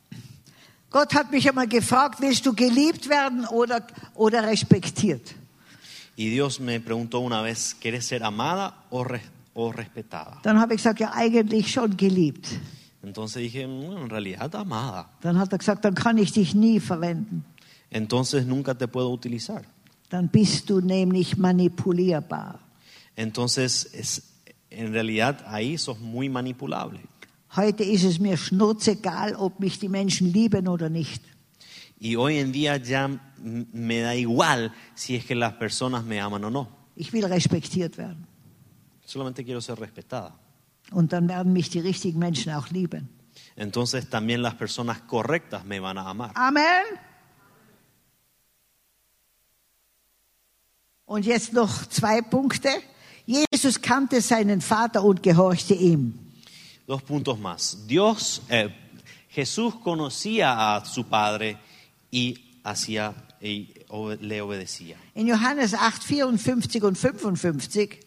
Gott 0.90 1.12
hat 1.14 1.32
mich 1.32 1.48
einmal 1.48 1.66
gefragt, 1.66 2.20
willst 2.20 2.46
du 2.46 2.54
geliebt 2.54 3.08
werden 3.08 3.46
oder, 3.48 3.84
oder? 4.14 4.44
Y 6.16 6.30
Dios 6.30 6.60
me 6.60 6.78
preguntó 6.80 7.20
una 7.20 7.42
vez, 7.42 7.74
¿quieres 7.80 8.04
ser 8.06 8.22
amada 8.22 8.84
o, 8.90 9.02
res- 9.04 9.22
o 9.54 9.72
respetada? 9.72 10.40
Dann 10.42 10.58
habe 10.60 10.74
ich 10.74 10.78
gesagt, 10.82 11.00
ja, 11.00 11.12
eigentlich 11.14 11.72
schon 11.72 11.96
geliebt. 11.96 12.46
Entonces 13.02 13.42
dije, 13.42 13.66
"Mm, 13.66 13.96
en 14.04 14.10
realidad 14.10 14.54
amada. 14.54 15.10
Dann 15.20 15.36
hat 15.38 15.52
er 15.52 15.58
gesagt, 15.58 15.84
dann 15.84 15.94
kann 15.94 16.16
ich 16.18 16.32
dich 16.32 16.54
nie 16.54 16.80
verwenden. 16.80 17.44
Entonces 17.90 18.46
nunca 18.46 18.74
te 18.74 18.86
puedo 18.88 19.10
utilizar. 19.12 19.62
Dann 20.08 20.28
bist 20.28 20.70
du 20.70 20.80
nämlich 20.80 21.36
manipulierbar. 21.36 22.60
Entonces, 23.16 23.88
es, 23.92 24.22
en 24.70 24.92
realidad 24.92 25.42
ahí 25.46 25.76
sos 25.78 25.98
muy 26.00 26.28
manipulable. 26.28 27.00
Heute 27.56 27.84
ist 27.84 28.04
es 28.04 28.18
mir 28.18 28.36
schnurzegal, 28.36 29.34
ob 29.36 29.60
mich 29.60 29.78
die 29.78 29.88
Menschen 29.88 30.32
lieben 30.32 30.66
oder 30.68 30.88
nicht. 30.90 31.22
Y 31.98 32.16
hoy 32.16 32.38
en 32.38 32.52
día 32.52 32.76
ya 32.76 33.08
me 33.38 34.00
da 34.00 34.14
igual 34.14 34.72
si 34.94 35.16
es 35.16 35.24
que 35.24 35.34
las 35.34 35.54
personas 35.54 36.04
me 36.04 36.20
aman 36.20 36.44
o 36.44 36.50
no. 36.50 36.68
Ich 36.96 37.12
will 37.12 37.24
respektiert 37.24 37.96
werden. 37.96 38.26
Solamente 39.04 39.44
quiero 39.44 39.60
ser 39.60 39.78
respetada. 39.78 40.38
Und 40.90 41.12
dann 41.12 41.28
werden 41.28 41.52
mich 41.52 41.70
die 41.70 41.80
richtigen 41.80 42.18
Menschen 42.18 42.52
auch 42.52 42.70
lieben. 42.70 43.08
Entonces 43.56 44.08
también 44.08 44.42
las 44.42 44.54
personas 44.54 45.00
correctas 45.02 45.64
me 45.64 45.80
van 45.80 45.98
a 45.98 46.10
amar. 46.10 46.32
Amen. 46.34 46.84
Und 51.06 51.26
jetzt 51.26 51.52
noch 51.52 51.86
zwei 51.88 52.22
Punkte. 52.22 52.68
Jesus 53.26 53.80
kannte 53.80 54.20
seinen 54.20 54.60
Vater 54.60 55.04
und 55.04 55.22
gehorchte 55.22 55.74
ihm. 55.74 56.18
Dos 56.86 57.02
puntos 57.02 57.38
más. 57.38 57.86
Dios, 57.86 58.42
eh, 58.48 58.68
Jesús 59.30 59.74
conocía 59.76 60.76
a 60.76 60.84
su 60.84 61.04
padre 61.04 61.58
y 62.14 62.38
hacía 62.62 63.14
y 63.40 63.74
le 64.20 64.40
obedecía. 64.40 64.96
In 65.14 65.26
Johannes 65.28 65.74
8, 65.74 66.02
54 66.02 67.24
und 67.26 67.36
55, 67.36 67.98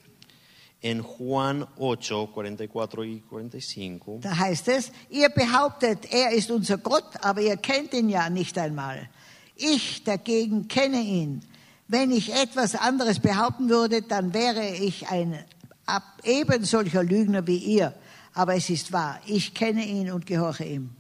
En 0.81 1.01
Juan 1.01 1.65
8, 1.77 2.27
44 2.33 3.03
y 3.05 3.21
45 3.29 4.19
da 4.21 4.37
heißt 4.37 4.67
es, 4.69 4.91
ihr 5.09 5.29
behauptet, 5.29 6.05
er 6.13 6.31
ist 6.31 6.51
unser 6.51 6.77
Gott, 6.77 7.03
aber 7.21 7.41
ihr 7.41 7.57
kennt 7.57 7.93
ihn 7.93 8.09
ja 8.09 8.29
nicht 8.29 8.57
einmal. 8.57 9.09
Ich 9.55 10.03
dagegen 10.03 10.67
kenne 10.67 11.01
ihn. 11.01 11.41
Wenn 11.87 12.11
ich 12.11 12.31
etwas 12.33 12.75
anderes 12.75 13.19
behaupten 13.19 13.69
würde, 13.69 14.03
dann 14.03 14.33
wäre 14.33 14.75
ich 14.75 15.07
ein 15.07 15.43
ab- 15.87 16.21
eben 16.23 16.63
solcher 16.63 17.03
Lügner 17.03 17.47
wie 17.47 17.57
ihr. 17.57 17.93
Aber 18.33 18.55
es 18.55 18.69
ist 18.69 18.91
wahr, 18.91 19.19
ich 19.25 19.53
kenne 19.55 19.83
ihn 19.83 20.11
und 20.11 20.25
gehorche 20.27 20.65
ihm. 20.65 20.91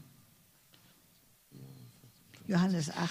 Johannes 2.47 2.89
8, 2.89 3.09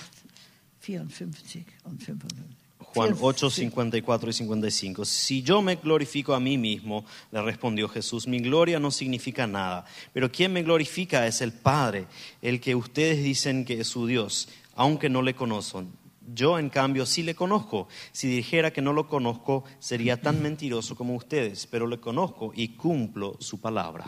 54 0.81 1.67
und 1.85 2.03
55. 2.03 2.57
Juan 2.79 3.15
8, 3.21 3.51
54. 3.51 3.51
54 3.51 4.31
y 4.31 4.33
55. 4.33 5.05
Si 5.05 5.43
yo 5.43 5.61
me 5.61 5.77
glorifico 5.77 6.35
a 6.35 6.41
mí 6.41 6.57
mismo, 6.57 7.05
le 7.31 7.43
respondió 7.43 7.89
Jesús, 7.89 8.27
mi 8.27 8.39
gloria 8.39 8.79
no 8.79 8.91
significa 8.91 9.47
nada, 9.47 9.85
pero 10.13 10.31
quien 10.31 10.53
me 10.53 10.63
glorifica 10.63 11.27
es 11.27 11.43
el 11.43 11.53
Padre, 11.53 12.07
el 12.41 12.61
que 12.61 12.75
ustedes 12.75 13.23
dicen 13.23 13.65
que 13.65 13.81
es 13.81 13.89
su 13.89 14.07
Dios, 14.07 14.49
aunque 14.75 15.11
no 15.11 15.21
le 15.21 15.35
conocen. 15.35 15.93
Yo, 16.35 16.59
en 16.59 16.71
cambio, 16.71 17.07
sí 17.07 17.23
le 17.23 17.35
conozco. 17.35 17.89
Si 18.13 18.29
dijera 18.29 18.73
que 18.73 18.83
no 18.83 18.93
lo 18.93 19.07
conozco, 19.07 19.65
sería 19.79 20.21
tan 20.21 20.43
mentiroso 20.43 20.97
como 20.97 21.15
ustedes, 21.15 21.67
pero 21.67 21.87
le 21.87 22.01
conozco 22.01 22.53
y 22.55 22.69
cumplo 22.69 23.37
su 23.41 23.61
palabra. 23.61 24.07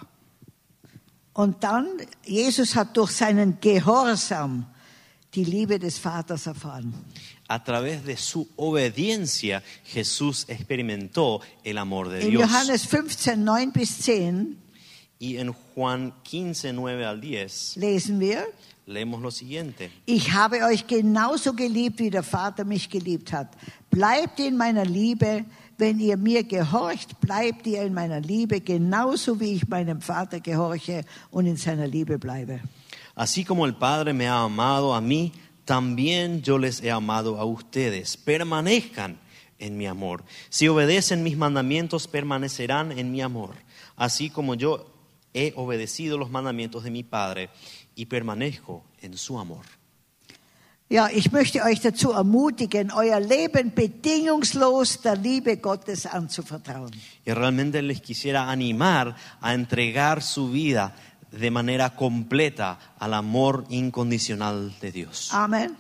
Und 1.35 1.63
dann, 1.63 1.87
Jesus 2.25 2.75
hat 2.75 2.97
durch 2.97 3.13
seinen 3.13 3.61
Gehorsam 3.61 4.67
die 5.35 5.45
Liebe 5.45 5.79
des 5.79 5.99
Vaters 5.99 6.47
erfahren. 6.47 6.95
A 7.49 7.63
través 7.65 8.05
de 8.05 8.17
su 8.17 8.49
obediencia, 8.57 9.63
Jesús 9.85 10.45
experimentó 10.49 11.41
el 11.65 11.79
amor 11.79 12.09
de 12.09 12.23
In 12.23 12.31
Dios. 12.31 12.43
Johannes 12.51 12.87
15, 12.87 13.37
9 13.37 13.73
bis 13.73 13.99
10 13.99 14.57
Y 15.21 15.39
en 15.39 15.53
Juan 15.75 16.13
15, 16.23 16.73
9 16.73 17.05
al 17.05 17.21
10, 17.21 17.77
lesen 17.77 18.21
wir, 18.21 18.47
leemos 18.87 19.21
lo 19.21 19.31
siguiente. 19.33 19.91
ich 20.07 20.33
habe 20.33 20.63
euch 20.65 20.87
genauso 20.87 21.55
geliebt, 21.55 21.99
wie 21.99 22.11
der 22.11 22.23
Vater 22.23 22.65
mich 22.65 22.89
geliebt 22.89 23.33
hat. 23.33 23.49
Bleibt 23.91 24.39
in 24.39 24.57
meiner 24.57 24.85
Liebe. 24.85 25.45
Wenn 25.81 26.01
ihr 26.01 26.17
mir 26.17 26.43
gehorcht, 26.43 27.21
bleibt 27.21 27.65
ihr 27.69 27.83
in 27.83 27.95
meiner 27.95 28.21
Liebe, 28.21 28.61
genauso 28.61 29.39
wie 29.39 29.53
ich 29.53 29.69
meinem 29.69 30.01
Vater 30.01 30.41
gehorche 30.41 31.05
und 31.31 31.47
in 31.47 31.57
seiner 31.57 31.87
Liebe 31.87 32.19
bleibe. 32.19 32.61
Así 33.19 33.45
como 33.45 33.67
el 33.67 33.75
Padre 33.75 34.13
me 34.13 34.29
ha 34.29 34.43
amado 34.43 34.95
a 34.95 35.01
mí, 35.01 35.33
también 35.65 36.41
yo 36.41 36.57
les 36.57 36.81
he 36.85 36.93
amado 36.93 37.41
a 37.41 37.45
ustedes. 37.45 38.17
Permanezcan 38.17 39.19
en 39.59 39.77
mi 39.77 39.89
amor. 39.89 40.23
Si 40.51 40.69
obedecen 40.69 41.25
mis 41.25 41.37
mandamientos, 41.37 42.07
permanecerán 42.07 42.97
en 42.97 43.11
mi 43.11 43.21
amor. 43.21 43.57
Así 43.97 44.31
como 44.31 44.55
yo 44.55 44.87
he 45.35 45.53
obedecido 45.57 46.17
los 46.17 46.31
mandamientos 46.31 46.85
de 46.85 46.93
mi 46.93 47.03
Padre 47.03 47.51
y 47.97 48.07
permanezco 48.07 48.85
en 49.01 49.19
su 49.19 49.37
amor. 49.37 49.67
Ja, 50.91 51.13
ich 51.13 51.33
möchte 51.33 51.61
euch 51.63 51.83
dazu 51.83 52.13
ermutigen, 52.13 52.91
euer 52.91 53.21
Leben 53.21 53.75
bedingungslos 53.75 55.03
der 55.03 55.19
Liebe 55.19 55.57
Gottes 55.57 56.07
anzuvertrauen. 56.07 56.95
Y 57.27 57.33
realmente 57.33 57.83
les 57.83 58.01
quisiera 58.01 58.49
animar 58.49 59.15
a 59.43 59.53
entregar 59.53 60.23
su 60.23 60.51
vida 60.51 60.95
de 61.31 61.51
manera 61.51 61.95
completa 61.95 62.79
al 62.99 63.15
amor 63.15 63.65
incondicional 63.69 64.75
de 64.81 64.93
Dios. 64.93 65.31
Amen. 65.33 65.77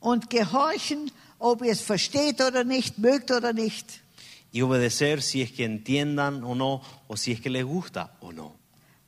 Und 0.00 0.30
gehorchen, 0.30 1.10
ob 1.38 1.62
ihr 1.62 1.72
es 1.72 1.80
versteht 1.80 2.40
oder 2.40 2.64
nicht, 2.64 2.98
mögt 2.98 3.30
oder 3.30 3.52
nicht. 3.52 4.02
Y 4.52 4.62
obedecer 4.62 5.20
si 5.20 5.42
es 5.42 5.52
que 5.52 5.64
entiendan 5.64 6.42
o 6.42 6.54
no, 6.54 6.80
o 7.08 7.16
si 7.16 7.32
es 7.32 7.40
que 7.40 7.50
les 7.50 7.64
gusta 7.64 8.16
o 8.20 8.32
no. 8.32 8.54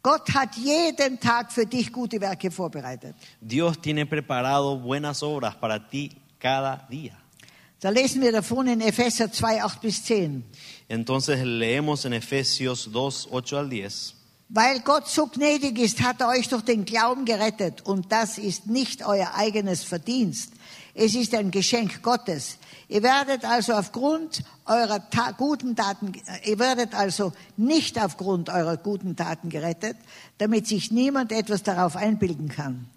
Gott 0.03 0.35
hat 0.35 0.55
jeden 0.57 1.19
Tag 1.19 1.53
für 1.53 1.66
dich 1.66 1.93
gute 1.93 2.21
Werke 2.21 2.51
vorbereitet. 2.51 3.14
Dios 3.41 3.81
tiene 3.81 4.07
preparado 4.07 4.79
buenas 4.79 5.23
obras 5.23 5.57
para 5.57 5.89
ti 5.89 6.16
cada 6.39 6.87
día. 6.89 7.19
Da 7.81 7.91
lesen 7.91 8.23
wir 8.23 8.33
davon 8.33 8.66
in 8.69 8.81
Epheser 8.81 9.31
2, 9.31 9.62
8 9.62 9.81
bis 9.81 10.03
10. 10.03 10.45
Entonces 10.89 11.45
leemos 11.45 12.05
en 12.05 12.12
Efesios 12.12 12.91
2, 12.91 13.29
8 13.31 13.57
al 13.57 13.71
10. 13.71 14.18
Weil 14.51 14.81
Gott 14.81 15.07
so 15.09 15.27
gnädig 15.27 15.79
ist, 15.79 16.03
hat 16.03 16.21
er 16.23 16.29
euch 16.29 16.49
durch 16.49 16.63
den 16.63 16.87
Glauben 16.87 17.27
gerettet. 17.27 17.83
Und 17.85 18.11
das 18.13 18.39
ist 18.39 18.67
nicht 18.67 19.07
euer 19.07 19.35
eigenes 19.35 19.85
Verdienst. 19.85 20.53
Es 20.95 21.15
ist 21.15 21.35
ein 21.35 21.51
Geschenk 21.51 22.03
Gottes. 22.03 22.57
Ihr 22.89 23.03
werdet 23.03 23.45
also 23.45 23.75
aufgrund 23.75 24.43
eurer 24.65 25.11
Ta 25.11 25.33
guten 25.33 25.77
Taten, 25.77 26.13
ihr 26.45 26.59
werdet 26.59 26.95
also 26.95 27.33
nicht 27.59 28.03
aufgrund 28.03 28.49
eurer 28.49 28.79
guten 28.79 29.15
Taten 29.15 29.51
gerettet, 29.51 29.99
damit 30.39 30.67
sich 30.67 30.91
niemand 30.91 31.31
etwas 31.31 31.63
darauf 31.63 31.97
einbilden 31.97 32.49
kann. 32.49 32.89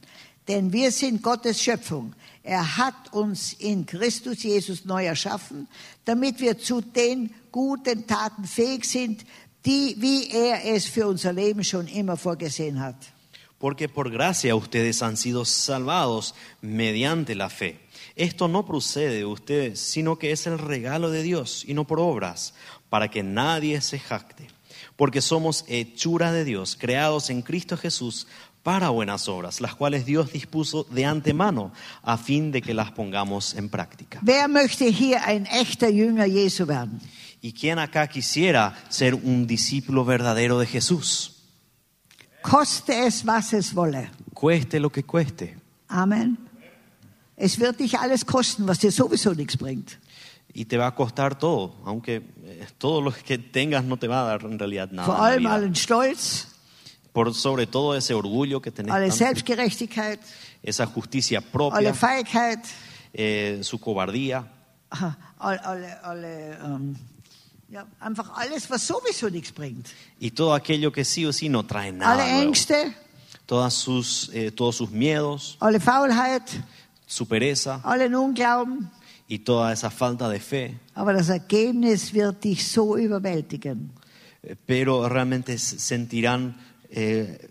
Denn 0.48 0.72
wir 0.72 0.92
sind 0.92 1.22
Gottes 1.22 1.62
Schöpfung. 1.62 2.14
Er 2.44 2.78
hat 2.78 3.14
uns 3.14 3.54
in 3.54 3.86
Christus 3.86 4.44
Jesus 4.44 4.86
neu 4.86 5.06
erschaffen, 5.06 5.68
damit 6.06 6.40
wir 6.40 6.58
zu 6.58 6.82
den 6.82 7.34
guten 7.52 8.08
Taten 8.08 8.46
fähig 8.46 8.86
sind, 8.86 9.26
die, 9.66 9.96
wie 10.00 10.30
er 10.32 10.64
es 10.66 10.86
für 10.86 11.08
unser 11.08 11.34
Leben 11.34 11.64
schon 11.64 11.88
immer 11.88 12.18
vorgesehen 12.18 12.80
hat. 12.80 12.96
Porque 13.60 13.88
por 13.88 14.10
gracia 14.10 14.56
ustedes 14.56 15.04
han 15.04 15.18
sido 15.18 15.46
salvados 15.46 16.34
mediante 16.62 17.36
la 17.36 17.50
fe. 17.50 17.80
Esto 18.16 18.48
no 18.48 18.66
procede 18.66 19.18
de 19.18 19.26
ustedes, 19.26 19.80
sino 19.80 20.18
que 20.18 20.32
es 20.32 20.48
el 20.48 20.58
regalo 20.58 21.12
de 21.12 21.22
Dios 21.22 21.64
y 21.68 21.76
no 21.76 21.86
por 21.86 22.00
obras, 22.00 22.54
para 22.90 23.10
que 23.10 23.24
nadie 23.24 23.80
se 23.82 24.00
jacte, 24.00 24.48
porque 24.96 25.22
somos 25.22 25.64
hechura 25.68 26.32
de 26.32 26.44
Dios, 26.44 26.76
creados 26.76 27.30
en 27.30 27.42
Cristo 27.42 27.78
Jesús 27.78 28.28
para 28.64 28.90
buenas 28.90 29.28
obras, 29.28 29.62
las 29.62 29.76
cuales 29.76 30.06
Dios 30.06 30.34
dispuso 30.34 30.84
de 30.92 31.06
antemano 31.06 31.72
a 32.04 32.18
fin 32.18 32.52
de 32.52 32.62
que 32.62 32.74
las 32.74 32.92
pongamos 32.92 33.56
en 33.56 33.70
práctica. 33.70 34.20
Wer 34.24 34.48
möchte 34.50 34.92
hier 34.92 35.22
ein 35.24 35.46
echter 35.46 35.92
Jünger 35.92 36.30
Jesu 36.30 36.68
werden? 36.68 37.00
¿Y 37.42 37.54
quién 37.54 37.80
acá 37.80 38.08
quisiera 38.08 38.76
ser 38.90 39.16
un 39.16 39.48
discípulo 39.48 40.06
verdadero 40.06 40.60
de 40.60 40.68
Jesús? 40.68 41.42
Koste 42.42 43.08
es, 43.08 43.26
was 43.26 43.54
es 43.54 43.74
wolle. 43.74 44.12
Cueste 44.34 44.80
lo 44.80 44.92
que 44.92 45.04
cueste. 45.04 45.58
Amen. 45.88 46.38
Es 47.36 47.58
wird 47.60 47.80
dich 47.80 47.98
alles 47.98 48.24
kosten, 48.24 48.68
was 48.68 48.80
dir 48.80 48.92
sowieso 48.92 49.34
nichts 49.34 49.58
bringt. 49.58 49.98
Y 50.54 50.66
te 50.66 50.78
va 50.78 50.88
a 50.88 50.96
costar 50.96 51.38
todo, 51.38 51.76
aunque 51.86 52.22
eh, 52.44 52.68
todo 52.78 53.02
lo 53.02 53.12
que 53.12 53.38
tengas 53.38 53.84
no 53.86 53.98
te 53.98 54.08
va 54.08 54.22
a 54.22 54.26
dar 54.26 54.44
en 54.44 54.60
realidad 54.60 54.92
nada. 54.92 55.08
Vor 55.08 55.26
allem 55.26 55.48
allen 55.48 55.76
Stolz, 55.76 56.48
Por 57.14 57.34
sobre 57.34 57.68
todo 57.68 57.96
ese 57.96 58.14
orgullo 58.14 58.62
que 58.62 58.72
tenés, 58.72 58.94
alle 58.94 59.12
Selbstgerechtigkeit, 59.12 60.20
esa 60.62 60.86
justicia 60.86 61.40
alle 61.40 61.52
propia, 61.52 61.94
Feigheit, 61.94 62.60
eh, 63.14 63.60
su 63.64 63.80
cobardía, 63.80 64.46
alle, 65.40 65.60
alle, 65.64 65.98
alle 66.04 66.58
ähm, 66.64 66.96
ja, 67.72 67.88
einfach 68.00 68.30
alles, 68.38 68.70
was 68.70 68.82
sowieso 68.86 69.30
nichts 69.30 69.52
bringt. 69.54 69.88
y 70.20 70.32
todo 70.32 70.54
aquello 70.54 70.92
que 70.92 71.04
sí 71.06 71.26
o 71.26 71.32
sí 71.34 71.50
no 71.50 71.64
trae 71.64 71.92
nada. 71.92 72.14
Alle 72.14 72.24
nuevo. 72.32 72.42
Ängste, 72.50 72.94
Todas 73.46 73.74
sus, 73.74 74.30
eh, 74.34 74.52
todos 74.52 74.76
sus 74.78 74.92
miedos, 74.92 75.58
alle 75.60 75.80
Faulheit, 75.80 76.44
su 77.06 77.26
pereza 77.28 77.82
allen 77.84 78.16
Unglauben. 78.16 78.90
y 79.28 79.40
toda 79.40 79.72
esa 79.74 79.90
falta 79.90 80.30
de 80.30 80.40
fe. 80.40 80.78
Aber 80.94 81.14
das 81.14 81.30
Ergebnis 81.30 82.14
wird 82.14 82.44
dich 82.44 82.68
so 82.68 82.98
überwältigen. 82.98 83.92
Eh, 84.44 84.56
pero 84.66 85.08
realmente 85.08 85.58
sentirán 85.58 86.56
eh, 86.90 87.50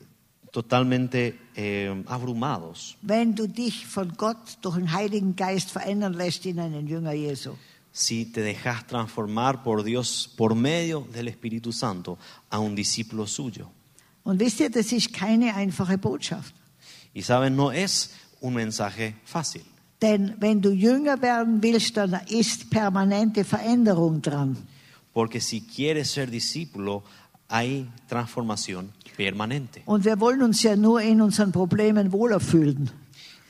totalmente 0.53 1.39
eh, 1.55 2.03
abrumados 2.07 2.97
Wenn 3.03 3.35
du 3.35 3.47
dich 3.47 3.87
von 3.87 4.13
Gott 4.17 4.59
durch 4.63 4.77
den 4.77 4.93
Heiligen 4.93 5.37
Geist 5.37 5.71
verändern 5.71 6.15
lässt 6.15 6.45
in 6.47 6.59
einen 6.59 6.87
Jünger 6.87 7.13
Jesu. 7.13 7.53
Si 7.93 8.25
te 8.27 8.41
dejas 8.43 8.87
transformar 8.87 9.63
por 9.63 9.83
Dios 9.83 10.33
por 10.37 10.55
medio 10.55 11.07
del 11.13 11.29
Espíritu 11.29 11.73
Santo 11.73 12.19
a 12.51 12.59
un 12.59 12.75
discípulo 12.75 13.27
suyo. 13.27 13.71
Und 14.23 14.39
wisst 14.39 14.61
ihr, 14.61 14.71
das 14.71 14.93
ist 14.93 15.13
keine 15.13 15.55
einfache 15.55 15.99
Botschaft. 15.99 16.55
Y 17.15 17.23
saben, 17.23 17.57
no 17.57 17.73
es 17.73 18.11
un 18.41 18.55
mensaje 18.55 19.15
fácil, 19.25 19.63
Denn 20.01 20.35
wenn 20.41 20.63
du 20.63 20.71
Jünger 20.71 21.21
werden 21.21 21.63
willst, 21.63 21.97
dann 21.97 22.19
ist 22.29 22.71
permanente 22.71 23.45
Veränderung 23.45 24.23
dran. 24.23 24.57
porque 25.13 25.41
si 25.41 25.61
quieres 25.63 26.11
ser 26.13 26.31
discípulo 26.31 27.03
hay 27.49 27.91
transformación 28.09 28.93
permanente. 29.17 29.83
Und 29.87 30.05
wir 30.05 30.19
wollen 30.21 30.43
uns 30.43 30.63
ja 30.63 30.77
nur 30.77 31.03
in 31.03 31.21
unseren 31.21 31.51
Problemen 31.53 32.13
wohler 32.13 32.39
fühlen. 32.41 32.91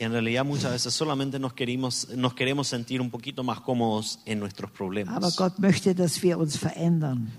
Y 0.01 0.05
en 0.05 0.13
realidad 0.13 0.47
muchas 0.47 0.73
veces 0.73 0.95
solamente 0.95 1.39
nos 1.39 1.53
queremos, 1.53 2.09
nos 2.17 2.33
queremos 2.33 2.69
sentir 2.69 3.03
un 3.03 3.11
poquito 3.11 3.45
más 3.45 3.61
cómodos 3.61 4.19
en 4.25 4.39
nuestros 4.39 4.71
problemas. 4.71 5.39
Möchte, 5.59 5.95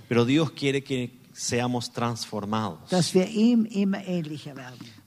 Pero 0.08 0.26
Dios 0.26 0.52
quiere 0.52 0.84
que 0.84 1.20
seamos 1.34 1.92
transformados, 1.92 2.80
ihm 3.34 3.66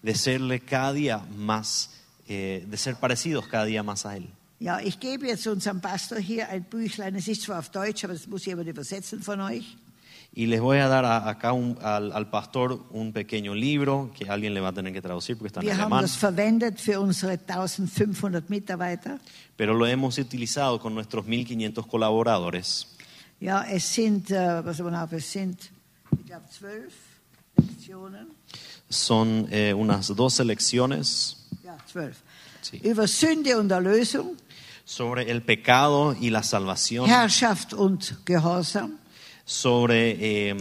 de 0.03 0.15
serle 0.17 0.61
cada 0.61 0.93
día 0.93 1.25
más, 1.37 1.91
eh, 2.27 2.67
de 2.69 2.77
ser 2.77 2.97
parecidos 2.97 3.47
cada 3.47 3.67
día 3.67 3.85
más 3.85 4.05
a 4.05 4.17
Él. 4.17 4.29
Ja, 4.61 4.81
ich 4.81 4.99
gebe 4.99 5.29
jetzt 5.29 5.47
unserem 5.47 5.81
Pastor 5.81 6.19
hier 6.19 6.49
ein 6.49 6.65
Büchlein. 6.65 7.15
Es 7.17 7.29
ist 7.29 7.43
zwar 7.43 7.59
auf 7.59 7.71
Deutsch, 7.71 8.05
aber 8.05 8.15
das 8.15 8.27
muss 8.27 8.47
jemand 8.47 8.69
übersetzen 8.69 9.23
von 9.23 9.41
euch. 9.41 9.77
Y 10.37 10.47
les 10.47 10.61
voy 10.61 10.78
a 10.78 10.89
dar 10.89 11.05
a- 11.05 11.28
acá 11.28 11.53
un- 11.53 11.78
al, 11.80 12.11
al 12.12 12.28
pastor 12.28 12.85
un 12.91 13.12
pequeño 13.12 13.55
libro 13.55 14.11
que 14.18 14.28
alguien 14.28 14.53
le 14.53 14.61
va 14.61 14.70
a 14.70 14.72
tener 14.72 14.93
que 14.93 15.01
traducir 15.01 15.37
porque 15.37 15.47
está 15.49 15.61
en 15.61 15.66
Wir 15.66 15.74
alemán, 15.80 16.03
das 16.03 16.16
verwendet 16.18 16.80
für 16.80 16.99
unsere 17.01 17.39
1500 17.39 18.51
Mitarbeiter. 18.51 19.20
pero 19.57 19.74
lo 19.74 19.87
hemos 19.87 20.18
utilizado 20.18 20.80
con 20.80 20.93
nuestros 20.95 21.24
1500 21.26 21.87
colaboradores. 21.87 22.89
Ja, 23.41 23.62
es 23.70 23.85
sind, 23.85 24.30
was 24.30 24.80
noch? 24.80 25.12
es 25.12 25.30
sind, 25.30 25.70
ich 26.18 26.26
glaube, 26.26 26.47
zwölf 26.51 26.93
Lektionen. 27.57 28.26
Son 28.91 29.47
eh, 29.53 29.72
unas 29.72 30.07
12 30.09 30.45
lecciones 30.45 31.37
Ja, 31.64 31.76
zwölf. 31.87 32.16
Sí. 32.62 32.78
Über 32.82 33.07
Sünde 33.07 33.57
und 33.59 33.70
Erlösung, 33.70 34.37
sobre 34.85 35.30
el 35.30 35.43
pecado 35.43 36.16
y 36.20 36.30
la 36.30 36.43
salvación, 36.43 37.07
Herrschaft 37.09 37.72
und 37.74 38.16
Gehorsam, 38.24 38.99
sobre 39.45 40.16
eh, 40.20 40.57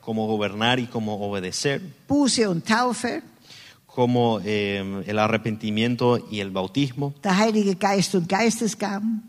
cómo 0.00 0.26
gobernar 0.26 0.78
y 0.78 0.86
cómo 0.86 1.16
obedecer, 1.26 1.80
Buße 2.08 2.48
und 2.48 2.64
Taufe, 2.64 3.22
como 3.86 4.40
eh, 4.44 5.02
el 5.06 5.18
arrepentimiento 5.18 6.26
y 6.30 6.40
el 6.40 6.50
bautismo, 6.50 7.12
der 7.22 7.36
Heilige 7.36 7.74
Geist 7.74 8.14
und 8.14 8.28
Geistesgaben, 8.28 9.22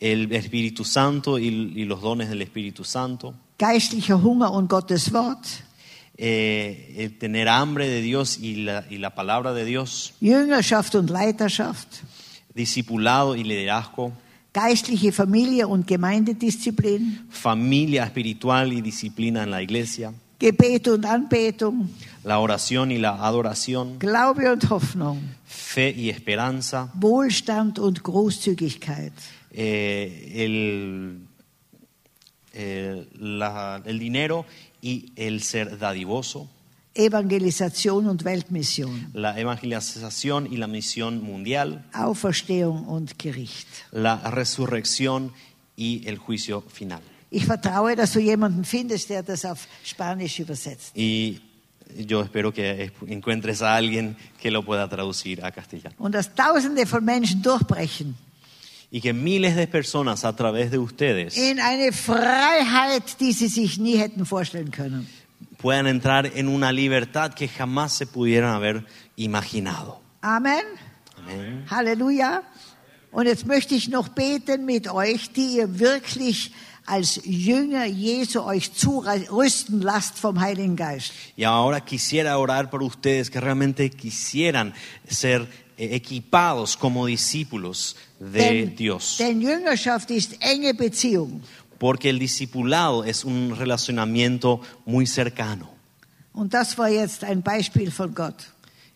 el 0.00 0.32
Espíritu 0.32 0.84
Santo 0.84 1.38
y, 1.38 1.46
y 1.46 1.84
los 1.84 2.00
dones 2.00 2.28
del 2.28 2.42
Espíritu 2.42 2.84
Santo, 2.84 3.34
geistlicher 3.58 4.16
Hunger 4.16 4.50
und 4.50 4.68
Gottes 4.68 5.12
Wort, 5.12 5.46
eh, 6.16 6.94
el 6.98 7.18
tener 7.18 7.48
hambre 7.48 7.88
de 7.88 8.02
Dios 8.02 8.38
y 8.38 8.64
la, 8.64 8.84
y 8.90 8.98
la 8.98 9.14
palabra 9.14 9.52
de 9.52 9.64
Dios, 9.64 10.14
Jüngerschaft 10.20 10.96
und 10.96 11.10
Leiterschaft, 11.10 12.02
discipulado 12.54 13.36
y 13.36 13.44
liderazgo, 13.44 14.12
geistliche 14.52 15.12
Familie 15.12 15.66
und 15.68 15.86
Gemeindedisziplin, 15.86 17.20
familia 17.30 18.04
espiritual 18.04 18.72
y 18.72 18.80
disciplina 18.82 19.42
en 19.42 19.50
la 19.50 19.62
iglesia, 19.62 20.12
Gebet 20.38 20.88
und 20.88 21.04
Anbetung, 21.06 21.88
la 22.24 22.38
oración 22.40 22.90
y 22.90 22.98
la 22.98 23.14
adoración, 23.24 23.98
Glaube 23.98 24.52
und 24.52 24.68
Hoffnung, 24.70 25.18
fe 25.46 25.90
y 25.96 26.10
esperanza, 26.10 26.90
Wohlstand 26.94 27.78
und 27.78 28.02
Großzügigkeit, 28.02 29.12
eh, 29.52 30.32
el, 30.44 31.20
eh, 32.54 33.06
la- 33.18 33.82
el 33.86 33.98
dinero 33.98 34.44
y 34.82 35.12
el 35.16 35.42
ser 35.42 35.78
dadivoso, 35.78 36.48
Evangelisation 36.94 38.06
und 38.06 38.24
Weltmission, 38.24 39.10
la 39.14 39.38
evangelización 39.38 40.46
y 40.52 40.56
la 40.56 40.66
misión 40.66 41.22
mundial, 41.22 41.84
Auferstehung 41.94 42.86
und 42.86 43.18
Gericht. 43.18 43.66
la 43.92 44.16
resurrección 44.30 45.32
y 45.76 46.02
el 46.06 46.18
juicio 46.18 46.62
final. 46.72 47.00
Ich 47.30 47.46
vertraue, 47.46 47.96
dass 47.96 48.12
du 48.12 48.20
jemanden 48.20 48.64
findest, 48.64 49.08
der 49.08 49.22
das 49.22 49.44
auf 49.44 49.66
Spanisch 49.84 50.38
übersetzt. 50.38 50.92
Y 50.94 51.40
yo 52.06 52.20
espero 52.22 52.52
que 52.52 52.84
es- 52.84 52.92
encuentres 53.08 53.62
a 53.62 53.74
alguien 53.74 54.16
que 54.40 54.50
lo 54.50 54.62
pueda 54.62 54.86
traducir 54.88 55.42
a 55.44 55.50
castellano. 55.50 55.94
Und 55.98 56.14
dass 56.14 56.34
Tausende 56.34 56.84
von 56.86 57.04
Menschen 57.04 57.42
durchbrechen 57.42 58.14
Y 58.94 59.00
que 59.00 59.14
miles 59.14 59.56
de 59.56 59.66
personas 59.66 60.22
a 60.26 60.36
través 60.36 60.70
de 60.70 60.76
ustedes 60.78 61.34
in 61.38 61.58
eine 61.58 61.92
Freiheit, 61.92 63.18
die 63.18 63.32
sie 63.32 63.48
sich 63.48 63.78
nie 63.78 63.96
hätten 63.96 64.26
vorstellen 64.26 64.70
können. 64.70 65.06
Puedan 65.62 65.86
entrar 65.86 66.26
en 66.34 66.48
una 66.48 66.72
libertad 66.72 67.32
que 67.32 67.48
jamás 67.48 67.92
se 67.92 68.06
pudieran 68.06 68.52
haber 68.54 68.84
imaginado. 69.16 70.00
Amen. 70.20 70.64
Amén. 71.16 71.64
Halleluja. 71.70 72.42
Und 73.12 73.26
jetzt 73.26 73.46
möchte 73.46 73.74
ich 73.74 73.88
noch 73.88 74.08
beten 74.08 74.64
mit 74.64 74.88
euch, 74.88 75.30
die 75.32 75.56
ihr 75.58 75.78
wirklich 75.78 76.52
als 76.86 77.20
Jünger 77.24 77.84
Jesu 77.84 78.40
euch 78.40 78.72
zurüsten 78.72 79.80
lasst 79.82 80.18
vom 80.18 80.40
Heiligen 80.40 80.74
Geist. 80.76 81.12
Y 81.36 81.44
ahora 81.44 81.80
quisiera 81.80 82.38
orar 82.38 82.70
por 82.70 82.82
ustedes 82.82 83.30
que 83.30 83.40
realmente 83.40 83.88
quisieran 83.90 84.74
ser 85.06 85.46
eh, 85.76 85.94
equipados 85.94 86.76
como 86.76 87.06
discípulos 87.06 87.96
de 88.18 88.40
Denn, 88.40 88.76
Dios. 88.76 89.16
denn 89.18 89.40
Jüngerschaft 89.40 90.10
ist 90.10 90.36
enge 90.40 90.74
Beziehung. 90.74 91.42
Porque 91.82 92.10
el 92.10 92.20
discipulado 92.20 93.02
es 93.02 93.24
un 93.24 93.56
relacionamiento 93.56 94.60
muy 94.86 95.04
cercano. 95.04 95.68
Und 96.32 96.54
das 96.54 96.78
war 96.78 96.88
jetzt 96.88 97.24
ein 97.24 97.42
Beispiel 97.42 97.90
von 97.90 98.14
Gott. 98.14 98.36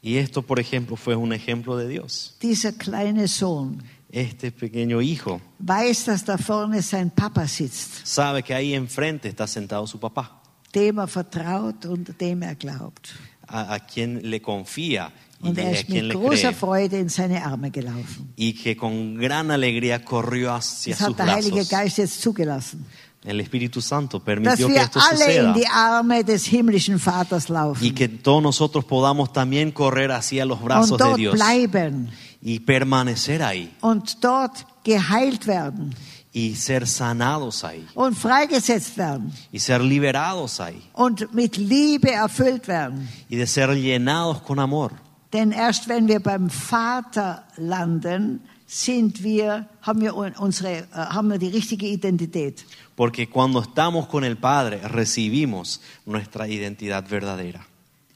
Y 0.01 0.19
esto, 0.19 0.43
por 0.43 0.61
ejemplo, 0.61 0.95
fue 0.95 1.17
un 1.17 1.33
ejemplo 1.33 1.77
de 1.77 1.89
Dios. 1.89 2.37
Dieser 2.41 2.75
kleine 2.79 3.27
Sohn 3.27 3.83
Este 4.09 4.53
pequeño 4.53 5.03
hijo 5.03 5.41
weiß, 5.59 6.05
dass 6.05 6.25
da 6.25 6.37
vorne 6.37 6.81
sein 6.81 7.11
Papa 7.11 7.49
sitzt, 7.49 8.07
sabe 8.07 8.45
que 8.45 8.55
ahí 8.55 8.73
enfrente 8.73 9.29
está 9.29 9.49
sentado 9.49 9.85
su 9.89 9.99
papá, 9.99 10.41
dem 10.73 10.99
er 11.01 11.09
vertraut 11.09 11.85
und 11.87 12.15
dem 12.21 12.43
er 12.45 12.55
glaubt. 12.55 13.13
a, 13.49 13.75
a 13.75 13.81
quien 13.81 14.21
le 14.31 14.41
confía 14.41 15.13
Und 15.41 15.59
er 15.59 15.73
ist 15.73 15.89
mit 15.89 16.13
großer. 16.13 16.53
Freude 16.53 16.99
in 16.99 17.09
seine 17.09 17.45
Arme 17.45 17.71
gelaufen. 17.71 18.33
Y 18.37 18.55
que 18.55 18.77
con 18.77 19.17
gran 19.17 19.51
alegría 19.51 20.05
corrió 20.05 20.55
hacia 20.55 20.95
Das 20.97 21.09
hat 21.09 21.19
der 21.19 21.35
Heilige. 21.35 21.65
Geist 21.67 21.99
jetzt 21.99 22.21
zugelassen. 22.23 22.87
El 23.25 23.41
Espíritu 23.41 23.81
Santo 23.81 24.19
Dass 24.19 24.25
permitió 24.25 24.69
que 24.69 24.77
esto 24.77 25.01
alle 25.01 25.25
in 25.25 25.47
suceda. 25.47 25.53
die 25.55 25.67
Arme 25.67 26.23
des 26.23 26.47
himmlischen 26.47 26.99
Vaters 27.01 27.49
Y 27.81 27.91
que 27.91 28.09
todos 28.09 28.41
nosotros 28.43 28.85
podamos 28.85 29.33
también 29.33 29.73
correr 29.73 30.13
hacia 30.13 30.45
los 30.45 30.63
brazos 30.63 30.93
und 30.93 31.03
de 31.03 31.17
Dios 31.17 31.35
bleiben 31.35 32.11
y 32.41 32.61
permanecer 32.61 33.43
ahí 33.43 33.69
und 33.81 34.19
dort 34.21 34.65
geheilt 34.85 35.47
werden, 35.49 35.93
y 36.33 36.55
ser 36.55 36.87
sanados 36.87 37.65
ahí 37.65 37.85
und 37.95 38.17
freigesetzt 38.17 38.97
werden 38.97 39.33
y 39.51 39.59
ser 39.59 39.81
liberados 39.81 40.61
ahí 40.61 40.81
und 40.93 41.33
mit 41.35 41.57
Liebe 41.57 42.13
erfüllt 42.13 42.69
werden. 42.69 43.09
y 43.29 43.35
de 43.37 43.47
ser 43.49 43.71
llenados 43.75 44.41
con 44.43 44.61
amor. 44.61 44.93
Denn 45.37 45.51
erst 45.53 45.87
wenn 45.89 46.09
wir 46.09 46.21
beim 46.21 46.49
Vater 46.49 47.45
landen, 47.59 48.41
sind 48.67 49.23
wir, 49.23 49.67
haben 49.83 50.01
wir 50.01 50.17
un- 50.17 50.33
unsere, 50.39 50.79
äh, 50.79 50.85
haben 50.95 51.29
wir 51.31 51.39
die 51.39 51.49
richtige 51.59 51.87
Identität. 51.87 52.65
Porque 52.97 53.27
cuando 53.27 53.61
estamos 53.61 54.09
con 54.09 54.25
el 54.25 54.37
Padre 54.37 54.81
recibimos 54.89 55.81
nuestra 56.07 56.49
identidad 56.49 57.05
verdadera. 57.07 57.61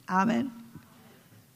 Amen. 0.06 0.50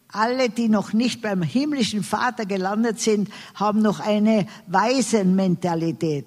Alle, 0.08 0.48
die 0.50 0.68
noch 0.68 0.92
nicht 0.92 1.22
beim 1.22 1.42
himmlischen 1.42 2.04
Vater 2.04 2.44
gelandet 2.46 3.00
sind, 3.00 3.28
haben 3.54 3.80
noch 3.82 4.00
eine 4.00 4.46
Waisenmentalität. 4.68 6.26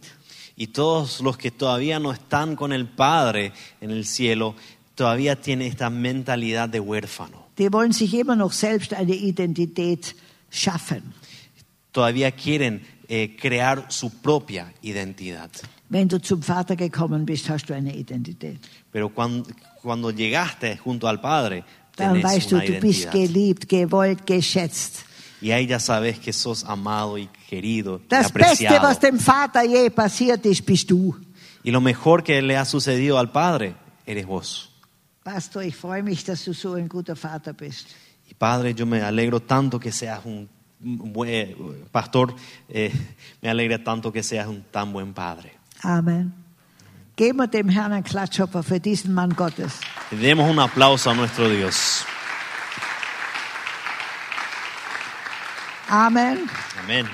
Y 0.57 0.67
todos 0.67 1.21
los 1.21 1.37
que 1.37 1.51
todavía 1.51 1.99
no 1.99 2.11
están 2.11 2.55
con 2.55 2.73
el 2.73 2.87
Padre 2.87 3.53
en 3.79 3.91
el 3.91 4.05
cielo, 4.05 4.55
todavía 4.95 5.39
tienen 5.39 5.67
esta 5.67 5.89
mentalidad 5.91 6.67
de 6.67 6.79
huérfano. 6.79 7.46
Die 7.57 7.71
wollen 7.73 7.91
sich 7.91 8.13
immer 8.13 8.35
noch 8.35 8.51
selbst 8.51 8.93
eine 8.93 9.15
Identität 9.15 10.15
schaffen. 10.49 11.13
Todavía 11.91 12.31
quieren 12.31 12.81
eh, 13.07 13.35
crear 13.35 13.85
su 13.89 14.09
propia 14.21 14.71
identidad. 14.81 15.49
Wenn 15.89 16.07
du 16.07 16.19
zum 16.21 16.41
Vater 16.43 16.75
gekommen 16.75 17.25
bist, 17.25 17.49
hast 17.49 17.69
du 17.69 17.73
eine 17.73 17.95
Identität. 17.95 18.59
Pero 18.91 19.09
cuando, 19.09 19.49
cuando 19.81 20.11
llegaste 20.11 20.77
junto 20.83 21.07
al 21.07 21.19
Padre, 21.19 21.63
Dann 21.95 22.21
weißt 22.21 22.51
du, 22.51 22.59
du 22.59 22.79
bist 22.79 23.09
geliebt, 23.11 23.67
gewollt, 23.67 24.25
geschätzt. 24.27 25.03
Y 25.41 25.51
ahí 25.51 25.65
ya 25.67 25.79
sabes 25.79 26.19
que 26.19 26.33
sos 26.33 26.63
amado 26.63 27.17
y 27.17 27.27
querido 27.49 27.99
y 28.03 28.07
Das 28.09 28.31
Beste, 28.31 28.67
apreciado. 28.67 28.87
was 28.87 28.99
dem 28.99 29.19
Vater 29.19 29.63
je 29.63 29.89
passiert 29.89 30.45
ist, 30.45 30.65
bist 30.65 30.89
du. 30.91 31.15
Y 31.63 31.71
lo 31.71 31.81
mejor 31.81 32.23
que 32.23 32.41
le 32.41 32.57
ha 32.57 32.65
sucedido 32.65 33.17
al 33.17 33.31
Padre, 33.31 33.75
eres 34.05 34.25
vos. 34.27 34.69
Pastor, 35.27 35.61
ich 35.61 35.75
freue 35.75 36.03
mich, 36.03 36.23
dass 36.23 36.45
du 36.45 36.53
so 36.53 36.75
ein 36.75 36.87
guter 36.87 37.17
Vater 37.17 37.51
bist. 37.51 37.87
Y 38.29 38.33
Padre, 38.33 38.73
yo 38.73 38.85
me 38.85 39.03
alegro 39.03 39.41
tanto 39.41 39.77
que 39.77 39.91
seas 39.91 40.23
un 40.23 40.47
buen 40.79 41.53
pastor, 41.91 42.33
eh, 42.69 42.93
me 43.41 43.49
alegra 43.49 43.77
tanto 43.77 44.09
que 44.09 44.23
seas 44.23 44.47
un 44.47 44.63
tan 44.71 44.93
buen 44.93 45.13
padre. 45.13 45.51
Amen. 45.83 46.31
Geben 47.17 47.39
wir 47.39 47.47
dem 47.47 47.67
Herrn 47.67 47.91
einen 47.91 48.05
Klatschopfer 48.05 48.63
für 48.63 48.79
diesen 48.79 49.13
Mann 49.13 49.35
Gottes. 49.35 49.81
Demos 50.11 50.49
un 50.49 50.59
aplauso 50.59 51.09
a 51.09 51.13
nuestro 51.13 51.49
Dios. 51.49 52.05
Amen. 55.89 56.49
Amén. 56.81 57.05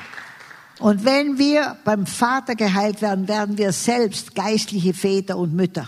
Und 0.77 1.03
wenn 1.03 1.39
wir 1.39 1.77
beim 1.83 2.05
Vater 2.05 2.53
geheilt 2.53 3.01
werden, 3.01 3.27
werden 3.27 3.57
wir 3.57 3.71
selbst 3.71 4.35
geistliche 4.35 4.93
Väter 4.93 5.35
und 5.35 5.55
Mütter. 5.55 5.87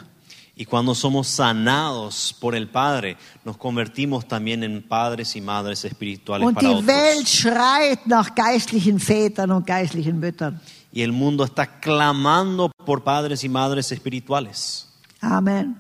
Y 0.58 0.64
cuando 0.66 0.96
somos 0.96 1.28
sanados 1.28 2.34
por 2.40 2.56
el 2.56 2.70
Padre, 2.70 3.18
nos 3.44 3.58
convertimos 3.58 4.26
también 4.26 4.64
en 4.64 4.82
padres 4.82 5.36
y 5.36 5.42
madres 5.42 5.84
espirituales 5.84 6.48
Und 6.48 6.56
para 6.56 6.70
die 6.70 6.88
Welt 6.88 7.18
otros. 7.18 7.30
schreit 7.30 8.06
nach 8.08 8.34
geistlichen 8.36 8.98
Vätern 8.98 9.52
und 9.52 9.68
geistlichen 9.68 10.18
Müttern. 10.20 10.62
Y 10.94 11.02
el 11.02 11.12
mundo 11.12 11.44
está 11.44 11.82
clamando 11.82 12.72
por 12.86 13.04
padres 13.04 13.44
y 13.44 13.50
madres 13.50 13.92
espirituales. 13.92 14.88
Amen. 15.20 15.76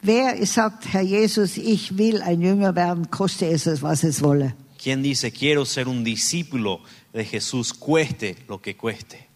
Wer 0.00 0.44
sagt, 0.46 0.86
Herr 0.92 1.02
Jesus, 1.02 1.58
ich 1.58 1.96
will 1.96 2.22
ein 2.22 2.40
Jünger 2.40 2.74
werden, 2.74 3.10
koste 3.10 3.50
es, 3.52 3.66
was 3.82 4.02
es 4.02 4.22
wolle. 4.22 4.54
¿Quién 4.82 5.02
dice, 5.02 5.30
quiero 5.30 5.64
ser 5.66 5.86
un 5.88 6.02
discípulo 6.02 6.80
de 7.12 7.24
Jesús, 7.24 7.72
cueste 7.74 8.36
lo 8.48 8.60
que 8.60 8.76
cueste? 8.76 9.28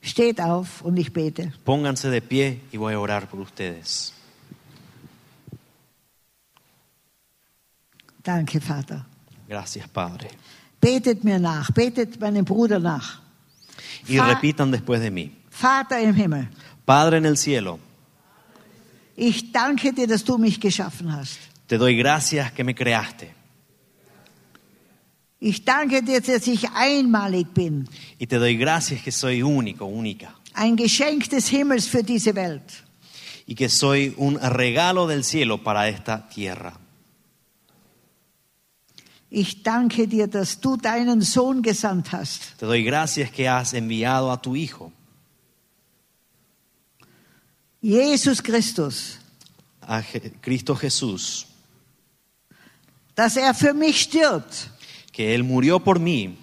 Steht 0.00 0.40
auf 0.40 0.82
und 0.82 0.96
ich 0.96 1.12
bete. 1.12 1.52
Pónganse 1.64 2.08
de 2.10 2.20
pie 2.20 2.60
y 2.72 2.76
voy 2.76 2.94
a 2.94 3.00
orar 3.00 3.28
por 3.28 3.40
ustedes. 3.40 4.12
Danke, 8.22 8.60
Vater. 8.60 9.04
Gracias, 9.48 9.88
Padre. 9.88 10.28
Betet 10.80 11.24
mir 11.24 11.38
nach, 11.38 11.70
betet 11.72 12.20
meinem 12.20 12.44
Bruder 12.44 12.78
nach. 12.78 13.20
Y 14.06 14.16
Fa- 14.18 14.26
repitan 14.28 14.70
después 14.70 15.00
de 15.00 15.10
mí. 15.10 15.32
Vater 15.50 16.00
im 16.00 16.14
Himmel, 16.14 16.48
Padre 16.84 17.16
en 17.18 17.26
el 17.26 17.36
cielo, 17.36 17.78
ich 19.16 19.50
danke 19.50 19.92
dir, 19.92 20.06
dass 20.06 20.22
du 20.24 20.38
mich 20.38 20.60
geschaffen 20.60 21.10
hast. 21.12 21.38
te 21.66 21.76
doy 21.78 21.96
gracias 21.96 22.52
que 22.52 22.62
me 22.62 22.74
creaste. 22.74 23.34
Ich 25.40 25.64
danke 25.64 26.02
dir, 26.02 26.20
dass 26.20 26.46
ich 26.46 26.68
einmalig 26.70 27.54
bin. 27.54 27.88
Y 28.18 28.26
te 28.26 28.38
doy 28.38 28.56
gracias 28.56 29.02
que 29.02 29.12
soy 29.12 29.42
único, 29.42 29.86
única. 29.86 30.34
Ein 30.54 30.76
Geschenk 30.76 31.28
des 31.28 31.48
Himmels 31.48 31.86
für 31.86 32.02
diese 32.02 32.34
Welt. 32.34 32.84
Y 33.46 33.54
que 33.54 33.68
soy 33.68 34.14
un 34.16 34.36
regalo 34.36 35.06
del 35.06 35.22
cielo 35.22 35.62
para 35.62 35.88
esta 35.88 36.28
tierra. 36.28 36.78
Ich 39.30 39.62
danke 39.62 40.08
dir, 40.08 40.26
dass 40.26 40.58
du 40.60 40.76
deinen 40.76 41.22
Sohn 41.22 41.62
gesandt 41.62 42.12
hast. 42.12 42.58
Te 42.58 42.66
doy 42.66 42.82
gracias 42.82 43.30
que 43.30 43.48
has 43.48 43.74
enviado 43.74 44.32
a 44.32 44.40
tu 44.40 44.56
Hijo, 44.56 44.90
Jesus 47.80 48.42
Christus, 48.42 49.18
a 49.82 50.02
Cristo 50.40 50.74
Jesús, 50.74 51.46
dass 53.14 53.36
er 53.36 53.54
für 53.54 53.74
mich 53.74 54.00
stirbt, 54.00 54.70
que 55.18 55.34
Él 55.34 55.42
murió 55.42 55.80
por 55.80 55.98
mí 55.98 56.36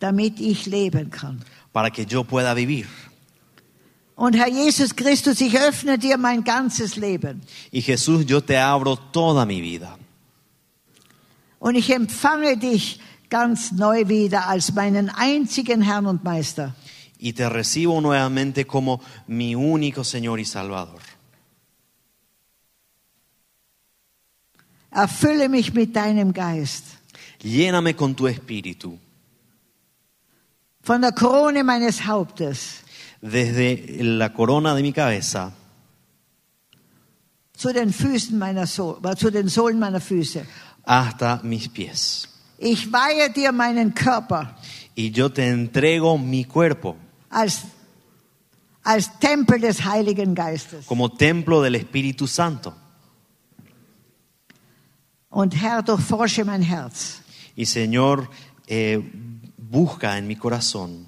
damit 0.00 0.40
ich 0.40 0.66
leben 0.66 1.10
kann. 1.10 1.44
para 1.72 1.90
que 1.90 2.04
yo 2.04 2.24
pueda 2.24 2.54
vivir. 2.54 2.88
Und 4.16 4.34
Herr 4.34 4.48
Jesus 4.48 4.94
Christus, 4.94 5.40
ich 5.40 5.56
öffne 5.56 5.96
dir 5.96 6.18
mein 6.18 6.42
ganzes 6.42 6.96
Leben. 6.96 7.40
Y 7.70 7.82
Jesús, 7.82 8.26
yo 8.26 8.40
te 8.40 8.58
abro 8.58 8.96
toda 8.96 9.46
mi 9.46 9.60
vida. 9.60 9.96
Und 11.60 11.76
ich 11.76 11.90
empfange 11.90 12.56
dich 12.56 12.98
ganz 13.30 13.70
neu 13.70 14.08
wieder 14.08 14.48
als 14.48 14.72
meinen 14.74 15.08
einzigen 15.08 15.82
Herrn 15.82 16.06
und 16.06 16.24
Meister. 16.24 16.74
Y 17.20 17.32
te 17.32 17.48
recibo 17.48 18.00
nuevamente 18.00 18.66
como 18.66 19.00
mi 19.28 19.54
único 19.54 20.02
Señor 20.02 20.40
y 20.40 20.44
Salvador. 20.44 21.00
Erfülle 24.90 25.48
mich 25.48 25.72
mit 25.72 25.94
deinem 25.94 26.32
Geist. 26.32 26.84
Lléname 27.44 27.94
con 27.94 28.14
tu 28.14 28.26
espíritu, 28.26 28.98
Von 30.82 31.00
der 31.02 31.12
Krone 31.12 31.62
meines 31.64 32.04
Hauptes 32.06 32.82
desde 33.22 34.02
la 34.02 34.32
corona 34.34 34.74
de 34.74 34.82
mi 34.82 34.92
cabeza 34.92 35.52
zu 37.56 37.72
den 37.72 37.92
Füßen 37.92 38.36
meiner 38.38 38.66
so 38.66 38.98
äh, 39.02 39.16
zu 39.16 39.30
den 39.30 39.48
Sohlen 39.48 39.78
meiner 39.78 40.00
Füße. 40.00 40.44
hasta 40.86 41.40
mis 41.42 41.68
pies. 41.68 42.28
Ich 42.58 42.90
weihe 42.92 43.30
dir 43.30 43.52
meinen 43.52 43.94
Körper 43.94 44.56
Y 44.96 45.10
yo 45.10 45.28
te 45.30 45.46
entrego 45.48 46.18
mi 46.18 46.44
cuerpo 46.44 46.96
als, 47.30 47.62
als 48.82 49.10
Tempel 49.18 49.60
des 49.60 49.84
Heiligen 49.84 50.34
Geistes. 50.34 50.86
como 50.86 51.08
templo 51.10 51.62
del 51.62 51.74
Espíritu 51.76 52.26
Santo. 52.26 52.72
Und 55.30 55.54
Herr, 55.60 55.82
durchforsche 55.82 56.44
mein 56.44 56.62
Herz. 56.62 57.20
Y 57.56 57.66
Señor, 57.66 58.28
eh, 58.66 59.00
busca 59.56 60.18
en 60.18 60.26
mi 60.26 60.36
corazón 60.36 61.06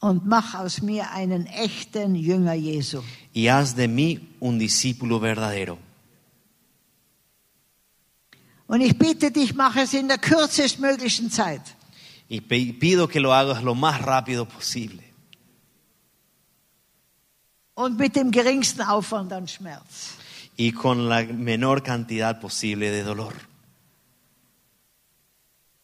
Und 0.00 0.26
mach 0.26 0.54
aus 0.54 0.82
mir 0.82 1.10
einen 1.12 1.46
echten 1.46 2.14
Jünger 2.14 2.54
Jesu. 2.54 3.00
y 3.32 3.48
haz 3.48 3.74
de 3.74 3.88
mí 3.88 4.28
un 4.40 4.58
discípulo 4.58 5.18
verdadero. 5.18 5.78
Und 8.66 8.80
ich 8.82 8.98
bitte 8.98 9.30
dich, 9.30 9.54
mach 9.54 9.76
es 9.76 9.94
in 9.94 10.08
der 10.08 10.18
kürzestmöglichen 10.18 11.30
Zeit. 11.30 11.62
Y 12.28 12.40
pido 12.40 13.06
que 13.08 13.20
lo 13.20 13.32
hagas 13.34 13.62
lo 13.62 13.74
más 13.74 14.00
rápido 14.02 14.46
posible 14.46 15.02
Und 17.74 17.98
mit 17.98 18.14
dem 18.14 18.30
geringsten 18.30 18.82
Aufwand 18.82 19.32
an 19.32 19.46
Schmerz. 19.48 20.14
y 20.56 20.72
con 20.72 21.08
la 21.08 21.22
menor 21.24 21.82
cantidad 21.82 22.40
posible 22.40 22.90
de 22.90 23.02
dolor. 23.02 23.34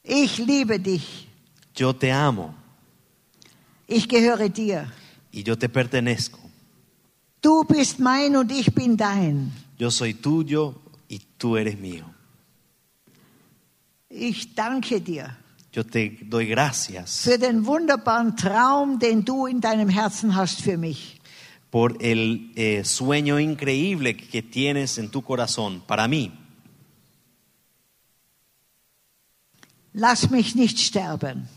Ich 0.02 0.38
liebe 0.38 0.78
dich. 0.78 1.28
Yo 1.76 1.92
te 1.94 2.10
amo 2.12 2.54
Ich 3.86 4.08
gehöre 4.08 4.48
dir. 4.48 4.86
y 5.32 5.42
yo 5.42 5.56
te 5.56 5.68
pertenezco. 5.68 6.38
Du 7.42 7.64
bist 7.64 7.98
mein 8.00 8.36
und 8.36 8.50
ich 8.52 8.72
bin 8.74 8.96
dein. 8.96 9.52
Yo 9.78 9.90
soy 9.90 10.14
tuyo 10.14 10.74
y 11.08 11.20
tú 11.38 11.56
eres 11.56 11.78
mío. 11.78 12.04
Ich 14.10 14.54
danke 14.54 15.00
dir 15.00 15.36
Yo 15.72 15.84
te 15.84 16.18
doy 16.22 16.46
gracias 16.46 17.22
für 17.22 17.38
den 17.38 17.64
wunderbaren 17.64 18.36
Traum, 18.36 18.98
den 18.98 19.24
du 19.24 19.46
in 19.46 19.60
deinem 19.60 19.88
Herzen 19.88 20.34
hast 20.34 20.60
für 20.62 20.76
mich. 20.76 21.20
por 21.70 21.96
el 22.00 22.50
eh, 22.56 22.82
sueño 22.84 23.38
increíble 23.38 24.16
que 24.16 24.42
tienes 24.42 24.98
en 24.98 25.10
tu 25.10 25.22
corazón 25.22 25.80
para 25.86 26.08
mí. 26.08 26.32
Lass 29.92 30.30
mich 30.30 30.54
nicht 30.54 30.78
sterben, 30.78 31.48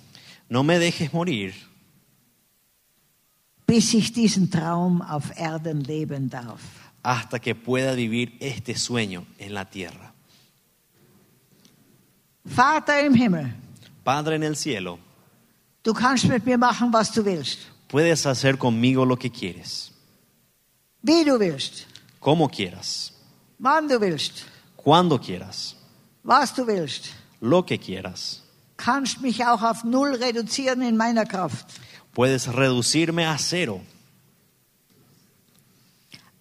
No 0.50 0.64
me 0.64 0.78
dejes 0.80 1.12
morir, 1.14 1.54
bis 3.66 3.94
ich 3.94 4.12
diesen 4.14 4.50
Traum 4.52 5.02
auf 5.02 5.32
Erden 5.38 5.82
leben 5.84 6.30
darf. 6.30 6.62
hasta 7.04 7.40
que 7.40 7.54
pueda 7.54 7.96
vivir 7.96 8.32
este 8.40 8.76
sueño 8.76 9.26
en 9.38 9.54
la 9.54 9.66
tierra. 9.66 10.14
Vater 12.46 13.06
im 13.06 13.16
Himmel, 13.16 13.54
Padre 14.04 14.36
en 14.36 14.44
el 14.44 14.56
cielo, 14.56 15.00
du 15.84 15.94
kannst 15.94 16.26
mit 16.28 16.46
mir 16.46 16.58
machen, 16.58 16.92
was 16.94 17.12
du 17.12 17.24
willst, 17.24 17.60
puedes 17.88 18.26
hacer 18.26 18.58
conmigo 18.58 19.06
lo 19.06 19.18
que 19.18 19.30
quieres, 19.30 19.92
wie 21.02 21.24
du 21.24 21.38
willst, 21.40 21.86
como 22.20 22.48
quieras, 22.50 23.14
wann 23.60 23.88
du 23.88 24.00
willst, 24.00 24.46
cuando 24.76 25.18
quieras, 25.20 25.76
was 26.24 26.54
du 26.54 26.66
willst. 26.66 27.14
Lo 27.44 27.66
que 27.66 27.78
quieras. 27.78 28.42
Kannst 28.78 29.22
mich 29.22 29.46
auch 29.46 29.62
auf 29.62 29.84
Null 29.84 30.16
reduzieren 30.16 30.82
in 30.82 30.98
meiner 30.98 31.26
Kraft. 31.26 31.68
Puedes 32.14 32.48
reducirme 32.48 33.28
a 33.28 33.38
cero, 33.38 33.82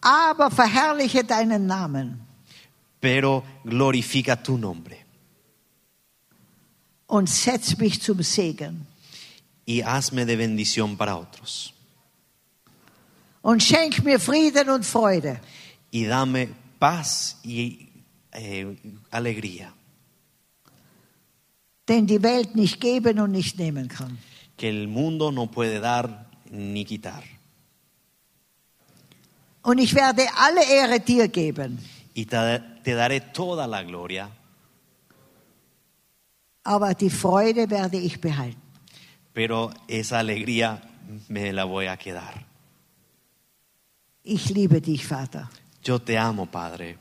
Aber 0.00 0.50
verherrliche 0.50 1.24
deinen 1.24 1.66
Namen 1.66 2.20
pero 3.00 3.42
glorifica 3.64 4.36
tu 4.36 4.57
nombre 4.57 4.96
und 7.07 7.28
setz 7.28 7.76
mich 7.78 8.00
zum 8.00 8.22
Segen. 8.22 8.86
y 9.66 9.82
hazme 9.82 10.24
de 10.24 10.36
bendición 10.36 10.96
para 10.96 11.16
otros. 11.16 11.72
Und 13.42 13.62
schenk 13.62 14.05
mir 14.05 14.18
Frieden 14.20 14.70
und 14.70 14.84
Freude. 14.84 15.40
Y 15.90 16.05
dame 16.05 16.48
paz 16.78 17.38
y 17.42 17.88
eh, 18.32 18.76
alegría 19.11 19.72
den 21.89 22.07
die 22.07 22.22
Welt 22.22 22.55
nicht 22.55 22.80
geben 22.80 23.18
und 23.20 23.33
nicht 23.33 23.59
nehmen 23.59 23.89
kann. 23.89 24.18
que 24.57 24.68
el 24.68 24.87
mundo 24.87 25.30
no 25.33 25.47
puede 25.47 25.80
dar 25.80 26.26
ni 26.51 26.85
quitar. 26.85 27.22
Und 29.62 29.78
ich 29.78 29.95
werde 29.95 30.26
alle 30.37 30.62
Ehre 30.64 31.01
dir 31.01 31.28
geben, 31.28 31.78
Y 32.14 32.26
te, 32.26 32.61
te 32.85 32.95
daré 32.95 33.20
toda 33.33 33.66
la 33.66 33.83
gloria, 33.83 34.28
aber 36.64 36.95
die 36.95 37.11
Freude 37.11 37.68
werde 37.70 37.99
ich 37.99 38.20
behalten. 38.20 38.61
pero 39.33 39.70
esa 39.89 40.18
alegría 40.18 40.80
me 41.28 41.53
la 41.53 41.64
voy 41.64 41.87
a 41.87 41.97
quedar. 41.97 42.45
Ich 44.24 44.51
liebe 44.51 44.80
dich, 44.80 45.05
Vater. 45.09 45.49
Yo 45.83 45.99
te 45.99 46.16
amo, 46.18 46.47
Padre. 46.47 46.97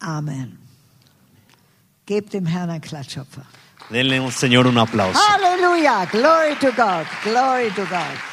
Amen. 0.00 0.58
Gebt 2.10 2.32
dem 2.32 2.44
Herrn 2.44 2.70
einen 2.70 2.80
Klatschopfer. 2.80 3.42
Denle, 3.88 4.28
Señor, 4.32 4.66
un 4.66 4.76
aplauso. 4.78 5.16
Halleluja. 5.16 6.06
Glory 6.06 6.56
to 6.56 6.72
God. 6.72 7.06
Glory 7.22 7.70
to 7.76 7.84
God. 7.84 8.29